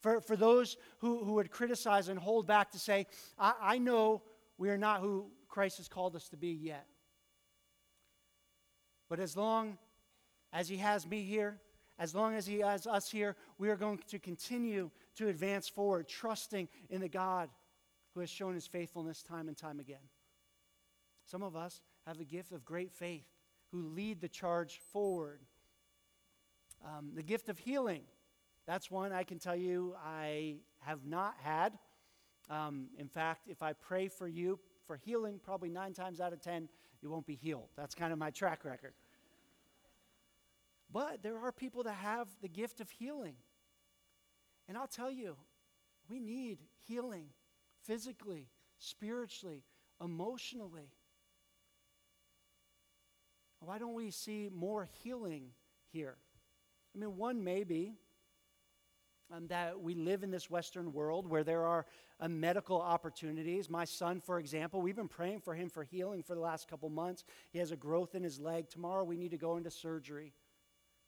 For, 0.00 0.20
for 0.20 0.36
those 0.36 0.76
who, 0.98 1.24
who 1.24 1.34
would 1.34 1.50
criticize 1.50 2.08
and 2.08 2.18
hold 2.18 2.46
back 2.46 2.70
to 2.72 2.78
say, 2.78 3.06
I, 3.38 3.54
I 3.60 3.78
know 3.78 4.22
we 4.56 4.70
are 4.70 4.78
not 4.78 5.00
who 5.00 5.26
Christ 5.48 5.76
has 5.78 5.88
called 5.88 6.16
us 6.16 6.28
to 6.30 6.36
be 6.36 6.48
yet. 6.48 6.86
But 9.08 9.20
as 9.20 9.36
long 9.36 9.76
as 10.52 10.68
He 10.68 10.78
has 10.78 11.06
me 11.06 11.22
here, 11.22 11.60
as 11.98 12.14
long 12.14 12.34
as 12.34 12.46
He 12.46 12.60
has 12.60 12.86
us 12.86 13.10
here, 13.10 13.36
we 13.58 13.68
are 13.68 13.76
going 13.76 14.00
to 14.08 14.18
continue 14.18 14.90
to 15.16 15.28
advance 15.28 15.68
forward, 15.68 16.08
trusting 16.08 16.68
in 16.88 17.00
the 17.00 17.08
God 17.08 17.50
who 18.14 18.20
has 18.20 18.30
shown 18.30 18.54
His 18.54 18.66
faithfulness 18.66 19.22
time 19.22 19.48
and 19.48 19.56
time 19.56 19.80
again. 19.80 19.98
Some 21.26 21.42
of 21.42 21.56
us 21.56 21.82
have 22.06 22.16
the 22.18 22.24
gift 22.24 22.52
of 22.52 22.64
great 22.64 22.92
faith 22.92 23.26
who 23.70 23.82
lead 23.82 24.20
the 24.20 24.28
charge 24.28 24.80
forward. 24.92 25.40
Um, 26.84 27.10
the 27.14 27.22
gift 27.22 27.48
of 27.48 27.58
healing. 27.58 28.02
That's 28.66 28.90
one 28.90 29.12
I 29.12 29.24
can 29.24 29.38
tell 29.38 29.56
you 29.56 29.94
I 30.04 30.56
have 30.80 31.04
not 31.04 31.34
had. 31.42 31.78
Um, 32.48 32.88
in 32.98 33.08
fact, 33.08 33.48
if 33.48 33.62
I 33.62 33.72
pray 33.72 34.08
for 34.08 34.28
you 34.28 34.58
for 34.86 34.96
healing, 34.96 35.40
probably 35.42 35.70
nine 35.70 35.92
times 35.92 36.20
out 36.20 36.32
of 36.32 36.40
ten, 36.40 36.68
you 37.00 37.10
won't 37.10 37.26
be 37.26 37.36
healed. 37.36 37.68
That's 37.76 37.94
kind 37.94 38.12
of 38.12 38.18
my 38.18 38.30
track 38.30 38.64
record. 38.64 38.92
But 40.92 41.22
there 41.22 41.38
are 41.38 41.52
people 41.52 41.84
that 41.84 41.94
have 41.94 42.28
the 42.42 42.48
gift 42.48 42.80
of 42.80 42.90
healing. 42.90 43.36
And 44.68 44.76
I'll 44.76 44.88
tell 44.88 45.10
you, 45.10 45.36
we 46.08 46.18
need 46.20 46.58
healing 46.86 47.26
physically, 47.84 48.48
spiritually, 48.78 49.62
emotionally. 50.02 50.90
Why 53.60 53.78
don't 53.78 53.94
we 53.94 54.10
see 54.10 54.48
more 54.52 54.88
healing 55.02 55.50
here? 55.92 56.16
I 56.94 56.98
mean, 56.98 57.16
one 57.16 57.44
maybe 57.44 57.94
um, 59.32 59.46
that 59.48 59.80
we 59.80 59.94
live 59.94 60.22
in 60.22 60.30
this 60.30 60.50
Western 60.50 60.92
world 60.92 61.26
where 61.26 61.44
there 61.44 61.64
are 61.64 61.86
uh, 62.20 62.28
medical 62.28 62.80
opportunities. 62.80 63.70
My 63.70 63.84
son, 63.84 64.20
for 64.20 64.38
example, 64.38 64.80
we've 64.80 64.96
been 64.96 65.08
praying 65.08 65.40
for 65.40 65.54
him 65.54 65.68
for 65.68 65.84
healing 65.84 66.22
for 66.22 66.34
the 66.34 66.40
last 66.40 66.68
couple 66.68 66.88
months. 66.88 67.24
He 67.52 67.58
has 67.58 67.70
a 67.70 67.76
growth 67.76 68.14
in 68.14 68.22
his 68.22 68.40
leg. 68.40 68.68
Tomorrow 68.68 69.04
we 69.04 69.16
need 69.16 69.30
to 69.30 69.38
go 69.38 69.56
into 69.56 69.70
surgery. 69.70 70.32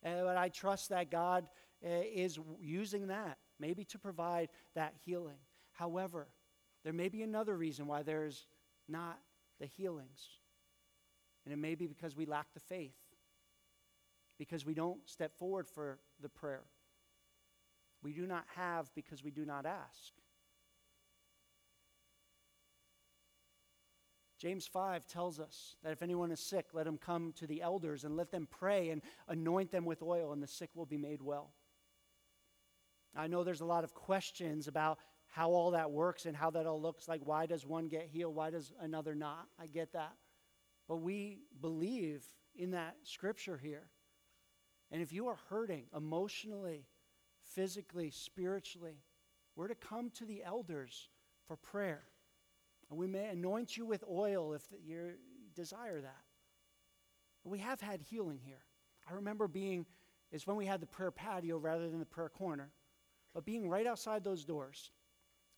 Uh, 0.05 0.23
but 0.23 0.37
I 0.37 0.49
trust 0.49 0.89
that 0.91 1.11
God 1.11 1.47
uh, 1.85 1.89
is 2.13 2.39
using 2.61 3.09
that, 3.09 3.39
maybe 3.59 3.85
to 3.85 3.99
provide 3.99 4.49
that 4.75 4.95
healing. 5.05 5.39
However, 5.73 6.29
there 6.85 6.93
may 6.93 7.09
be 7.09 7.23
another 7.23 7.57
reason 7.57 7.87
why 7.87 8.03
there's 8.03 8.47
not 8.89 9.19
the 9.61 9.67
healings. 9.67 10.29
And 11.45 11.53
it 11.53 11.57
may 11.57 11.75
be 11.75 11.87
because 11.87 12.17
we 12.17 12.27
lack 12.27 12.47
the 12.55 12.61
faith, 12.61 12.95
because 14.39 14.65
we 14.65 14.75
don't 14.75 14.99
step 15.09 15.37
forward 15.39 15.69
for 15.69 15.99
the 16.21 16.29
prayer. 16.29 16.63
We 18.03 18.13
do 18.13 18.27
not 18.27 18.45
have 18.57 18.93
because 18.95 19.23
we 19.23 19.31
do 19.31 19.45
not 19.45 19.67
ask. 19.67 20.13
James 24.39 24.67
5 24.67 25.07
tells 25.07 25.39
us 25.39 25.77
that 25.85 25.93
if 25.93 26.03
anyone 26.03 26.33
is 26.33 26.41
sick, 26.41 26.67
let 26.73 26.85
him 26.85 26.99
come 26.99 27.33
to 27.37 27.47
the 27.47 27.63
elders 27.63 28.03
and 28.03 28.17
let 28.17 28.33
them 28.33 28.49
pray 28.51 28.91
and 28.91 29.01
anoint 29.29 29.71
them 29.71 29.85
with 29.85 30.03
oil, 30.03 30.33
and 30.33 30.43
the 30.43 30.49
sick 30.49 30.71
will 30.75 30.85
be 30.85 30.97
made 30.97 31.23
well. 31.23 31.53
I 33.15 33.29
know 33.29 33.45
there's 33.45 33.61
a 33.61 33.67
lot 33.67 33.85
of 33.85 33.95
questions 33.95 34.67
about 34.67 34.99
how 35.29 35.51
all 35.51 35.71
that 35.71 35.93
works 35.93 36.27
and 36.27 36.37
how 36.37 36.51
that 36.51 36.67
all 36.67 36.81
looks 36.81 37.07
like. 37.07 37.21
Why 37.25 37.47
does 37.47 37.65
one 37.65 37.87
get 37.87 38.09
healed? 38.09 38.35
Why 38.35 38.51
does 38.51 38.73
another 38.81 39.15
not? 39.15 39.47
I 39.61 39.67
get 39.67 39.93
that. 39.93 40.15
But 40.89 40.97
we 40.97 41.39
believe 41.61 42.25
in 42.57 42.73
that 42.73 42.97
scripture 43.05 43.57
here. 43.57 43.87
And 44.91 45.01
if 45.01 45.13
you 45.13 45.29
are 45.29 45.39
hurting 45.49 45.85
emotionally, 45.97 46.87
physically, 47.55 48.11
spiritually, 48.11 49.03
we're 49.57 49.69
to 49.69 49.75
come 49.75 50.11
to 50.11 50.25
the 50.25 50.43
elders 50.43 51.09
for 51.47 51.57
prayer. 51.57 52.03
And 52.91 52.99
we 52.99 53.07
may 53.07 53.29
anoint 53.29 53.77
you 53.77 53.87
with 53.87 54.05
oil 54.11 54.53
if 54.55 54.63
you 54.85 55.13
desire 55.55 56.01
that. 56.01 56.25
We 57.45 57.59
have 57.59 57.81
had 57.81 58.01
healing 58.03 58.41
here. 58.45 58.65
I 59.11 59.15
remember 59.15 59.49
being, 59.49 59.87
it's 60.31 60.47
when 60.47 60.57
we 60.57 60.67
had 60.67 60.81
the 60.81 60.87
prayer 60.87 61.11
patio 61.11 61.59
rather 61.59 61.89
than 61.89 61.99
the 61.99 62.07
prayer 62.07 62.29
corner, 62.29 62.71
but 63.35 63.45
being 63.45 63.69
right 63.69 63.87
outside 63.87 64.23
those 64.23 64.45
doors. 64.45 64.91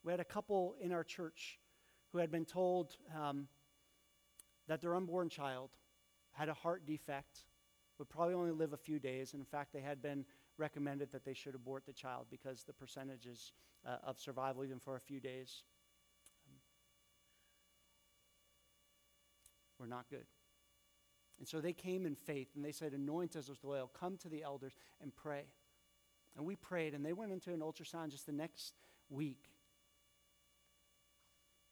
We 0.02 0.12
had 0.12 0.20
a 0.20 0.24
couple 0.24 0.76
in 0.80 0.92
our 0.92 1.04
church 1.04 1.58
who 2.12 2.18
had 2.18 2.30
been 2.30 2.44
told 2.44 2.96
um, 3.18 3.48
that 4.68 4.80
their 4.80 4.94
unborn 4.94 5.28
child 5.28 5.70
had 6.32 6.48
a 6.48 6.54
heart 6.54 6.86
defect, 6.86 7.44
would 7.98 8.08
probably 8.08 8.34
only 8.34 8.50
live 8.50 8.72
a 8.72 8.76
few 8.76 8.98
days. 8.98 9.32
And 9.32 9.40
in 9.40 9.46
fact, 9.46 9.72
they 9.72 9.80
had 9.80 10.02
been 10.02 10.24
recommended 10.58 11.10
that 11.12 11.24
they 11.24 11.34
should 11.34 11.54
abort 11.54 11.84
the 11.86 11.92
child 11.92 12.26
because 12.30 12.62
the 12.62 12.72
percentages 12.72 13.52
uh, 13.86 13.96
of 14.04 14.18
survival, 14.18 14.64
even 14.64 14.78
for 14.78 14.96
a 14.96 15.00
few 15.00 15.20
days, 15.20 15.62
um, 16.48 16.56
were 19.78 19.86
not 19.86 20.08
good. 20.08 20.26
And 21.38 21.48
so 21.48 21.60
they 21.60 21.72
came 21.72 22.06
in 22.06 22.14
faith 22.14 22.48
and 22.54 22.64
they 22.64 22.72
said, 22.72 22.92
Anoint 22.92 23.36
us 23.36 23.48
with 23.48 23.64
oil, 23.64 23.90
come 23.98 24.16
to 24.18 24.28
the 24.28 24.42
elders 24.42 24.74
and 25.02 25.14
pray. 25.14 25.44
And 26.36 26.44
we 26.44 26.56
prayed, 26.56 26.94
and 26.94 27.04
they 27.04 27.12
went 27.12 27.32
into 27.32 27.52
an 27.52 27.60
ultrasound 27.60 28.10
just 28.10 28.26
the 28.26 28.32
next 28.32 28.74
week. 29.08 29.50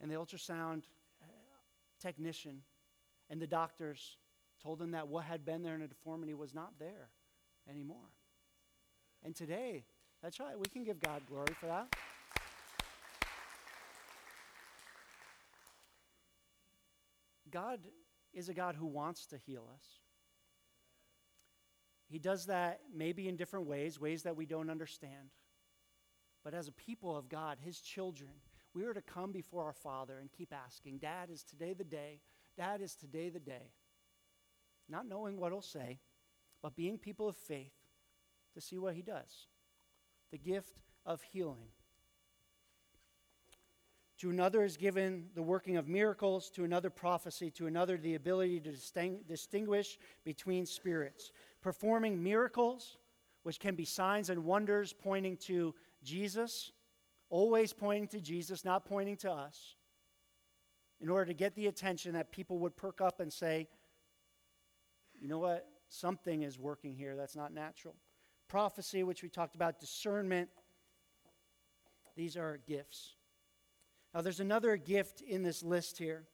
And 0.00 0.10
the 0.10 0.14
ultrasound 0.16 0.82
uh, 1.22 1.26
technician 2.00 2.62
and 3.30 3.40
the 3.40 3.46
doctors 3.46 4.18
told 4.62 4.78
them 4.78 4.92
that 4.92 5.08
what 5.08 5.24
had 5.24 5.44
been 5.44 5.62
there 5.62 5.74
in 5.74 5.82
a 5.82 5.88
deformity 5.88 6.34
was 6.34 6.54
not 6.54 6.72
there 6.78 7.08
anymore. 7.68 8.10
And 9.24 9.34
today, 9.36 9.84
that's 10.22 10.40
right, 10.40 10.58
we 10.58 10.66
can 10.72 10.84
give 10.84 11.00
God 11.00 11.22
glory 11.28 11.54
for 11.58 11.66
that. 11.66 11.88
God 17.50 17.80
is 18.32 18.48
a 18.48 18.54
God 18.54 18.74
who 18.74 18.86
wants 18.86 19.26
to 19.26 19.36
heal 19.36 19.68
us. 19.74 19.84
He 22.08 22.18
does 22.18 22.46
that 22.46 22.80
maybe 22.94 23.28
in 23.28 23.36
different 23.36 23.66
ways, 23.66 24.00
ways 24.00 24.22
that 24.24 24.36
we 24.36 24.46
don't 24.46 24.70
understand. 24.70 25.30
But 26.44 26.54
as 26.54 26.68
a 26.68 26.72
people 26.72 27.16
of 27.16 27.28
God, 27.28 27.58
His 27.60 27.80
children, 27.80 28.30
we 28.74 28.84
are 28.84 28.94
to 28.94 29.02
come 29.02 29.32
before 29.32 29.64
our 29.64 29.72
Father 29.72 30.18
and 30.18 30.30
keep 30.32 30.52
asking, 30.52 30.98
Dad, 30.98 31.30
is 31.30 31.44
today 31.44 31.74
the 31.74 31.84
day? 31.84 32.20
Dad, 32.56 32.80
is 32.80 32.96
today 32.96 33.28
the 33.28 33.40
day? 33.40 33.72
Not 34.88 35.06
knowing 35.06 35.38
what 35.38 35.52
He'll 35.52 35.62
say, 35.62 36.00
but 36.62 36.74
being 36.74 36.98
people 36.98 37.28
of 37.28 37.36
faith 37.36 37.81
to 38.54 38.60
see 38.60 38.78
what 38.78 38.94
He 38.94 39.02
does. 39.02 39.46
The 40.30 40.38
gift 40.38 40.78
of 41.04 41.22
healing. 41.22 41.68
To 44.18 44.30
another 44.30 44.62
is 44.62 44.76
given 44.76 45.26
the 45.34 45.42
working 45.42 45.76
of 45.76 45.88
miracles, 45.88 46.48
to 46.50 46.62
another 46.62 46.90
prophecy, 46.90 47.50
to 47.52 47.66
another 47.66 47.96
the 47.96 48.14
ability 48.14 48.60
to 48.60 48.72
distinguish 49.26 49.98
between 50.24 50.64
spirits. 50.64 51.32
Performing 51.60 52.22
miracles, 52.22 52.98
which 53.42 53.58
can 53.58 53.74
be 53.74 53.84
signs 53.84 54.30
and 54.30 54.44
wonders 54.44 54.92
pointing 54.92 55.36
to 55.38 55.74
Jesus, 56.04 56.70
always 57.30 57.72
pointing 57.72 58.06
to 58.08 58.20
Jesus, 58.20 58.64
not 58.64 58.84
pointing 58.84 59.16
to 59.16 59.32
us, 59.32 59.74
in 61.00 61.08
order 61.08 61.24
to 61.24 61.34
get 61.34 61.56
the 61.56 61.66
attention 61.66 62.12
that 62.12 62.30
people 62.30 62.60
would 62.60 62.76
perk 62.76 63.00
up 63.00 63.18
and 63.18 63.32
say, 63.32 63.66
you 65.20 65.26
know 65.26 65.40
what? 65.40 65.66
Something 65.88 66.42
is 66.42 66.60
working 66.60 66.94
here 66.94 67.16
that's 67.16 67.34
not 67.34 67.52
natural. 67.52 67.96
Prophecy, 68.52 69.02
which 69.02 69.22
we 69.22 69.30
talked 69.30 69.54
about, 69.54 69.80
discernment, 69.80 70.50
these 72.16 72.36
are 72.36 72.60
gifts. 72.68 73.14
Now, 74.12 74.20
there's 74.20 74.40
another 74.40 74.76
gift 74.76 75.22
in 75.22 75.42
this 75.42 75.62
list 75.62 75.96
here. 75.96 76.24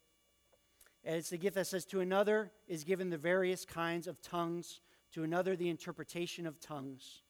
And 1.04 1.14
it's 1.14 1.30
the 1.30 1.38
gift 1.38 1.54
that 1.54 1.68
says, 1.68 1.84
To 1.84 2.00
another 2.00 2.50
is 2.66 2.82
given 2.82 3.08
the 3.08 3.18
various 3.18 3.64
kinds 3.64 4.08
of 4.08 4.20
tongues, 4.20 4.80
to 5.12 5.22
another, 5.22 5.54
the 5.54 5.68
interpretation 5.68 6.44
of 6.44 6.58
tongues. 6.58 7.22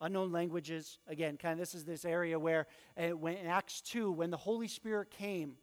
Unknown 0.00 0.32
languages, 0.32 0.98
again, 1.06 1.36
kind 1.36 1.52
of 1.52 1.60
this 1.60 1.72
is 1.72 1.84
this 1.84 2.04
area 2.04 2.36
where 2.36 2.66
uh, 2.98 3.16
when 3.16 3.34
in 3.34 3.46
Acts 3.46 3.80
2, 3.82 4.10
when 4.10 4.30
the 4.30 4.36
Holy 4.36 4.66
Spirit 4.66 5.12
came 5.12 5.54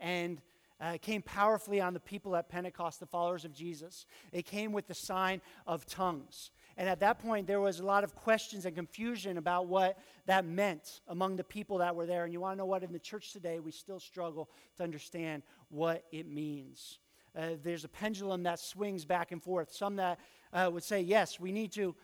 and 0.00 0.40
uh, 0.80 0.96
came 1.00 1.22
powerfully 1.22 1.80
on 1.80 1.94
the 1.94 2.00
people 2.00 2.36
at 2.36 2.48
Pentecost, 2.48 3.00
the 3.00 3.06
followers 3.06 3.44
of 3.44 3.52
Jesus, 3.52 4.06
it 4.32 4.46
came 4.46 4.72
with 4.72 4.86
the 4.86 4.94
sign 4.94 5.40
of 5.66 5.86
tongues. 5.86 6.50
And 6.76 6.88
at 6.88 7.00
that 7.00 7.18
point, 7.18 7.48
there 7.48 7.60
was 7.60 7.80
a 7.80 7.84
lot 7.84 8.04
of 8.04 8.14
questions 8.14 8.64
and 8.64 8.76
confusion 8.76 9.36
about 9.36 9.66
what 9.66 9.98
that 10.26 10.44
meant 10.44 11.00
among 11.08 11.34
the 11.34 11.42
people 11.42 11.78
that 11.78 11.96
were 11.96 12.06
there. 12.06 12.22
And 12.22 12.32
you 12.32 12.40
want 12.40 12.54
to 12.54 12.58
know 12.58 12.66
what? 12.66 12.84
In 12.84 12.92
the 12.92 13.00
church 13.00 13.32
today, 13.32 13.58
we 13.58 13.72
still 13.72 13.98
struggle 13.98 14.48
to 14.76 14.84
understand 14.84 15.42
what 15.70 16.04
it 16.12 16.28
means. 16.28 17.00
Uh, 17.36 17.50
there's 17.62 17.84
a 17.84 17.88
pendulum 17.88 18.44
that 18.44 18.60
swings 18.60 19.04
back 19.04 19.32
and 19.32 19.42
forth. 19.42 19.72
Some 19.72 19.96
that 19.96 20.20
uh, 20.52 20.70
would 20.72 20.84
say, 20.84 21.00
yes, 21.00 21.40
we 21.40 21.50
need 21.50 21.72
to 21.72 21.96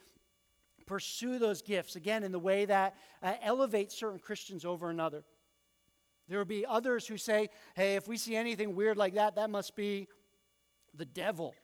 pursue 0.86 1.38
those 1.38 1.62
gifts, 1.62 1.96
again, 1.96 2.24
in 2.24 2.32
the 2.32 2.38
way 2.38 2.64
that 2.64 2.96
uh, 3.22 3.34
elevates 3.42 3.96
certain 3.96 4.18
Christians 4.18 4.64
over 4.64 4.90
another. 4.90 5.24
There 6.28 6.38
will 6.38 6.44
be 6.44 6.64
others 6.66 7.06
who 7.06 7.16
say, 7.16 7.50
hey, 7.74 7.96
if 7.96 8.08
we 8.08 8.16
see 8.16 8.34
anything 8.34 8.74
weird 8.74 8.96
like 8.96 9.14
that, 9.14 9.36
that 9.36 9.50
must 9.50 9.76
be 9.76 10.08
the 10.94 11.04
devil. 11.04 11.54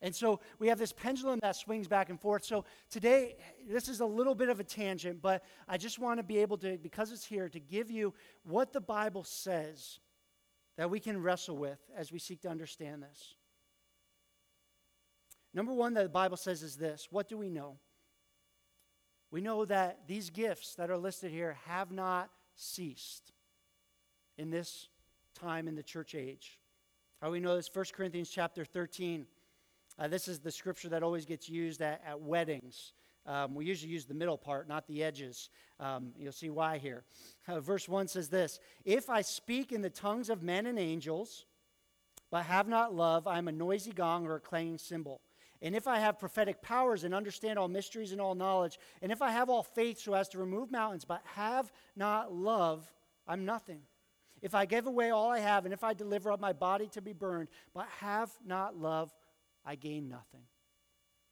And 0.00 0.14
so 0.14 0.40
we 0.58 0.68
have 0.68 0.78
this 0.78 0.92
pendulum 0.92 1.40
that 1.42 1.56
swings 1.56 1.88
back 1.88 2.10
and 2.10 2.20
forth. 2.20 2.44
So 2.44 2.64
today, 2.90 3.36
this 3.68 3.88
is 3.88 4.00
a 4.00 4.06
little 4.06 4.34
bit 4.34 4.50
of 4.50 4.60
a 4.60 4.64
tangent, 4.64 5.22
but 5.22 5.42
I 5.66 5.78
just 5.78 5.98
want 5.98 6.18
to 6.18 6.22
be 6.22 6.38
able 6.38 6.58
to, 6.58 6.76
because 6.76 7.10
it's 7.10 7.24
here, 7.24 7.48
to 7.48 7.58
give 7.58 7.90
you 7.90 8.12
what 8.44 8.72
the 8.72 8.82
Bible 8.82 9.24
says 9.24 10.00
that 10.76 10.90
we 10.90 11.00
can 11.00 11.22
wrestle 11.22 11.56
with 11.56 11.78
as 11.96 12.12
we 12.12 12.18
seek 12.18 12.42
to 12.42 12.48
understand 12.48 13.02
this. 13.02 13.34
Number 15.54 15.72
one 15.72 15.94
that 15.94 16.02
the 16.02 16.08
Bible 16.08 16.36
says 16.36 16.62
is 16.62 16.76
this 16.76 17.08
What 17.10 17.28
do 17.28 17.38
we 17.38 17.48
know? 17.48 17.78
We 19.30 19.40
know 19.40 19.64
that 19.64 20.06
these 20.06 20.30
gifts 20.30 20.74
that 20.74 20.90
are 20.90 20.98
listed 20.98 21.32
here 21.32 21.56
have 21.66 21.90
not 21.90 22.30
ceased 22.54 23.32
in 24.38 24.50
this 24.50 24.88
time 25.34 25.68
in 25.68 25.74
the 25.74 25.82
church 25.82 26.14
age. 26.14 26.58
How 27.20 27.30
we 27.30 27.40
know 27.40 27.56
this? 27.56 27.70
1 27.72 27.86
Corinthians 27.94 28.30
chapter 28.30 28.64
13 28.64 29.26
uh, 29.98 30.08
this 30.08 30.26
is 30.26 30.40
the 30.40 30.50
scripture 30.50 30.88
that 30.88 31.02
always 31.02 31.24
gets 31.24 31.48
used 31.48 31.80
at, 31.80 32.02
at 32.06 32.20
weddings. 32.20 32.92
Um, 33.26 33.54
we 33.54 33.64
usually 33.64 33.92
use 33.92 34.04
the 34.04 34.14
middle 34.14 34.36
part, 34.36 34.68
not 34.68 34.86
the 34.86 35.02
edges. 35.02 35.50
Um, 35.80 36.12
you'll 36.18 36.32
see 36.32 36.50
why 36.50 36.78
here. 36.78 37.04
Uh, 37.46 37.60
verse 37.60 37.88
1 37.88 38.08
says 38.08 38.28
this 38.28 38.58
If 38.84 39.08
I 39.08 39.22
speak 39.22 39.72
in 39.72 39.82
the 39.82 39.90
tongues 39.90 40.30
of 40.30 40.42
men 40.42 40.66
and 40.66 40.78
angels, 40.78 41.46
but 42.30 42.44
have 42.44 42.66
not 42.66 42.94
love, 42.94 43.26
I 43.26 43.38
am 43.38 43.46
a 43.48 43.52
noisy 43.52 43.92
gong 43.92 44.26
or 44.26 44.36
a 44.36 44.40
clanging 44.40 44.78
cymbal. 44.78 45.20
And 45.64 45.74
if 45.74 45.88
I 45.88 45.98
have 45.98 46.18
prophetic 46.18 46.60
powers 46.60 47.04
and 47.04 47.14
understand 47.14 47.58
all 47.58 47.68
mysteries 47.68 48.12
and 48.12 48.20
all 48.20 48.34
knowledge, 48.34 48.78
and 49.00 49.10
if 49.10 49.22
I 49.22 49.30
have 49.30 49.48
all 49.48 49.62
faith 49.62 49.98
so 49.98 50.12
as 50.12 50.28
to 50.28 50.38
remove 50.38 50.70
mountains, 50.70 51.06
but 51.06 51.22
have 51.24 51.72
not 51.96 52.34
love, 52.34 52.86
I'm 53.26 53.46
nothing. 53.46 53.80
If 54.42 54.54
I 54.54 54.66
give 54.66 54.86
away 54.86 55.08
all 55.08 55.30
I 55.30 55.38
have, 55.38 55.64
and 55.64 55.72
if 55.72 55.82
I 55.82 55.94
deliver 55.94 56.30
up 56.30 56.38
my 56.38 56.52
body 56.52 56.86
to 56.88 57.00
be 57.00 57.14
burned, 57.14 57.48
but 57.72 57.86
have 58.00 58.30
not 58.44 58.76
love, 58.76 59.10
I 59.64 59.76
gain 59.76 60.06
nothing. 60.06 60.42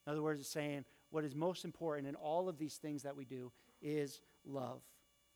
In 0.06 0.12
other 0.12 0.22
words, 0.22 0.40
it's 0.40 0.48
saying 0.48 0.86
what 1.10 1.24
is 1.24 1.34
most 1.34 1.66
important 1.66 2.08
in 2.08 2.14
all 2.14 2.48
of 2.48 2.56
these 2.56 2.76
things 2.76 3.02
that 3.02 3.14
we 3.14 3.26
do 3.26 3.52
is 3.82 4.22
love. 4.46 4.80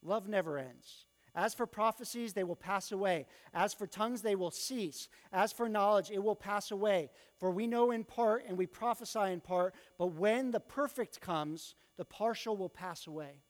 Love 0.02 0.26
never 0.26 0.58
ends. 0.58 1.04
As 1.36 1.52
for 1.52 1.66
prophecies, 1.66 2.32
they 2.32 2.44
will 2.44 2.56
pass 2.56 2.90
away. 2.90 3.26
As 3.52 3.74
for 3.74 3.86
tongues, 3.86 4.22
they 4.22 4.34
will 4.34 4.50
cease. 4.50 5.08
As 5.34 5.52
for 5.52 5.68
knowledge, 5.68 6.10
it 6.10 6.24
will 6.24 6.34
pass 6.34 6.70
away. 6.70 7.10
For 7.38 7.50
we 7.50 7.66
know 7.66 7.90
in 7.90 8.04
part 8.04 8.44
and 8.48 8.56
we 8.56 8.66
prophesy 8.66 9.30
in 9.30 9.40
part, 9.40 9.74
but 9.98 10.14
when 10.14 10.50
the 10.50 10.60
perfect 10.60 11.20
comes, 11.20 11.74
the 11.98 12.06
partial 12.06 12.56
will 12.56 12.70
pass 12.70 13.06
away. 13.06 13.42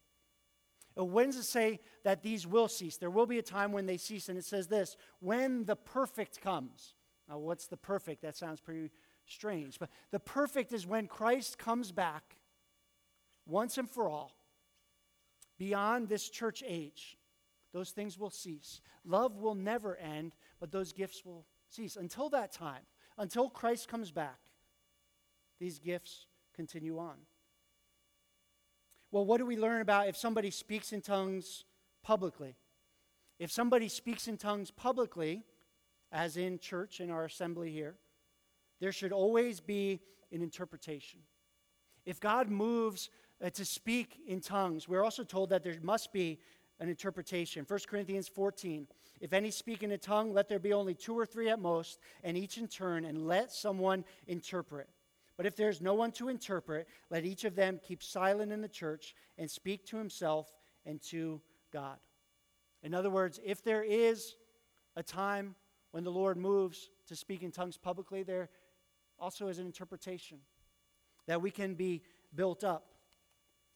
Uh, 0.99 1.05
when 1.05 1.27
does 1.27 1.37
it 1.37 1.45
say 1.45 1.79
that 2.03 2.23
these 2.23 2.45
will 2.45 2.67
cease? 2.67 2.97
There 2.97 3.11
will 3.11 3.27
be 3.27 3.39
a 3.39 3.43
time 3.43 3.71
when 3.71 3.87
they 3.87 3.99
cease, 3.99 4.29
and 4.29 4.37
it 4.37 4.45
says 4.45 4.67
this 4.67 4.97
when 5.21 5.65
the 5.65 5.77
perfect 5.77 6.41
comes. 6.41 6.95
Now, 7.29 7.39
what's 7.39 7.69
the 7.69 7.77
perfect? 7.77 8.23
That 8.23 8.37
sounds 8.37 8.61
pretty 8.61 8.91
strange. 9.27 9.79
But 9.79 9.91
the 10.11 10.21
perfect 10.21 10.73
is 10.73 10.87
when 10.87 11.07
Christ 11.07 11.57
comes 11.57 11.93
back 11.93 12.37
once 13.47 13.79
and 13.79 13.89
for 13.89 14.09
all 14.09 14.33
beyond 15.59 16.09
this 16.09 16.29
church 16.29 16.65
age. 16.67 17.16
Those 17.77 17.91
things 17.91 18.19
will 18.19 18.31
cease. 18.31 18.81
Love 19.05 19.37
will 19.37 19.55
never 19.55 19.99
end, 19.99 20.35
but 20.59 20.73
those 20.73 20.95
gifts 20.95 21.27
will 21.27 21.45
cease. 21.69 21.97
Until 21.97 22.31
that 22.31 22.51
time, 22.51 22.81
until 23.19 23.51
Christ 23.51 23.87
comes 23.87 24.11
back, 24.11 24.39
these 25.61 25.79
gifts 25.79 26.25
continue 26.55 26.99
on. 26.99 27.17
Well, 29.11 29.27
what 29.27 29.37
do 29.37 29.45
we 29.45 29.59
learn 29.59 29.83
about 29.83 30.09
if 30.09 30.17
somebody 30.17 30.51
speaks 30.51 30.95
in 30.95 31.03
tongues 31.03 31.67
publicly? 32.03 32.57
If 33.39 33.53
somebody 33.53 33.89
speaks 33.89 34.27
in 34.27 34.39
tongues 34.39 34.71
publicly, 34.71 35.43
as 36.11 36.39
in 36.39 36.59
church 36.59 37.01
in 37.01 37.11
our 37.11 37.27
assembly 37.27 37.73
here, 37.73 37.97
there 38.81 38.91
should 38.91 39.13
always 39.13 39.61
be 39.61 40.01
an 40.33 40.41
interpretation. 40.41 41.21
If 42.07 42.21
God 42.21 42.49
moves 42.49 43.11
uh, 43.45 43.51
to 43.51 43.67
speak 43.67 44.19
in 44.27 44.41
tongues, 44.41 44.89
we're 44.89 45.05
also 45.05 45.25
told 45.25 45.51
that 45.51 45.63
there 45.63 45.77
must 45.83 46.11
be 46.11 46.39
an 46.81 46.89
interpretation. 46.89 47.65
1 47.67 47.81
Corinthians 47.89 48.29
14. 48.29 48.87
If 49.21 49.33
any 49.33 49.51
speak 49.51 49.83
in 49.83 49.93
a 49.93 49.99
tongue, 49.99 50.33
let 50.33 50.49
there 50.49 50.59
be 50.59 50.73
only 50.73 50.95
two 50.95 51.19
or 51.19 51.25
three 51.25 51.49
at 51.49 51.61
most, 51.61 51.99
and 52.23 52.37
each 52.37 52.59
in 52.59 52.69
turn, 52.69 53.05
and 53.05 53.27
let 53.27 53.53
someone 53.53 54.05
interpret. 54.27 54.89
But 55.37 55.47
if 55.47 55.57
there 55.57 55.69
is 55.69 55.81
no 55.81 55.95
one 55.95 56.13
to 56.13 56.29
interpret, 56.29 56.89
let 57.11 57.25
each 57.25 57.45
of 57.45 57.55
them 57.55 57.81
keep 57.87 58.03
silent 58.03 58.53
in 58.53 58.61
the 58.61 58.69
church 58.69 59.15
and 59.39 59.51
speak 59.51 59.85
to 59.87 59.97
himself 59.97 60.49
and 60.85 61.01
to 61.05 61.41
God. 61.73 61.99
In 62.83 62.95
other 62.95 63.11
words, 63.11 63.41
if 63.45 63.63
there 63.63 63.83
is 63.83 64.37
a 64.97 65.03
time 65.03 65.55
when 65.91 66.05
the 66.05 66.11
Lord 66.11 66.37
moves 66.37 66.91
to 67.09 67.17
speak 67.17 67.43
in 67.43 67.51
tongues 67.51 67.77
publicly, 67.77 68.23
there 68.23 68.49
also 69.19 69.49
is 69.49 69.59
an 69.59 69.67
interpretation 69.67 70.39
that 71.27 71.41
we 71.41 71.51
can 71.51 71.75
be 71.75 72.03
built 72.35 72.65
up. 72.65 72.87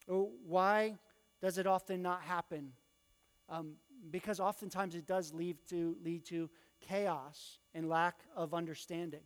Oh, 0.09 0.31
why 0.45 0.97
does 1.41 1.57
it 1.57 1.67
often 1.67 2.01
not 2.01 2.21
happen? 2.21 2.73
Um, 3.51 3.73
because 4.09 4.39
oftentimes 4.39 4.95
it 4.95 5.05
does 5.05 5.33
lead 5.33 5.57
to, 5.69 5.95
lead 6.03 6.25
to 6.25 6.49
chaos 6.79 7.59
and 7.75 7.87
lack 7.87 8.15
of 8.35 8.53
understanding. 8.53 9.21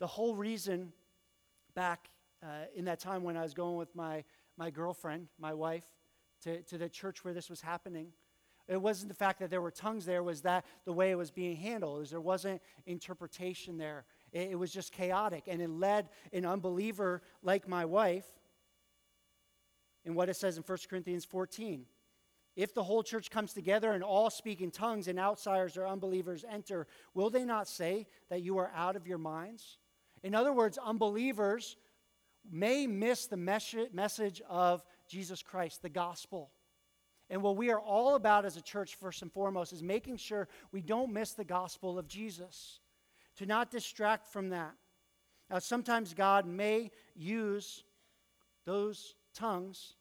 The 0.00 0.06
whole 0.06 0.34
reason 0.34 0.92
back 1.74 2.10
uh, 2.42 2.66
in 2.74 2.84
that 2.86 3.00
time 3.00 3.22
when 3.22 3.36
I 3.36 3.42
was 3.42 3.54
going 3.54 3.76
with 3.76 3.94
my, 3.94 4.24
my 4.58 4.70
girlfriend, 4.70 5.28
my 5.38 5.54
wife, 5.54 5.84
to, 6.42 6.60
to 6.62 6.76
the 6.76 6.88
church 6.88 7.24
where 7.24 7.32
this 7.32 7.48
was 7.48 7.60
happening, 7.60 8.08
it 8.68 8.82
wasn't 8.82 9.08
the 9.08 9.14
fact 9.14 9.38
that 9.38 9.48
there 9.48 9.62
were 9.62 9.70
tongues 9.70 10.04
there, 10.04 10.22
was 10.22 10.42
that 10.42 10.64
the 10.84 10.92
way 10.92 11.12
it 11.12 11.14
was 11.14 11.30
being 11.30 11.56
handled, 11.56 12.02
is 12.02 12.10
there 12.10 12.20
wasn't 12.20 12.60
interpretation 12.84 13.78
there. 13.78 14.04
It, 14.32 14.50
it 14.50 14.54
was 14.56 14.72
just 14.72 14.92
chaotic, 14.92 15.44
and 15.46 15.62
it 15.62 15.70
led 15.70 16.08
an 16.32 16.44
unbeliever 16.44 17.22
like 17.42 17.68
my 17.68 17.84
wife 17.84 18.26
in 20.04 20.14
what 20.14 20.28
it 20.28 20.34
says 20.34 20.56
in 20.56 20.64
1 20.64 20.78
Corinthians 20.90 21.24
14. 21.24 21.86
If 22.56 22.72
the 22.72 22.82
whole 22.82 23.02
church 23.02 23.30
comes 23.30 23.52
together 23.52 23.92
and 23.92 24.02
all 24.02 24.30
speak 24.30 24.62
in 24.62 24.70
tongues 24.70 25.08
and 25.08 25.18
outsiders 25.18 25.76
or 25.76 25.86
unbelievers 25.86 26.44
enter, 26.50 26.86
will 27.12 27.28
they 27.28 27.44
not 27.44 27.68
say 27.68 28.06
that 28.30 28.42
you 28.42 28.56
are 28.56 28.72
out 28.74 28.96
of 28.96 29.06
your 29.06 29.18
minds? 29.18 29.78
In 30.22 30.34
other 30.34 30.52
words, 30.52 30.78
unbelievers 30.82 31.76
may 32.50 32.86
miss 32.86 33.26
the 33.26 33.36
message 33.36 34.40
of 34.48 34.82
Jesus 35.06 35.42
Christ, 35.42 35.82
the 35.82 35.90
gospel. 35.90 36.50
And 37.28 37.42
what 37.42 37.56
we 37.56 37.70
are 37.70 37.80
all 37.80 38.14
about 38.14 38.46
as 38.46 38.56
a 38.56 38.62
church, 38.62 38.94
first 38.94 39.20
and 39.20 39.30
foremost, 39.32 39.72
is 39.72 39.82
making 39.82 40.16
sure 40.16 40.48
we 40.72 40.80
don't 40.80 41.12
miss 41.12 41.32
the 41.32 41.44
gospel 41.44 41.98
of 41.98 42.08
Jesus, 42.08 42.80
to 43.36 43.44
not 43.44 43.70
distract 43.70 44.26
from 44.26 44.48
that. 44.50 44.72
Now, 45.50 45.58
sometimes 45.58 46.14
God 46.14 46.46
may 46.46 46.90
use 47.14 47.84
those 48.64 49.14
tongues 49.34 49.94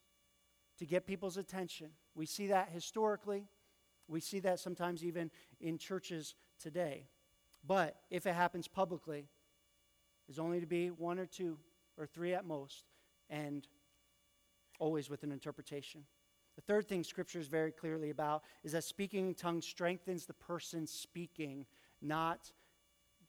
to 0.78 0.86
get 0.86 1.06
people's 1.06 1.38
attention. 1.38 1.89
We 2.16 2.26
see 2.26 2.47
that 2.47 2.70
historically. 2.70 3.47
We 4.07 4.22
see 4.22 4.39
that 4.39 4.59
sometimes 4.59 5.03
even 5.03 5.32
in 5.59 5.78
churches 5.78 6.36
today. 6.59 7.07
But 7.68 7.95
if 8.09 8.26
it 8.26 8.34
happens 8.34 8.68
publicly, 8.68 9.28
there's 10.28 10.39
only 10.39 10.59
to 10.59 10.68
be 10.68 10.89
one 10.89 11.20
or 11.20 11.26
two 11.26 11.57
or 11.97 12.05
three 12.05 12.34
at 12.34 12.45
most, 12.45 12.86
and 13.30 13.68
always 14.80 15.09
with 15.09 15.24
an 15.24 15.32
interpretation. 15.32 16.03
The 16.55 16.61
third 16.61 16.88
thing 16.88 17.03
Scripture 17.03 17.39
is 17.39 17.47
very 17.47 17.72
clearly 17.72 18.09
about 18.09 18.43
is 18.63 18.72
that 18.74 18.84
speaking 18.84 19.28
in 19.28 19.34
tongues 19.34 19.66
strengthens 19.66 20.26
the 20.26 20.34
person 20.34 20.88
speaking, 20.88 21.66
not 22.01 22.51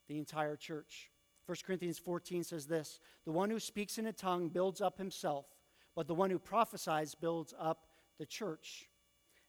the 0.08 0.18
entire 0.18 0.56
church. 0.56 1.10
1 1.46 1.56
Corinthians 1.64 1.98
14 1.98 2.44
says 2.44 2.66
this 2.66 3.00
The 3.24 3.32
one 3.32 3.50
who 3.50 3.60
speaks 3.60 3.98
in 3.98 4.06
a 4.06 4.12
tongue 4.12 4.48
builds 4.48 4.80
up 4.80 4.98
himself, 4.98 5.46
but 5.94 6.06
the 6.06 6.14
one 6.14 6.30
who 6.30 6.38
prophesies 6.38 7.14
builds 7.14 7.54
up 7.58 7.85
the 8.18 8.26
church. 8.26 8.88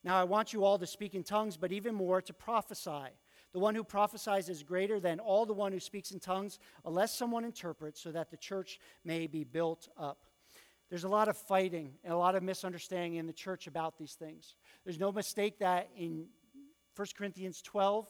Now, 0.03 0.19
I 0.19 0.23
want 0.23 0.53
you 0.53 0.63
all 0.63 0.77
to 0.77 0.87
speak 0.87 1.15
in 1.15 1.23
tongues, 1.23 1.57
but 1.57 1.71
even 1.71 1.95
more 1.95 2.21
to 2.21 2.33
prophesy. 2.33 3.09
The 3.53 3.59
one 3.59 3.75
who 3.75 3.83
prophesies 3.83 4.49
is 4.49 4.63
greater 4.63 4.99
than 4.99 5.19
all 5.19 5.45
the 5.45 5.53
one 5.53 5.71
who 5.71 5.79
speaks 5.79 6.11
in 6.11 6.19
tongues, 6.19 6.59
unless 6.85 7.17
someone 7.17 7.43
interprets, 7.43 8.01
so 8.01 8.11
that 8.11 8.29
the 8.29 8.37
church 8.37 8.79
may 9.03 9.27
be 9.27 9.43
built 9.43 9.89
up. 9.97 10.25
There's 10.89 11.03
a 11.03 11.09
lot 11.09 11.27
of 11.27 11.35
fighting 11.35 11.93
and 12.03 12.13
a 12.13 12.17
lot 12.17 12.35
of 12.35 12.43
misunderstanding 12.43 13.15
in 13.15 13.27
the 13.27 13.33
church 13.33 13.67
about 13.67 13.97
these 13.97 14.13
things. 14.13 14.55
There's 14.85 14.99
no 14.99 15.11
mistake 15.11 15.59
that 15.59 15.89
in 15.97 16.27
1 16.95 17.07
Corinthians 17.17 17.61
12, 17.61 18.07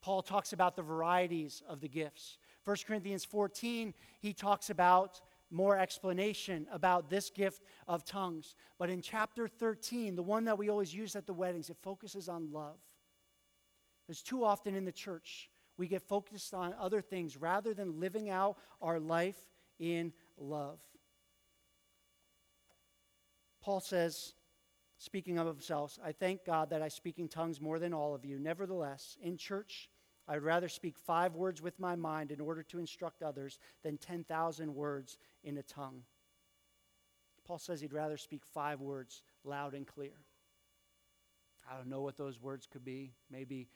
Paul 0.00 0.22
talks 0.22 0.52
about 0.52 0.74
the 0.74 0.82
varieties 0.82 1.62
of 1.68 1.80
the 1.80 1.88
gifts. 1.88 2.38
1 2.64 2.76
Corinthians 2.86 3.24
14, 3.24 3.92
he 4.20 4.32
talks 4.32 4.70
about 4.70 5.20
more 5.52 5.78
explanation 5.78 6.66
about 6.72 7.10
this 7.10 7.30
gift 7.30 7.62
of 7.86 8.04
tongues. 8.04 8.54
But 8.78 8.90
in 8.90 9.02
chapter 9.02 9.46
13, 9.46 10.16
the 10.16 10.22
one 10.22 10.44
that 10.46 10.58
we 10.58 10.70
always 10.70 10.94
use 10.94 11.14
at 11.14 11.26
the 11.26 11.34
weddings, 11.34 11.70
it 11.70 11.76
focuses 11.82 12.28
on 12.28 12.50
love. 12.50 12.78
There's 14.06 14.22
too 14.22 14.44
often 14.44 14.74
in 14.74 14.84
the 14.84 14.92
church 14.92 15.50
we 15.76 15.86
get 15.88 16.02
focused 16.02 16.54
on 16.54 16.74
other 16.78 17.00
things 17.00 17.36
rather 17.36 17.74
than 17.74 18.00
living 18.00 18.30
out 18.30 18.56
our 18.80 18.98
life 18.98 19.38
in 19.78 20.12
love. 20.36 20.78
Paul 23.62 23.80
says, 23.80 24.34
speaking 24.98 25.38
of 25.38 25.46
himself, 25.46 25.98
I 26.04 26.12
thank 26.12 26.44
God 26.44 26.70
that 26.70 26.82
I 26.82 26.88
speak 26.88 27.18
in 27.18 27.28
tongues 27.28 27.60
more 27.60 27.78
than 27.78 27.94
all 27.94 28.14
of 28.14 28.24
you. 28.24 28.38
Nevertheless, 28.38 29.16
in 29.22 29.36
church, 29.36 29.88
I 30.28 30.34
would 30.34 30.44
rather 30.44 30.68
speak 30.68 30.96
five 30.98 31.34
words 31.34 31.60
with 31.60 31.78
my 31.80 31.96
mind 31.96 32.30
in 32.30 32.40
order 32.40 32.62
to 32.64 32.78
instruct 32.78 33.22
others 33.22 33.58
than 33.82 33.98
10,000 33.98 34.74
words 34.74 35.18
in 35.42 35.58
a 35.58 35.62
tongue. 35.62 36.02
Paul 37.44 37.58
says 37.58 37.80
he'd 37.80 37.92
rather 37.92 38.16
speak 38.16 38.42
five 38.54 38.80
words 38.80 39.22
loud 39.44 39.74
and 39.74 39.86
clear. 39.86 40.12
I 41.68 41.76
don't 41.76 41.88
know 41.88 42.02
what 42.02 42.16
those 42.16 42.40
words 42.40 42.66
could 42.70 42.84
be. 42.84 43.12
Maybe 43.30 43.68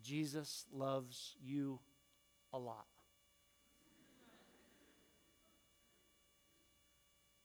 Jesus 0.00 0.64
loves 0.72 1.34
you 1.42 1.80
a 2.52 2.58
lot. 2.58 2.86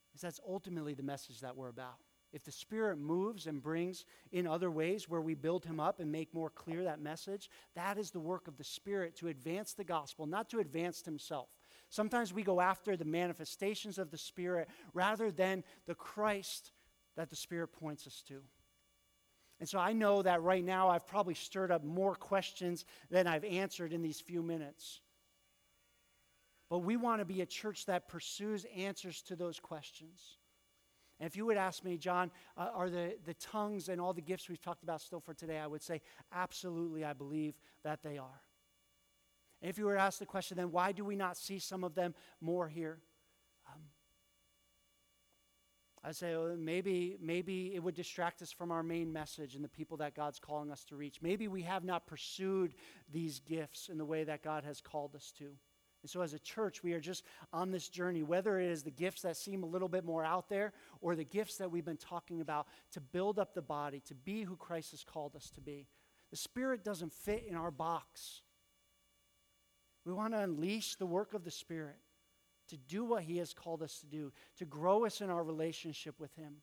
Because 0.07 0.21
that's 0.21 0.39
ultimately 0.47 0.93
the 0.93 1.03
message 1.03 1.41
that 1.41 1.57
we're 1.57 1.69
about. 1.69 2.04
If 2.35 2.43
the 2.43 2.51
Spirit 2.51 2.97
moves 2.97 3.47
and 3.47 3.63
brings 3.63 4.03
in 4.33 4.45
other 4.45 4.69
ways 4.69 5.07
where 5.07 5.21
we 5.21 5.35
build 5.35 5.63
Him 5.63 5.79
up 5.79 6.01
and 6.01 6.11
make 6.11 6.33
more 6.33 6.49
clear 6.49 6.83
that 6.83 6.99
message, 6.99 7.49
that 7.75 7.97
is 7.97 8.11
the 8.11 8.19
work 8.19 8.49
of 8.49 8.57
the 8.57 8.63
Spirit 8.65 9.15
to 9.15 9.29
advance 9.29 9.71
the 9.71 9.85
gospel, 9.85 10.25
not 10.25 10.49
to 10.49 10.59
advance 10.59 11.01
Himself. 11.05 11.47
Sometimes 11.89 12.33
we 12.33 12.43
go 12.43 12.59
after 12.59 12.97
the 12.97 13.05
manifestations 13.05 13.97
of 13.97 14.11
the 14.11 14.17
Spirit 14.17 14.67
rather 14.93 15.31
than 15.31 15.63
the 15.85 15.95
Christ 15.95 16.73
that 17.15 17.29
the 17.29 17.37
Spirit 17.37 17.69
points 17.69 18.05
us 18.05 18.21
to. 18.27 18.41
And 19.61 19.69
so 19.69 19.79
I 19.79 19.93
know 19.93 20.21
that 20.21 20.41
right 20.41 20.65
now 20.65 20.89
I've 20.89 21.07
probably 21.07 21.35
stirred 21.35 21.71
up 21.71 21.85
more 21.85 22.15
questions 22.15 22.83
than 23.09 23.27
I've 23.27 23.45
answered 23.45 23.93
in 23.93 24.01
these 24.01 24.19
few 24.19 24.43
minutes. 24.43 24.99
But 26.69 26.79
we 26.79 26.97
want 26.97 27.21
to 27.21 27.25
be 27.25 27.39
a 27.39 27.45
church 27.45 27.85
that 27.85 28.09
pursues 28.09 28.65
answers 28.75 29.21
to 29.21 29.37
those 29.37 29.57
questions. 29.57 30.35
And 31.19 31.27
if 31.27 31.35
you 31.35 31.45
would 31.45 31.57
ask 31.57 31.83
me, 31.83 31.97
John, 31.97 32.29
uh, 32.57 32.69
are 32.73 32.89
the, 32.89 33.15
the 33.25 33.33
tongues 33.35 33.89
and 33.89 34.01
all 34.01 34.13
the 34.13 34.21
gifts 34.21 34.49
we've 34.49 34.61
talked 34.61 34.83
about 34.83 35.01
still 35.01 35.21
for 35.21 35.33
today? 35.33 35.59
I 35.59 35.67
would 35.67 35.81
say, 35.81 36.01
absolutely, 36.33 37.05
I 37.05 37.13
believe 37.13 37.55
that 37.83 38.03
they 38.03 38.17
are. 38.17 38.41
And 39.61 39.69
if 39.69 39.77
you 39.77 39.85
were 39.85 39.95
to 39.95 40.01
ask 40.01 40.19
the 40.19 40.25
question, 40.25 40.57
then 40.57 40.71
why 40.71 40.91
do 40.91 41.05
we 41.05 41.15
not 41.15 41.37
see 41.37 41.59
some 41.59 41.83
of 41.83 41.95
them 41.95 42.13
more 42.41 42.67
here? 42.67 42.99
I 46.07 46.11
say 46.11 46.35
well, 46.35 46.55
maybe 46.55 47.17
maybe 47.19 47.73
it 47.73 47.81
would 47.81 47.95
distract 47.95 48.43
us 48.43 48.51
from 48.51 48.71
our 48.71 48.83
main 48.83 49.11
message 49.11 49.55
and 49.55 49.63
the 49.63 49.69
people 49.69 49.97
that 49.97 50.13
God's 50.13 50.37
calling 50.37 50.69
us 50.69 50.83
to 50.85 50.95
reach. 50.95 51.19
Maybe 51.19 51.47
we 51.47 51.63
have 51.63 51.83
not 51.83 52.05
pursued 52.05 52.75
these 53.11 53.39
gifts 53.39 53.89
in 53.89 53.97
the 53.97 54.05
way 54.05 54.23
that 54.23 54.43
God 54.43 54.63
has 54.63 54.81
called 54.81 55.15
us 55.15 55.33
to. 55.39 55.55
And 56.05 56.09
so, 56.11 56.21
as 56.21 56.35
a 56.35 56.39
church, 56.39 56.83
we 56.83 56.93
are 56.93 56.99
just 56.99 57.23
on 57.51 57.71
this 57.71 57.89
journey, 57.89 58.21
whether 58.21 58.59
it 58.59 58.69
is 58.69 58.83
the 58.83 58.91
gifts 58.91 59.23
that 59.23 59.35
seem 59.35 59.63
a 59.63 59.65
little 59.65 59.87
bit 59.87 60.05
more 60.05 60.23
out 60.23 60.49
there 60.49 60.71
or 61.01 61.15
the 61.15 61.23
gifts 61.23 61.57
that 61.57 61.71
we've 61.71 61.83
been 61.83 61.97
talking 61.97 62.41
about 62.41 62.67
to 62.91 63.01
build 63.01 63.39
up 63.39 63.55
the 63.55 63.61
body, 63.63 64.03
to 64.05 64.13
be 64.13 64.43
who 64.43 64.55
Christ 64.55 64.91
has 64.91 65.03
called 65.03 65.35
us 65.35 65.49
to 65.55 65.61
be. 65.61 65.87
The 66.29 66.37
Spirit 66.37 66.83
doesn't 66.83 67.11
fit 67.11 67.47
in 67.49 67.55
our 67.55 67.71
box. 67.71 68.43
We 70.05 70.13
want 70.13 70.35
to 70.35 70.41
unleash 70.41 70.93
the 70.93 71.07
work 71.07 71.33
of 71.33 71.43
the 71.43 71.49
Spirit 71.49 71.97
to 72.67 72.77
do 72.77 73.03
what 73.03 73.23
He 73.23 73.37
has 73.37 73.51
called 73.51 73.81
us 73.81 73.97
to 74.01 74.05
do, 74.05 74.31
to 74.59 74.65
grow 74.65 75.05
us 75.05 75.21
in 75.21 75.31
our 75.31 75.43
relationship 75.43 76.19
with 76.19 76.35
Him. 76.35 76.57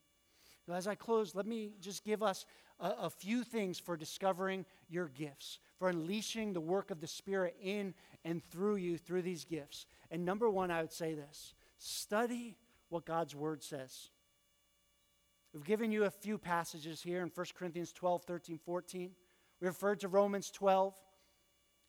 Now, 0.69 0.75
as 0.75 0.87
I 0.87 0.95
close, 0.95 1.35
let 1.35 1.47
me 1.47 1.73
just 1.81 2.05
give 2.05 2.23
us 2.23 2.47
a, 2.79 2.91
a, 2.91 3.11
few 3.11 3.43
things 3.43 3.81
for 3.81 3.97
discovering 3.97 4.65
your 4.89 5.09
gifts, 5.09 5.59
for 5.83 5.89
unleashing 5.89 6.53
the 6.53 6.61
work 6.61 6.93
of 6.93 7.01
the 7.01 7.09
Spirit 7.09 7.57
in 7.61 7.93
and 8.25 8.41
through 8.53 8.77
you 8.77 8.97
through 8.97 9.23
these 9.23 9.45
gifts. 9.45 9.87
And 10.13 10.25
number 10.25 10.49
one, 10.49 10.71
I 10.71 10.81
would 10.81 10.93
say 10.93 11.15
this 11.15 11.55
study 11.77 12.57
what 12.89 13.05
God's 13.05 13.35
Word 13.35 13.65
says. 13.65 14.11
We've 15.53 15.65
given 15.65 15.91
you 15.91 16.05
a 16.05 16.11
few 16.11 16.39
passages 16.39 17.03
here 17.03 17.21
in 17.21 17.33
1 17.35 17.47
Corinthians 17.59 17.93
12, 17.93 18.23
13, 18.23 18.61
14. 18.65 19.11
We 19.61 19.67
referred 19.67 19.99
to 20.01 20.09
Romans 20.09 20.53
12, 20.53 20.95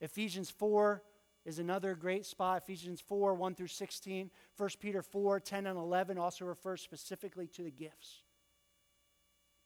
Ephesians 0.01 0.49
4, 0.49 1.03
is 1.45 1.59
another 1.59 1.93
great 1.93 2.25
spot. 2.25 2.63
Ephesians 2.63 2.99
4 2.99 3.35
1 3.35 3.53
through 3.53 3.67
16. 3.67 4.31
1 4.57 4.69
Peter 4.79 5.03
4 5.03 5.39
10 5.39 5.67
and 5.67 5.77
11 5.77 6.17
also 6.17 6.45
refers 6.45 6.81
specifically 6.81 7.45
to 7.45 7.61
the 7.61 7.69
gifts. 7.69 8.23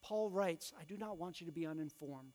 Paul 0.03 0.29
writes, 0.29 0.73
I 0.77 0.83
do 0.83 0.97
not 0.97 1.17
want 1.17 1.39
you 1.39 1.47
to 1.47 1.53
be 1.53 1.65
uninformed 1.65 2.33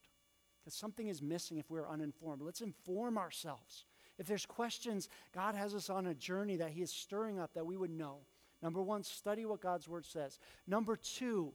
because 0.63 0.75
something 0.75 1.09
is 1.09 1.21
missing 1.21 1.59
if 1.59 1.71
we're 1.71 1.89
uninformed. 1.89 2.43
Let's 2.43 2.61
inform 2.61 3.19
ourselves. 3.19 3.85
If 4.19 4.27
there's 4.27 4.47
questions, 4.47 5.09
God 5.35 5.55
has 5.55 5.75
us 5.75 5.91
on 5.91 6.07
a 6.07 6.15
journey 6.15 6.57
that 6.57 6.71
He 6.71 6.83
is 6.83 6.93
stirring 6.93 7.39
up 7.39 7.55
that 7.55 7.67
we 7.67 7.77
would 7.77 7.91
know. 7.91 8.19
Number 8.63 8.81
one, 8.81 9.03
study 9.03 9.45
what 9.45 9.61
God's 9.61 9.89
Word 9.89 10.07
says. 10.07 10.39
Number 10.67 10.97
two, 10.97 11.53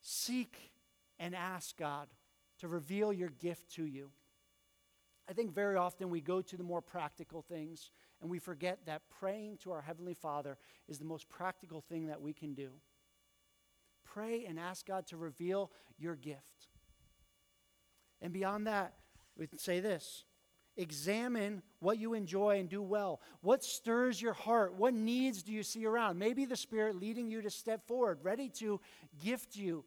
seek 0.00 0.72
and 1.18 1.34
ask 1.34 1.76
God 1.76 2.08
to 2.60 2.68
reveal 2.68 3.12
your 3.12 3.30
gift 3.30 3.74
to 3.74 3.84
you. 3.84 4.10
I 5.28 5.32
think 5.32 5.52
very 5.52 5.76
often 5.76 6.08
we 6.08 6.20
go 6.20 6.40
to 6.40 6.56
the 6.56 6.62
more 6.62 6.80
practical 6.80 7.42
things 7.42 7.90
and 8.20 8.30
we 8.30 8.38
forget 8.38 8.86
that 8.86 9.02
praying 9.20 9.58
to 9.58 9.72
our 9.72 9.82
Heavenly 9.82 10.14
Father 10.14 10.56
is 10.88 10.98
the 10.98 11.04
most 11.04 11.28
practical 11.28 11.80
thing 11.80 12.06
that 12.06 12.20
we 12.20 12.32
can 12.32 12.54
do. 12.54 12.70
Pray 14.04 14.46
and 14.46 14.58
ask 14.58 14.86
God 14.86 15.06
to 15.08 15.16
reveal 15.16 15.70
your 15.98 16.16
gift. 16.16 16.68
And 18.20 18.32
beyond 18.32 18.66
that, 18.66 18.94
we 19.36 19.48
say 19.56 19.80
this 19.80 20.24
examine 20.76 21.60
what 21.80 21.98
you 21.98 22.14
enjoy 22.14 22.60
and 22.60 22.68
do 22.68 22.80
well. 22.80 23.20
What 23.40 23.64
stirs 23.64 24.22
your 24.22 24.32
heart? 24.32 24.74
What 24.74 24.94
needs 24.94 25.42
do 25.42 25.52
you 25.52 25.64
see 25.64 25.84
around? 25.84 26.18
Maybe 26.18 26.44
the 26.44 26.56
Spirit 26.56 26.94
leading 26.94 27.30
you 27.30 27.42
to 27.42 27.50
step 27.50 27.86
forward, 27.86 28.20
ready 28.22 28.48
to 28.60 28.80
gift 29.22 29.56
you 29.56 29.84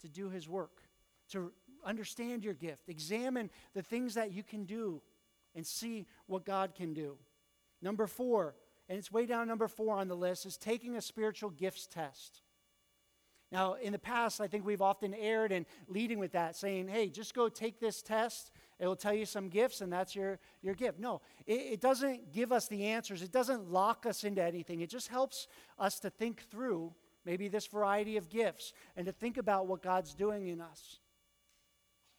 to 0.00 0.08
do 0.08 0.30
His 0.30 0.48
work, 0.48 0.82
to 1.32 1.52
understand 1.84 2.44
your 2.44 2.54
gift. 2.54 2.88
Examine 2.88 3.50
the 3.74 3.82
things 3.82 4.14
that 4.14 4.32
you 4.32 4.42
can 4.42 4.64
do 4.64 5.02
and 5.54 5.66
see 5.66 6.06
what 6.26 6.44
God 6.44 6.74
can 6.74 6.94
do. 6.94 7.16
Number 7.82 8.06
four, 8.06 8.54
and 8.88 8.98
it's 8.98 9.10
way 9.10 9.26
down 9.26 9.48
number 9.48 9.68
four 9.68 9.96
on 9.96 10.06
the 10.08 10.16
list, 10.16 10.46
is 10.46 10.56
taking 10.56 10.96
a 10.96 11.00
spiritual 11.00 11.50
gifts 11.50 11.86
test. 11.86 12.42
Now, 13.52 13.74
in 13.74 13.92
the 13.92 13.98
past, 13.98 14.40
I 14.40 14.48
think 14.48 14.66
we've 14.66 14.82
often 14.82 15.14
erred 15.14 15.52
in 15.52 15.66
leading 15.86 16.18
with 16.18 16.32
that, 16.32 16.56
saying, 16.56 16.88
hey, 16.88 17.08
just 17.08 17.32
go 17.32 17.48
take 17.48 17.78
this 17.78 18.02
test. 18.02 18.50
It 18.80 18.86
will 18.86 18.96
tell 18.96 19.14
you 19.14 19.24
some 19.24 19.48
gifts, 19.48 19.80
and 19.80 19.92
that's 19.92 20.16
your, 20.16 20.40
your 20.62 20.74
gift. 20.74 20.98
No, 20.98 21.20
it, 21.46 21.52
it 21.52 21.80
doesn't 21.80 22.32
give 22.32 22.50
us 22.50 22.66
the 22.66 22.86
answers. 22.86 23.22
It 23.22 23.30
doesn't 23.30 23.70
lock 23.70 24.04
us 24.04 24.24
into 24.24 24.42
anything. 24.42 24.80
It 24.80 24.90
just 24.90 25.08
helps 25.08 25.46
us 25.78 26.00
to 26.00 26.10
think 26.10 26.42
through 26.50 26.92
maybe 27.24 27.48
this 27.48 27.66
variety 27.66 28.16
of 28.16 28.28
gifts 28.28 28.72
and 28.96 29.06
to 29.06 29.12
think 29.12 29.36
about 29.36 29.66
what 29.66 29.80
God's 29.80 30.14
doing 30.14 30.48
in 30.48 30.60
us. 30.60 30.98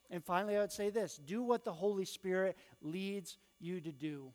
And 0.09 0.23
finally, 0.23 0.55
I 0.55 0.61
would 0.61 0.71
say 0.71 0.89
this 0.89 1.17
do 1.17 1.43
what 1.43 1.65
the 1.65 1.73
Holy 1.73 2.05
Spirit 2.05 2.57
leads 2.81 3.37
you 3.59 3.81
to 3.81 3.91
do. 3.91 4.31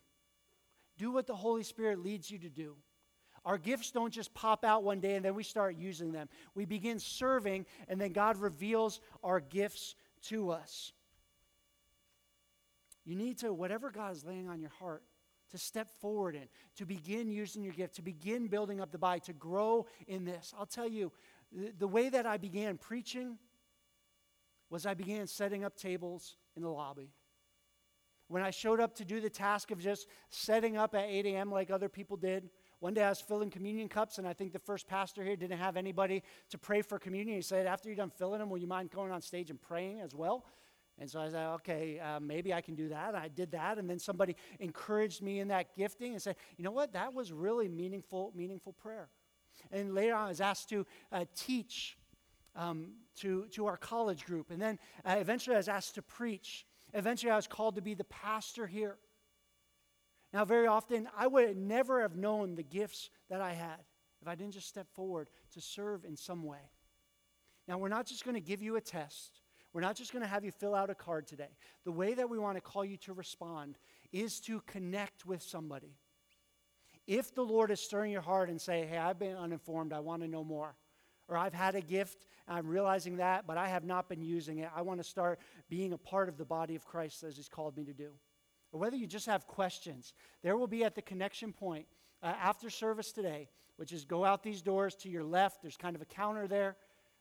Do 0.98 1.10
what 1.10 1.26
the 1.26 1.34
Holy 1.34 1.62
Spirit 1.62 2.00
leads 2.00 2.30
you 2.30 2.38
to 2.38 2.50
do. 2.50 2.76
Our 3.44 3.58
gifts 3.58 3.90
don't 3.90 4.12
just 4.12 4.32
pop 4.34 4.64
out 4.64 4.84
one 4.84 5.00
day 5.00 5.14
and 5.16 5.24
then 5.24 5.34
we 5.34 5.42
start 5.42 5.76
using 5.76 6.12
them. 6.12 6.28
We 6.54 6.64
begin 6.64 6.98
serving, 6.98 7.66
and 7.88 8.00
then 8.00 8.12
God 8.12 8.36
reveals 8.36 9.00
our 9.24 9.40
gifts 9.40 9.96
to 10.28 10.50
us. 10.50 10.92
You 13.04 13.16
need 13.16 13.38
to, 13.38 13.52
whatever 13.52 13.90
God 13.90 14.12
is 14.12 14.24
laying 14.24 14.48
on 14.48 14.60
your 14.60 14.70
heart, 14.78 15.02
to 15.50 15.58
step 15.58 15.90
forward 16.00 16.34
in, 16.34 16.48
to 16.76 16.86
begin 16.86 17.28
using 17.28 17.62
your 17.62 17.74
gift, 17.74 17.96
to 17.96 18.02
begin 18.02 18.46
building 18.46 18.80
up 18.80 18.90
the 18.90 18.98
body, 18.98 19.20
to 19.20 19.32
grow 19.32 19.86
in 20.06 20.24
this. 20.24 20.54
I'll 20.58 20.64
tell 20.64 20.88
you, 20.88 21.12
the, 21.50 21.72
the 21.78 21.88
way 21.88 22.08
that 22.08 22.26
I 22.26 22.38
began 22.38 22.78
preaching 22.78 23.38
was 24.70 24.86
I 24.86 24.94
began 24.94 25.26
setting 25.26 25.64
up 25.64 25.76
tables 25.76 26.36
in 26.56 26.62
the 26.62 26.70
lobby. 26.70 27.10
When 28.28 28.42
I 28.42 28.50
showed 28.50 28.80
up 28.80 28.94
to 28.94 29.04
do 29.04 29.20
the 29.20 29.28
task 29.28 29.70
of 29.70 29.78
just 29.78 30.06
setting 30.30 30.78
up 30.78 30.94
at 30.94 31.04
8 31.04 31.26
a.m. 31.26 31.50
like 31.50 31.70
other 31.70 31.90
people 31.90 32.16
did, 32.16 32.48
one 32.82 32.94
day 32.94 33.04
I 33.04 33.10
was 33.10 33.20
filling 33.20 33.48
communion 33.48 33.88
cups, 33.88 34.18
and 34.18 34.26
I 34.26 34.32
think 34.32 34.52
the 34.52 34.58
first 34.58 34.88
pastor 34.88 35.22
here 35.22 35.36
didn't 35.36 35.58
have 35.58 35.76
anybody 35.76 36.24
to 36.50 36.58
pray 36.58 36.82
for 36.82 36.98
communion. 36.98 37.36
He 37.36 37.42
said, 37.42 37.64
After 37.64 37.88
you're 37.88 37.94
done 37.94 38.10
filling 38.10 38.40
them, 38.40 38.50
will 38.50 38.58
you 38.58 38.66
mind 38.66 38.90
going 38.90 39.12
on 39.12 39.22
stage 39.22 39.50
and 39.50 39.62
praying 39.62 40.00
as 40.00 40.16
well? 40.16 40.44
And 40.98 41.08
so 41.08 41.20
I 41.20 41.28
said, 41.28 41.46
okay, 41.54 42.00
uh, 42.00 42.18
maybe 42.18 42.52
I 42.52 42.60
can 42.60 42.74
do 42.74 42.88
that. 42.88 43.14
I 43.14 43.28
did 43.28 43.52
that, 43.52 43.78
and 43.78 43.88
then 43.88 44.00
somebody 44.00 44.34
encouraged 44.58 45.22
me 45.22 45.38
in 45.38 45.46
that 45.48 45.76
gifting 45.76 46.12
and 46.12 46.20
said, 46.20 46.34
you 46.56 46.64
know 46.64 46.72
what, 46.72 46.92
that 46.94 47.14
was 47.14 47.30
really 47.30 47.68
meaningful, 47.68 48.32
meaningful 48.34 48.72
prayer. 48.72 49.08
And 49.70 49.94
later 49.94 50.16
on, 50.16 50.26
I 50.26 50.28
was 50.30 50.40
asked 50.40 50.68
to 50.70 50.84
uh, 51.12 51.24
teach 51.36 51.96
um, 52.56 52.94
to, 53.20 53.46
to 53.52 53.66
our 53.66 53.76
college 53.76 54.26
group, 54.26 54.50
and 54.50 54.60
then 54.60 54.80
uh, 55.04 55.14
eventually 55.20 55.54
I 55.54 55.60
was 55.60 55.68
asked 55.68 55.94
to 55.94 56.02
preach. 56.02 56.66
Eventually, 56.94 57.30
I 57.30 57.36
was 57.36 57.46
called 57.46 57.76
to 57.76 57.80
be 57.80 57.94
the 57.94 58.04
pastor 58.04 58.66
here. 58.66 58.98
Now, 60.32 60.44
very 60.44 60.66
often, 60.66 61.08
I 61.16 61.26
would 61.26 61.56
never 61.56 62.00
have 62.00 62.16
known 62.16 62.54
the 62.54 62.62
gifts 62.62 63.10
that 63.28 63.40
I 63.40 63.52
had 63.52 63.84
if 64.22 64.28
I 64.28 64.34
didn't 64.34 64.54
just 64.54 64.68
step 64.68 64.86
forward 64.94 65.28
to 65.52 65.60
serve 65.60 66.04
in 66.04 66.16
some 66.16 66.44
way. 66.44 66.70
Now, 67.68 67.78
we're 67.78 67.88
not 67.88 68.06
just 68.06 68.24
going 68.24 68.34
to 68.34 68.40
give 68.40 68.62
you 68.62 68.76
a 68.76 68.80
test. 68.80 69.40
We're 69.72 69.82
not 69.82 69.96
just 69.96 70.12
going 70.12 70.22
to 70.22 70.28
have 70.28 70.44
you 70.44 70.50
fill 70.50 70.74
out 70.74 70.90
a 70.90 70.94
card 70.94 71.26
today. 71.26 71.56
The 71.84 71.92
way 71.92 72.14
that 72.14 72.28
we 72.28 72.38
want 72.38 72.56
to 72.56 72.60
call 72.60 72.84
you 72.84 72.96
to 72.98 73.12
respond 73.12 73.78
is 74.10 74.40
to 74.40 74.60
connect 74.66 75.26
with 75.26 75.42
somebody. 75.42 75.96
If 77.06 77.34
the 77.34 77.42
Lord 77.42 77.70
is 77.70 77.80
stirring 77.80 78.12
your 78.12 78.22
heart 78.22 78.48
and 78.48 78.60
say, 78.60 78.86
"Hey, 78.86 78.98
I've 78.98 79.18
been 79.18 79.36
uninformed. 79.36 79.92
I 79.92 80.00
want 80.00 80.22
to 80.22 80.28
know 80.28 80.44
more." 80.44 80.76
Or 81.28 81.36
I've 81.36 81.54
had 81.54 81.74
a 81.74 81.80
gift, 81.80 82.26
I'm 82.46 82.66
realizing 82.66 83.16
that, 83.16 83.46
but 83.46 83.56
I 83.56 83.68
have 83.68 83.84
not 83.84 84.08
been 84.08 84.22
using 84.22 84.58
it. 84.58 84.70
I 84.74 84.82
want 84.82 85.00
to 85.00 85.04
start 85.04 85.40
being 85.68 85.92
a 85.92 85.98
part 85.98 86.28
of 86.28 86.36
the 86.36 86.44
body 86.44 86.74
of 86.74 86.84
Christ 86.84 87.22
as 87.22 87.36
He's 87.36 87.48
called 87.48 87.76
me 87.76 87.84
to 87.84 87.94
do 87.94 88.12
or 88.72 88.80
whether 88.80 88.96
you 88.96 89.06
just 89.06 89.26
have 89.26 89.46
questions, 89.46 90.14
there 90.42 90.56
will 90.56 90.66
be 90.66 90.82
at 90.82 90.94
the 90.94 91.02
connection 91.02 91.52
point 91.52 91.86
uh, 92.22 92.26
after 92.26 92.70
service 92.70 93.12
today, 93.12 93.48
which 93.76 93.92
is 93.92 94.04
go 94.04 94.24
out 94.24 94.42
these 94.42 94.62
doors 94.62 94.94
to 94.96 95.08
your 95.08 95.24
left. 95.24 95.62
There's 95.62 95.76
kind 95.76 95.94
of 95.94 96.02
a 96.02 96.06
counter 96.06 96.48
there. 96.48 96.76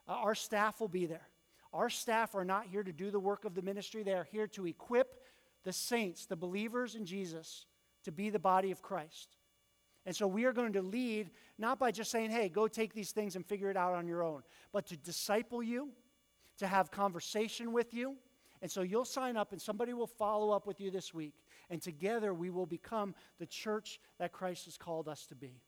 Uh, 0.08 0.14
our 0.14 0.36
staff 0.36 0.80
will 0.80 0.88
be 0.88 1.06
there. 1.06 1.28
Our 1.74 1.90
staff 1.90 2.36
are 2.36 2.46
not 2.46 2.66
here 2.66 2.84
to 2.84 2.92
do 2.92 3.12
the 3.12 3.20
work 3.20 3.46
of 3.46 3.54
the 3.54 3.62
ministry, 3.62 4.04
they 4.04 4.14
are 4.14 4.28
here 4.30 4.48
to 4.48 4.66
equip 4.66 5.22
the 5.64 5.72
saints, 5.72 6.26
the 6.26 6.36
believers 6.36 6.96
in 6.96 7.06
Jesus, 7.06 7.66
to 8.04 8.12
be 8.12 8.30
the 8.30 8.40
body 8.40 8.72
of 8.72 8.82
Christ. 8.82 9.38
And 10.06 10.16
so 10.16 10.26
we 10.28 10.46
are 10.46 10.54
going 10.54 10.74
to 10.74 10.82
lead 10.82 11.30
not 11.60 11.78
by 11.78 11.92
just 11.92 12.10
saying, 12.10 12.32
hey, 12.32 12.50
go 12.50 12.68
take 12.68 12.94
these 12.94 13.12
things 13.12 13.36
and 13.36 13.46
figure 13.46 13.70
it 13.70 13.78
out 13.78 13.94
on 13.94 14.08
your 14.08 14.24
own, 14.24 14.42
but 14.74 14.88
to 14.88 14.98
disciple 14.98 15.62
you, 15.62 15.90
to 16.58 16.68
have 16.68 16.92
conversation 16.92 17.72
with 17.72 17.94
you, 17.94 18.16
and 18.62 18.70
so 18.70 18.82
you'll 18.82 19.06
sign 19.06 19.38
up, 19.38 19.52
and 19.52 19.62
somebody 19.62 19.94
will 19.94 20.08
follow 20.08 20.52
up 20.52 20.68
with 20.68 20.80
you 20.80 20.92
this 20.92 21.14
week. 21.14 21.34
And 21.70 21.82
together 21.82 22.34
we 22.34 22.50
will 22.50 22.68
become 22.68 23.16
the 23.40 23.46
church 23.46 24.00
that 24.20 24.32
Christ 24.32 24.66
has 24.66 24.78
called 24.78 25.08
us 25.08 25.26
to 25.28 25.36
be. 25.36 25.62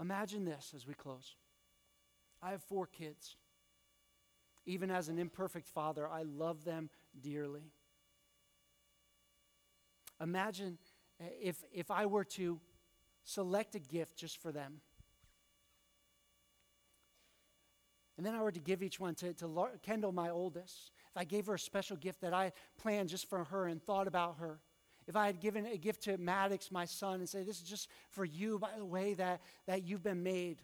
Imagine 0.00 0.44
this 0.44 0.72
as 0.74 0.86
we 0.86 0.94
close 0.94 1.36
I 2.42 2.50
have 2.50 2.62
four 2.62 2.86
kids. 2.86 3.36
Even 4.68 4.90
as 4.90 5.08
an 5.08 5.18
imperfect 5.18 5.68
father, 5.68 6.08
I 6.08 6.22
love 6.22 6.64
them 6.64 6.90
dearly. 7.20 7.70
Imagine 10.20 10.78
if, 11.40 11.62
if 11.72 11.90
I 11.90 12.06
were 12.06 12.24
to 12.24 12.58
select 13.22 13.76
a 13.76 13.78
gift 13.78 14.16
just 14.16 14.42
for 14.42 14.50
them. 14.50 14.80
And 18.16 18.26
then 18.26 18.34
I 18.34 18.42
were 18.42 18.50
to 18.50 18.60
give 18.60 18.82
each 18.82 18.98
one 18.98 19.14
to, 19.16 19.32
to 19.34 19.68
Kendall, 19.82 20.10
my 20.10 20.30
oldest 20.30 20.90
I 21.16 21.24
gave 21.24 21.46
her 21.46 21.54
a 21.54 21.58
special 21.58 21.96
gift 21.96 22.20
that 22.20 22.34
I 22.34 22.52
planned 22.78 23.08
just 23.08 23.28
for 23.28 23.44
her 23.44 23.66
and 23.66 23.82
thought 23.82 24.06
about 24.06 24.36
her, 24.38 24.60
if 25.06 25.14
I 25.14 25.26
had 25.26 25.40
given 25.40 25.66
a 25.66 25.76
gift 25.76 26.02
to 26.04 26.18
Maddox, 26.18 26.70
my 26.72 26.84
son, 26.84 27.20
and 27.20 27.28
say, 27.28 27.44
This 27.44 27.60
is 27.60 27.68
just 27.68 27.88
for 28.10 28.24
you, 28.24 28.58
by 28.58 28.70
the 28.76 28.84
way 28.84 29.14
that, 29.14 29.40
that 29.66 29.84
you've 29.84 30.02
been 30.02 30.22
made. 30.22 30.62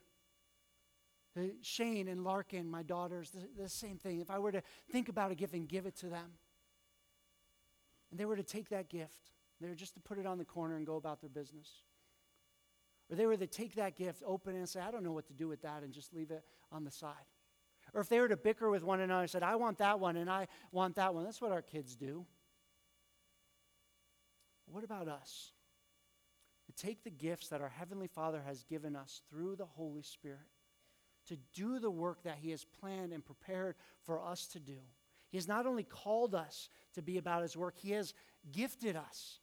The 1.35 1.55
Shane 1.63 2.09
and 2.09 2.25
Larkin, 2.25 2.69
my 2.69 2.83
daughters, 2.83 3.31
the, 3.31 3.63
the 3.63 3.69
same 3.69 3.97
thing. 3.97 4.21
If 4.21 4.31
I 4.31 4.39
were 4.39 4.53
to 4.53 4.63
think 4.91 5.09
about 5.09 5.31
a 5.31 5.35
gift 5.35 5.55
and 5.55 5.69
give 5.69 5.87
it 5.87 5.97
to 5.99 6.07
them, 6.07 6.33
and 8.11 8.21
they 8.21 8.25
were 8.25 8.37
to 8.37 8.43
take 8.43 8.69
that 8.71 8.89
gift, 8.89 9.31
they 9.61 9.69
were 9.69 9.75
just 9.75 9.95
to 9.95 10.01
put 10.01 10.19
it 10.19 10.27
on 10.27 10.39
the 10.39 10.45
corner 10.45 10.77
and 10.77 10.85
go 10.85 10.97
about 10.97 11.21
their 11.21 11.31
business. 11.31 11.71
Or 13.11 13.17
they 13.17 13.27
were 13.27 13.37
to 13.37 13.47
take 13.47 13.77
that 13.77 13.97
gift, 13.97 14.23
open 14.27 14.57
it, 14.57 14.59
and 14.59 14.69
say, 14.69 14.81
I 14.81 14.91
don't 14.91 15.05
know 15.05 15.13
what 15.13 15.27
to 15.29 15.33
do 15.33 15.49
with 15.49 15.63
that, 15.63 15.83
and 15.83 15.93
just 15.93 16.13
leave 16.13 16.31
it 16.31 16.45
on 16.71 16.85
the 16.85 16.91
side. 16.91 17.15
Or 17.95 18.01
if 18.01 18.09
they 18.09 18.21
were 18.21 18.29
to 18.29 18.37
bicker 18.37 18.71
with 18.71 18.83
one 18.83 19.01
another 19.01 19.23
and 19.23 19.31
said, 19.31 19.43
I 19.43 19.57
want 19.57 19.79
that 19.79 20.01
one 20.01 20.17
and 20.17 20.31
I 20.31 20.49
want 20.71 20.97
that 20.97 21.15
one, 21.15 21.25
that's 21.25 21.41
what 21.41 21.53
our 21.53 21.63
kids 21.63 21.95
do. 21.95 22.25
What 24.67 24.85
about 24.85 25.09
us? 25.09 25.53
To 26.67 26.73
take 26.73 27.05
the 27.05 27.11
gifts 27.11 27.49
that 27.49 27.61
our 27.61 27.69
Heavenly 27.69 28.07
Father 28.07 28.43
has 28.47 28.63
given 28.63 28.97
us 28.97 29.21
through 29.29 29.57
the 29.57 29.67
Holy 29.67 30.03
Spirit 30.03 30.39
to 31.29 31.37
do 31.55 31.79
the 31.79 31.91
work 31.91 32.23
that 32.25 32.39
He 32.41 32.51
has 32.51 32.65
planned 32.65 33.13
and 33.13 33.25
prepared 33.25 33.77
for 34.05 34.21
us 34.21 34.47
to 34.49 34.61
do. 34.61 34.79
He 35.29 35.37
has 35.37 35.47
not 35.47 35.67
only 35.67 35.85
called 35.85 36.35
us 36.35 36.69
to 36.95 37.03
be 37.03 37.19
about 37.19 37.43
His 37.43 37.57
work, 37.57 37.75
He 37.77 37.91
has 37.93 38.15
gifted 38.53 38.97
us 38.97 39.41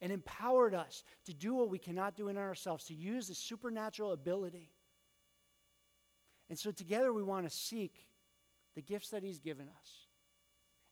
and 0.00 0.12
empowered 0.12 0.74
us 0.74 1.04
to 1.26 1.32
do 1.32 1.54
what 1.54 1.70
we 1.70 1.78
cannot 1.78 2.16
do 2.16 2.28
in 2.28 2.36
ourselves, 2.36 2.84
to 2.86 2.94
use 2.94 3.28
the 3.28 3.34
supernatural 3.34 4.12
ability 4.12 4.72
and 6.48 6.58
so 6.58 6.70
together 6.70 7.12
we 7.12 7.22
want 7.22 7.48
to 7.48 7.50
seek 7.50 8.06
the 8.74 8.82
gifts 8.82 9.10
that 9.10 9.22
He's 9.22 9.38
given 9.38 9.68
us. 9.68 9.90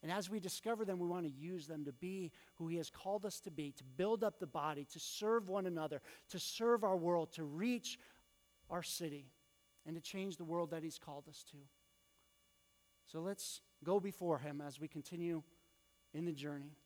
And 0.03 0.11
as 0.11 0.30
we 0.30 0.40
discover 0.40 0.86
them, 0.86 0.98
we 0.98 1.07
want 1.07 1.26
to 1.26 1.32
use 1.32 1.66
them 1.66 1.84
to 1.84 1.92
be 1.92 2.32
who 2.55 2.68
He 2.68 2.76
has 2.78 2.88
called 2.88 3.26
us 3.26 3.40
to 3.40 3.51
be, 3.51 3.72
to 3.72 3.84
build 3.84 4.24
up 4.24 4.38
the 4.38 4.46
body, 4.46 4.86
to 4.92 4.98
serve 4.98 5.48
one 5.48 5.66
another, 5.66 6.01
to 6.30 6.38
serve 6.38 6.84
our 6.84 6.96
world, 6.96 7.32
to 7.32 7.44
reach 7.44 7.98
our 8.70 8.82
city. 8.82 9.26
and 9.86 9.96
to 9.96 10.01
change 10.01 10.36
the 10.36 10.44
world 10.44 10.70
that 10.70 10.82
He's 10.82 10.98
called 10.98 11.24
us 11.28 11.44
to. 11.51 11.57
So 13.11 13.20
let's 13.20 13.61
go 13.82 13.98
before 13.98 14.38
Him 14.38 14.61
as 14.61 14.78
we 14.78 14.88
continue 14.88 15.42
in 16.12 16.24
the 16.24 16.32
journey. 16.32 16.76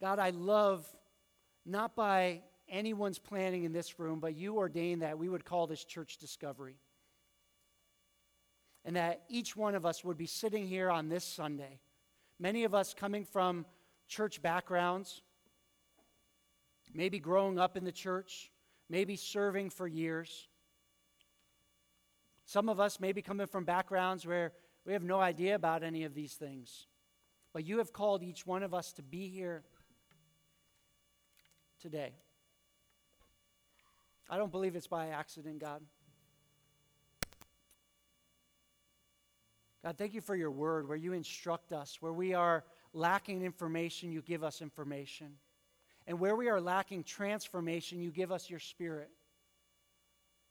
God, 0.00 0.18
I 0.18 0.30
love, 0.30 0.86
not 1.64 1.94
by 1.94 2.42
anyone's 2.68 3.18
planning 3.18 3.64
in 3.64 3.72
this 3.72 3.98
room, 3.98 4.20
but 4.20 4.34
you 4.34 4.56
ordained 4.56 5.02
that 5.02 5.18
we 5.18 5.28
would 5.28 5.44
call 5.44 5.66
this 5.66 5.84
church 5.84 6.18
discovery. 6.18 6.76
And 8.84 8.96
that 8.96 9.22
each 9.28 9.56
one 9.56 9.74
of 9.74 9.84
us 9.84 10.04
would 10.04 10.16
be 10.16 10.26
sitting 10.26 10.66
here 10.66 10.90
on 10.90 11.08
this 11.08 11.24
Sunday. 11.24 11.80
Many 12.38 12.64
of 12.64 12.74
us 12.74 12.94
coming 12.94 13.24
from 13.24 13.66
church 14.08 14.40
backgrounds, 14.42 15.22
maybe 16.94 17.18
growing 17.18 17.58
up 17.58 17.76
in 17.76 17.84
the 17.84 17.92
church, 17.92 18.50
maybe 18.88 19.16
serving 19.16 19.70
for 19.70 19.88
years. 19.88 20.48
Some 22.44 22.68
of 22.68 22.78
us 22.78 23.00
may 23.00 23.12
be 23.12 23.22
coming 23.22 23.46
from 23.46 23.64
backgrounds 23.64 24.24
where 24.24 24.52
we 24.84 24.92
have 24.92 25.02
no 25.02 25.20
idea 25.20 25.56
about 25.56 25.82
any 25.82 26.04
of 26.04 26.14
these 26.14 26.34
things. 26.34 26.86
But 27.52 27.64
you 27.64 27.78
have 27.78 27.92
called 27.92 28.22
each 28.22 28.46
one 28.46 28.62
of 28.62 28.72
us 28.72 28.92
to 28.94 29.02
be 29.02 29.28
here 29.28 29.64
today. 31.80 32.12
I 34.28 34.36
don't 34.36 34.50
believe 34.50 34.74
it's 34.74 34.86
by 34.86 35.08
accident, 35.08 35.60
God. 35.60 35.82
God, 39.84 39.96
thank 39.96 40.14
you 40.14 40.20
for 40.20 40.34
your 40.34 40.50
word 40.50 40.88
where 40.88 40.96
you 40.96 41.12
instruct 41.12 41.72
us. 41.72 41.98
Where 42.00 42.12
we 42.12 42.34
are 42.34 42.64
lacking 42.92 43.42
information, 43.42 44.10
you 44.10 44.20
give 44.20 44.42
us 44.42 44.60
information. 44.60 45.34
And 46.08 46.18
where 46.18 46.34
we 46.34 46.48
are 46.48 46.60
lacking 46.60 47.04
transformation, 47.04 48.00
you 48.00 48.10
give 48.10 48.32
us 48.32 48.50
your 48.50 48.58
spirit. 48.58 49.10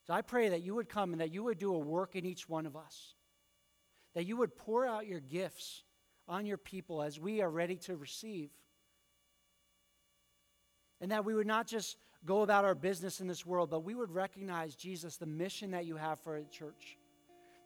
So 0.08 0.14
I 0.14 0.22
pray 0.22 0.50
that 0.50 0.62
you 0.62 0.76
would 0.76 0.88
come 0.88 1.12
and 1.12 1.20
that 1.20 1.34
you 1.34 1.44
would 1.44 1.58
do 1.58 1.74
a 1.74 1.80
work 1.80 2.16
in 2.16 2.26
each 2.26 2.48
one 2.48 2.66
of 2.66 2.78
us. 2.78 3.16
That 4.14 4.26
you 4.26 4.38
would 4.38 4.56
pour 4.56 4.86
out 4.86 5.08
your 5.08 5.20
gifts 5.20 5.84
on 6.30 6.46
your 6.46 6.58
people 6.58 7.02
as 7.02 7.20
we 7.20 7.42
are 7.42 7.50
ready 7.50 7.76
to 7.78 7.98
receive. 7.98 8.52
And 11.02 11.12
that 11.12 11.26
we 11.26 11.34
would 11.34 11.48
not 11.48 11.68
just 11.68 11.98
go 12.26 12.42
about 12.42 12.66
our 12.66 12.76
business 12.76 13.22
in 13.22 13.28
this 13.28 13.46
world, 13.46 13.70
but 13.70 13.84
we 13.84 13.96
would 13.96 14.14
recognize, 14.14 14.76
Jesus, 14.76 15.18
the 15.18 15.26
mission 15.26 15.72
that 15.72 15.86
you 15.86 15.96
have 15.96 16.20
for 16.20 16.40
the 16.40 16.50
church. 16.50 16.98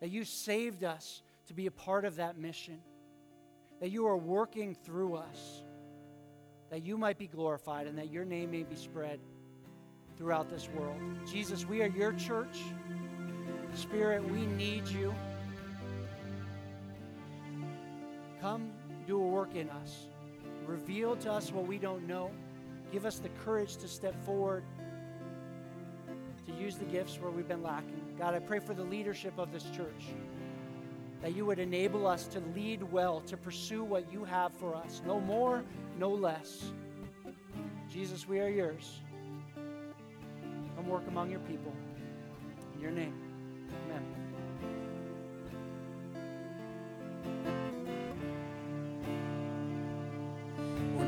That 0.02 0.10
you 0.10 0.24
saved 0.24 0.84
us 0.84 1.22
to 1.48 1.54
be 1.54 1.66
a 1.66 1.72
part 1.72 2.06
of 2.06 2.18
that 2.18 2.38
mission. 2.38 2.80
That 3.80 3.90
you 3.90 4.06
are 4.08 4.18
working 4.18 4.76
through 4.76 5.16
us. 5.16 5.64
That 6.70 6.84
you 6.84 6.98
might 6.98 7.18
be 7.18 7.28
glorified 7.28 7.88
and 7.88 7.98
that 7.98 8.12
your 8.12 8.26
name 8.26 8.52
may 8.52 8.64
be 8.64 8.76
spread 8.76 9.20
throughout 10.18 10.50
this 10.50 10.70
world. 10.70 11.00
Jesus, 11.30 11.66
we 11.66 11.82
are 11.82 11.88
your 11.88 12.14
church. 12.14 12.60
Spirit, 13.74 14.28
we 14.30 14.46
need 14.46 14.88
you. 14.88 15.14
Come 18.42 18.72
do 19.08 19.22
a 19.22 19.28
work 19.28 19.56
in 19.56 19.70
us. 19.70 20.08
Reveal 20.66 21.16
to 21.18 21.32
us 21.32 21.52
what 21.52 21.66
we 21.66 21.78
don't 21.78 22.08
know. 22.08 22.32
Give 22.92 23.06
us 23.06 23.20
the 23.20 23.30
courage 23.46 23.78
to 23.78 23.88
step 23.88 24.16
forward, 24.26 24.64
to 26.48 26.54
use 26.54 26.76
the 26.76 26.86
gifts 26.86 27.20
where 27.20 27.30
we've 27.30 27.48
been 27.48 27.62
lacking. 27.62 28.02
God, 28.18 28.34
I 28.34 28.40
pray 28.40 28.60
for 28.60 28.74
the 28.74 28.84
leadership 28.84 29.38
of 29.38 29.52
this 29.52 29.64
church, 29.76 30.08
that 31.22 31.36
you 31.36 31.46
would 31.46 31.60
enable 31.60 32.08
us 32.08 32.28
to 32.28 32.40
lead 32.56 32.82
well, 32.92 33.22
to 33.22 33.38
pursue 33.38 33.84
what 33.84 34.12
you 34.12 34.24
have 34.24 34.54
for 34.54 34.76
us. 34.76 35.02
No 35.06 35.20
more, 35.20 35.64
no 35.98 36.10
less. 36.10 36.72
Jesus, 37.92 38.28
we 38.28 38.40
are 38.40 38.50
yours. 38.50 39.02
Come 40.76 40.88
work 40.88 41.08
among 41.08 41.30
your 41.30 41.42
people. 41.42 41.74
In 42.76 42.82
your 42.82 42.92
name, 42.92 43.14
amen. 43.86 44.06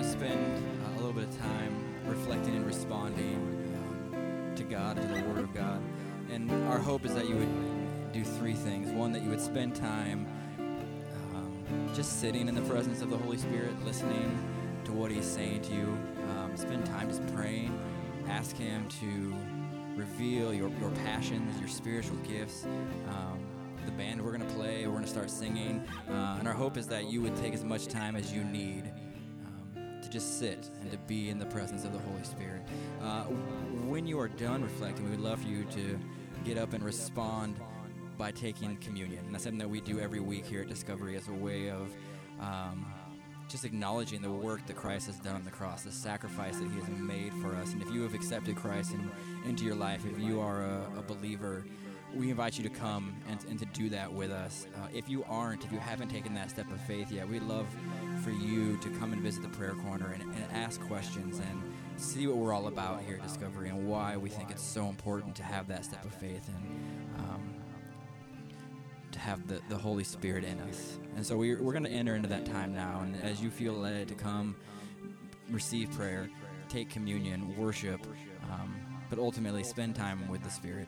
Spend 0.04 0.58
uh, 0.58 0.90
a 0.90 0.94
little 0.98 1.14
bit 1.14 1.24
of 1.24 1.38
time 1.40 1.61
reflecting 2.22 2.55
and 2.55 2.65
responding 2.67 3.36
um, 4.13 4.53
to 4.55 4.63
God 4.63 4.95
to 4.95 5.07
the 5.07 5.22
Word 5.24 5.39
of 5.39 5.53
God. 5.55 5.82
And 6.32 6.51
our 6.67 6.78
hope 6.78 7.03
is 7.03 7.15
that 7.15 7.28
you 7.28 7.36
would 7.36 8.13
do 8.13 8.24
three 8.24 8.53
things. 8.53 8.91
One, 8.91 9.11
that 9.13 9.24
you 9.24 9.30
would 9.32 9.41
spend 9.41 9.76
time 9.76 10.28
um, 11.34 11.89
just 11.95 12.22
sitting 12.22 12.47
in 12.47 12.53
the 12.53 12.61
presence 12.61 13.01
of 13.01 13.09
the 13.09 13.17
Holy 13.17 13.39
Spirit, 13.39 13.74
listening 13.84 14.38
to 14.86 14.91
what 14.91 15.09
He's 15.09 15.26
saying 15.26 15.63
to 15.63 15.74
you. 15.74 15.97
Um, 16.30 16.51
spend 16.55 16.86
time 16.86 17.09
just 17.09 17.26
praying. 17.34 17.78
Ask 18.28 18.55
Him 18.55 18.88
to 18.99 19.36
reveal 19.95 20.53
your, 20.53 20.69
your 20.80 20.91
passions, 21.03 21.59
your 21.59 21.69
spiritual 21.69 22.17
gifts. 22.17 22.65
Um, 23.09 23.39
the 23.84 23.91
band 23.93 24.24
we're 24.24 24.38
going 24.38 24.47
to 24.47 24.53
play, 24.53 24.86
we're 24.86 24.93
going 24.93 25.05
to 25.05 25.09
start 25.09 25.32
singing. 25.32 25.84
Uh, 26.07 26.38
and 26.38 26.47
our 26.47 26.53
hope 26.53 26.78
is 26.78 26.86
that 26.86 27.09
you 27.09 27.19
would 27.24 27.36
take 27.38 27.55
as 27.55 27.63
much 27.63 27.88
time 27.88 28.15
as 28.15 28.32
you 28.32 28.43
need 28.43 28.91
just 30.12 30.39
sit 30.39 30.70
and 30.82 30.91
to 30.91 30.97
be 30.97 31.30
in 31.30 31.39
the 31.39 31.45
presence 31.45 31.86
of 31.86 31.93
the 31.93 31.99
Holy 31.99 32.24
Spirit. 32.24 32.62
Uh, 33.01 33.24
when 33.88 34.05
you 34.05 34.20
are 34.20 34.28
done 34.28 34.62
reflecting, 34.62 35.05
we 35.05 35.12
would 35.12 35.22
love 35.22 35.41
for 35.41 35.47
you 35.47 35.64
to 35.66 35.99
get 36.43 36.57
up 36.57 36.74
and 36.74 36.84
respond 36.84 37.59
by 38.18 38.32
taking 38.32 38.76
communion. 38.78 39.26
And 39.26 39.34
that's 39.34 39.45
something 39.45 39.59
that 39.59 39.70
we 39.70 39.82
do 39.82 39.99
every 39.99 40.20
week 40.20 40.45
here 40.45 40.62
at 40.62 40.68
Discovery 40.68 41.16
as 41.16 41.28
a 41.28 41.34
way 41.34 41.70
of 41.70 41.91
um, 42.39 42.86
just 43.47 43.66
acknowledging 43.66 44.22
the 44.22 44.32
work 44.32 44.66
that 44.68 44.76
Christ 44.76 45.07
has 45.07 45.18
done 45.18 45.36
on 45.36 45.45
the 45.45 45.51
cross, 45.51 45.84
the 45.84 45.91
sacrifice 45.91 46.57
that 46.57 46.70
He 46.70 46.80
has 46.80 46.89
made 46.89 47.34
for 47.36 47.55
us. 47.55 47.74
And 47.74 47.82
if 47.82 47.89
you 47.91 48.01
have 48.03 48.14
accepted 48.14 48.55
Christ 48.55 48.93
in, 48.93 49.12
into 49.45 49.64
your 49.64 49.76
life, 49.76 50.05
if 50.05 50.20
you 50.20 50.39
are 50.39 50.62
a, 50.62 50.88
a 50.97 51.01
believer, 51.01 51.64
we 52.16 52.30
invite 52.30 52.57
you 52.57 52.64
to 52.64 52.70
come 52.70 53.16
and, 53.30 53.39
and 53.49 53.59
to 53.59 53.66
do 53.66 53.89
that 53.89 54.12
with 54.12 54.32
us. 54.32 54.68
Uh, 54.76 54.88
if 54.93 55.09
you 55.09 55.24
aren't, 55.30 55.64
if 55.64 55.72
you 55.72 55.80
haven't 55.80 56.09
taken 56.09 56.34
that 56.34 56.49
step 56.49 56.70
of 56.72 56.82
faith 56.82 57.12
yet, 57.12 57.28
we'd 57.28 57.43
love 57.43 57.68
for 58.24 58.32
you 58.32 58.78
to 58.78 58.89
come 58.99 59.14
and 59.14 59.22
visit 59.22 59.41
the 59.41 59.49
prayer 59.49 59.76
corner 59.76 60.12
and, 60.14 60.24
and 60.24 60.45
ask 60.51 60.82
questions 60.82 61.39
and 61.39 61.62
see 61.95 62.28
what 62.28 62.38
we're 62.38 62.53
all 62.53 62.68
about 62.68 63.01
here 63.01 63.16
at 63.16 63.24
Discovery 63.24 63.70
and 63.70 63.88
why 63.88 64.18
we 64.18 64.30
think 64.30 64.51
it's 64.51 64.64
so 64.64 64.88
important 64.88 65.36
to 65.36 65.43
have 65.43 65.68
that 65.68 65.86
step 65.86 66.03
of 66.03 66.14
faith 66.14 66.47
and 66.49 67.20
um, 67.20 67.53
to 69.12 69.20
have 69.20 69.47
the, 69.47 69.62
the 69.70 69.78
Holy 69.78 70.03
Spirit 70.03 70.43
in 70.43 70.59
us. 70.62 70.97
And 71.16 71.26
so 71.26 71.38
we're, 71.38 71.62
we're 71.62 71.74
going 71.74 71.84
to 71.84 71.91
enter 71.91 72.16
into 72.16 72.30
that 72.30 72.45
time 72.45 72.74
now. 72.74 73.01
And 73.03 73.22
as 73.24 73.41
you 73.41 73.49
feel 73.49 73.74
led 73.74 74.07
to 74.09 74.16
come 74.16 74.55
receive 75.49 75.91
prayer, 75.91 76.30
take 76.70 76.89
communion, 76.89 77.55
worship, 77.57 78.05
um, 78.51 78.76
but 79.09 79.20
ultimately 79.20 79.64
spend 79.64 79.95
time 79.95 80.28
with 80.30 80.41
the 80.43 80.49
Spirit. 80.49 80.88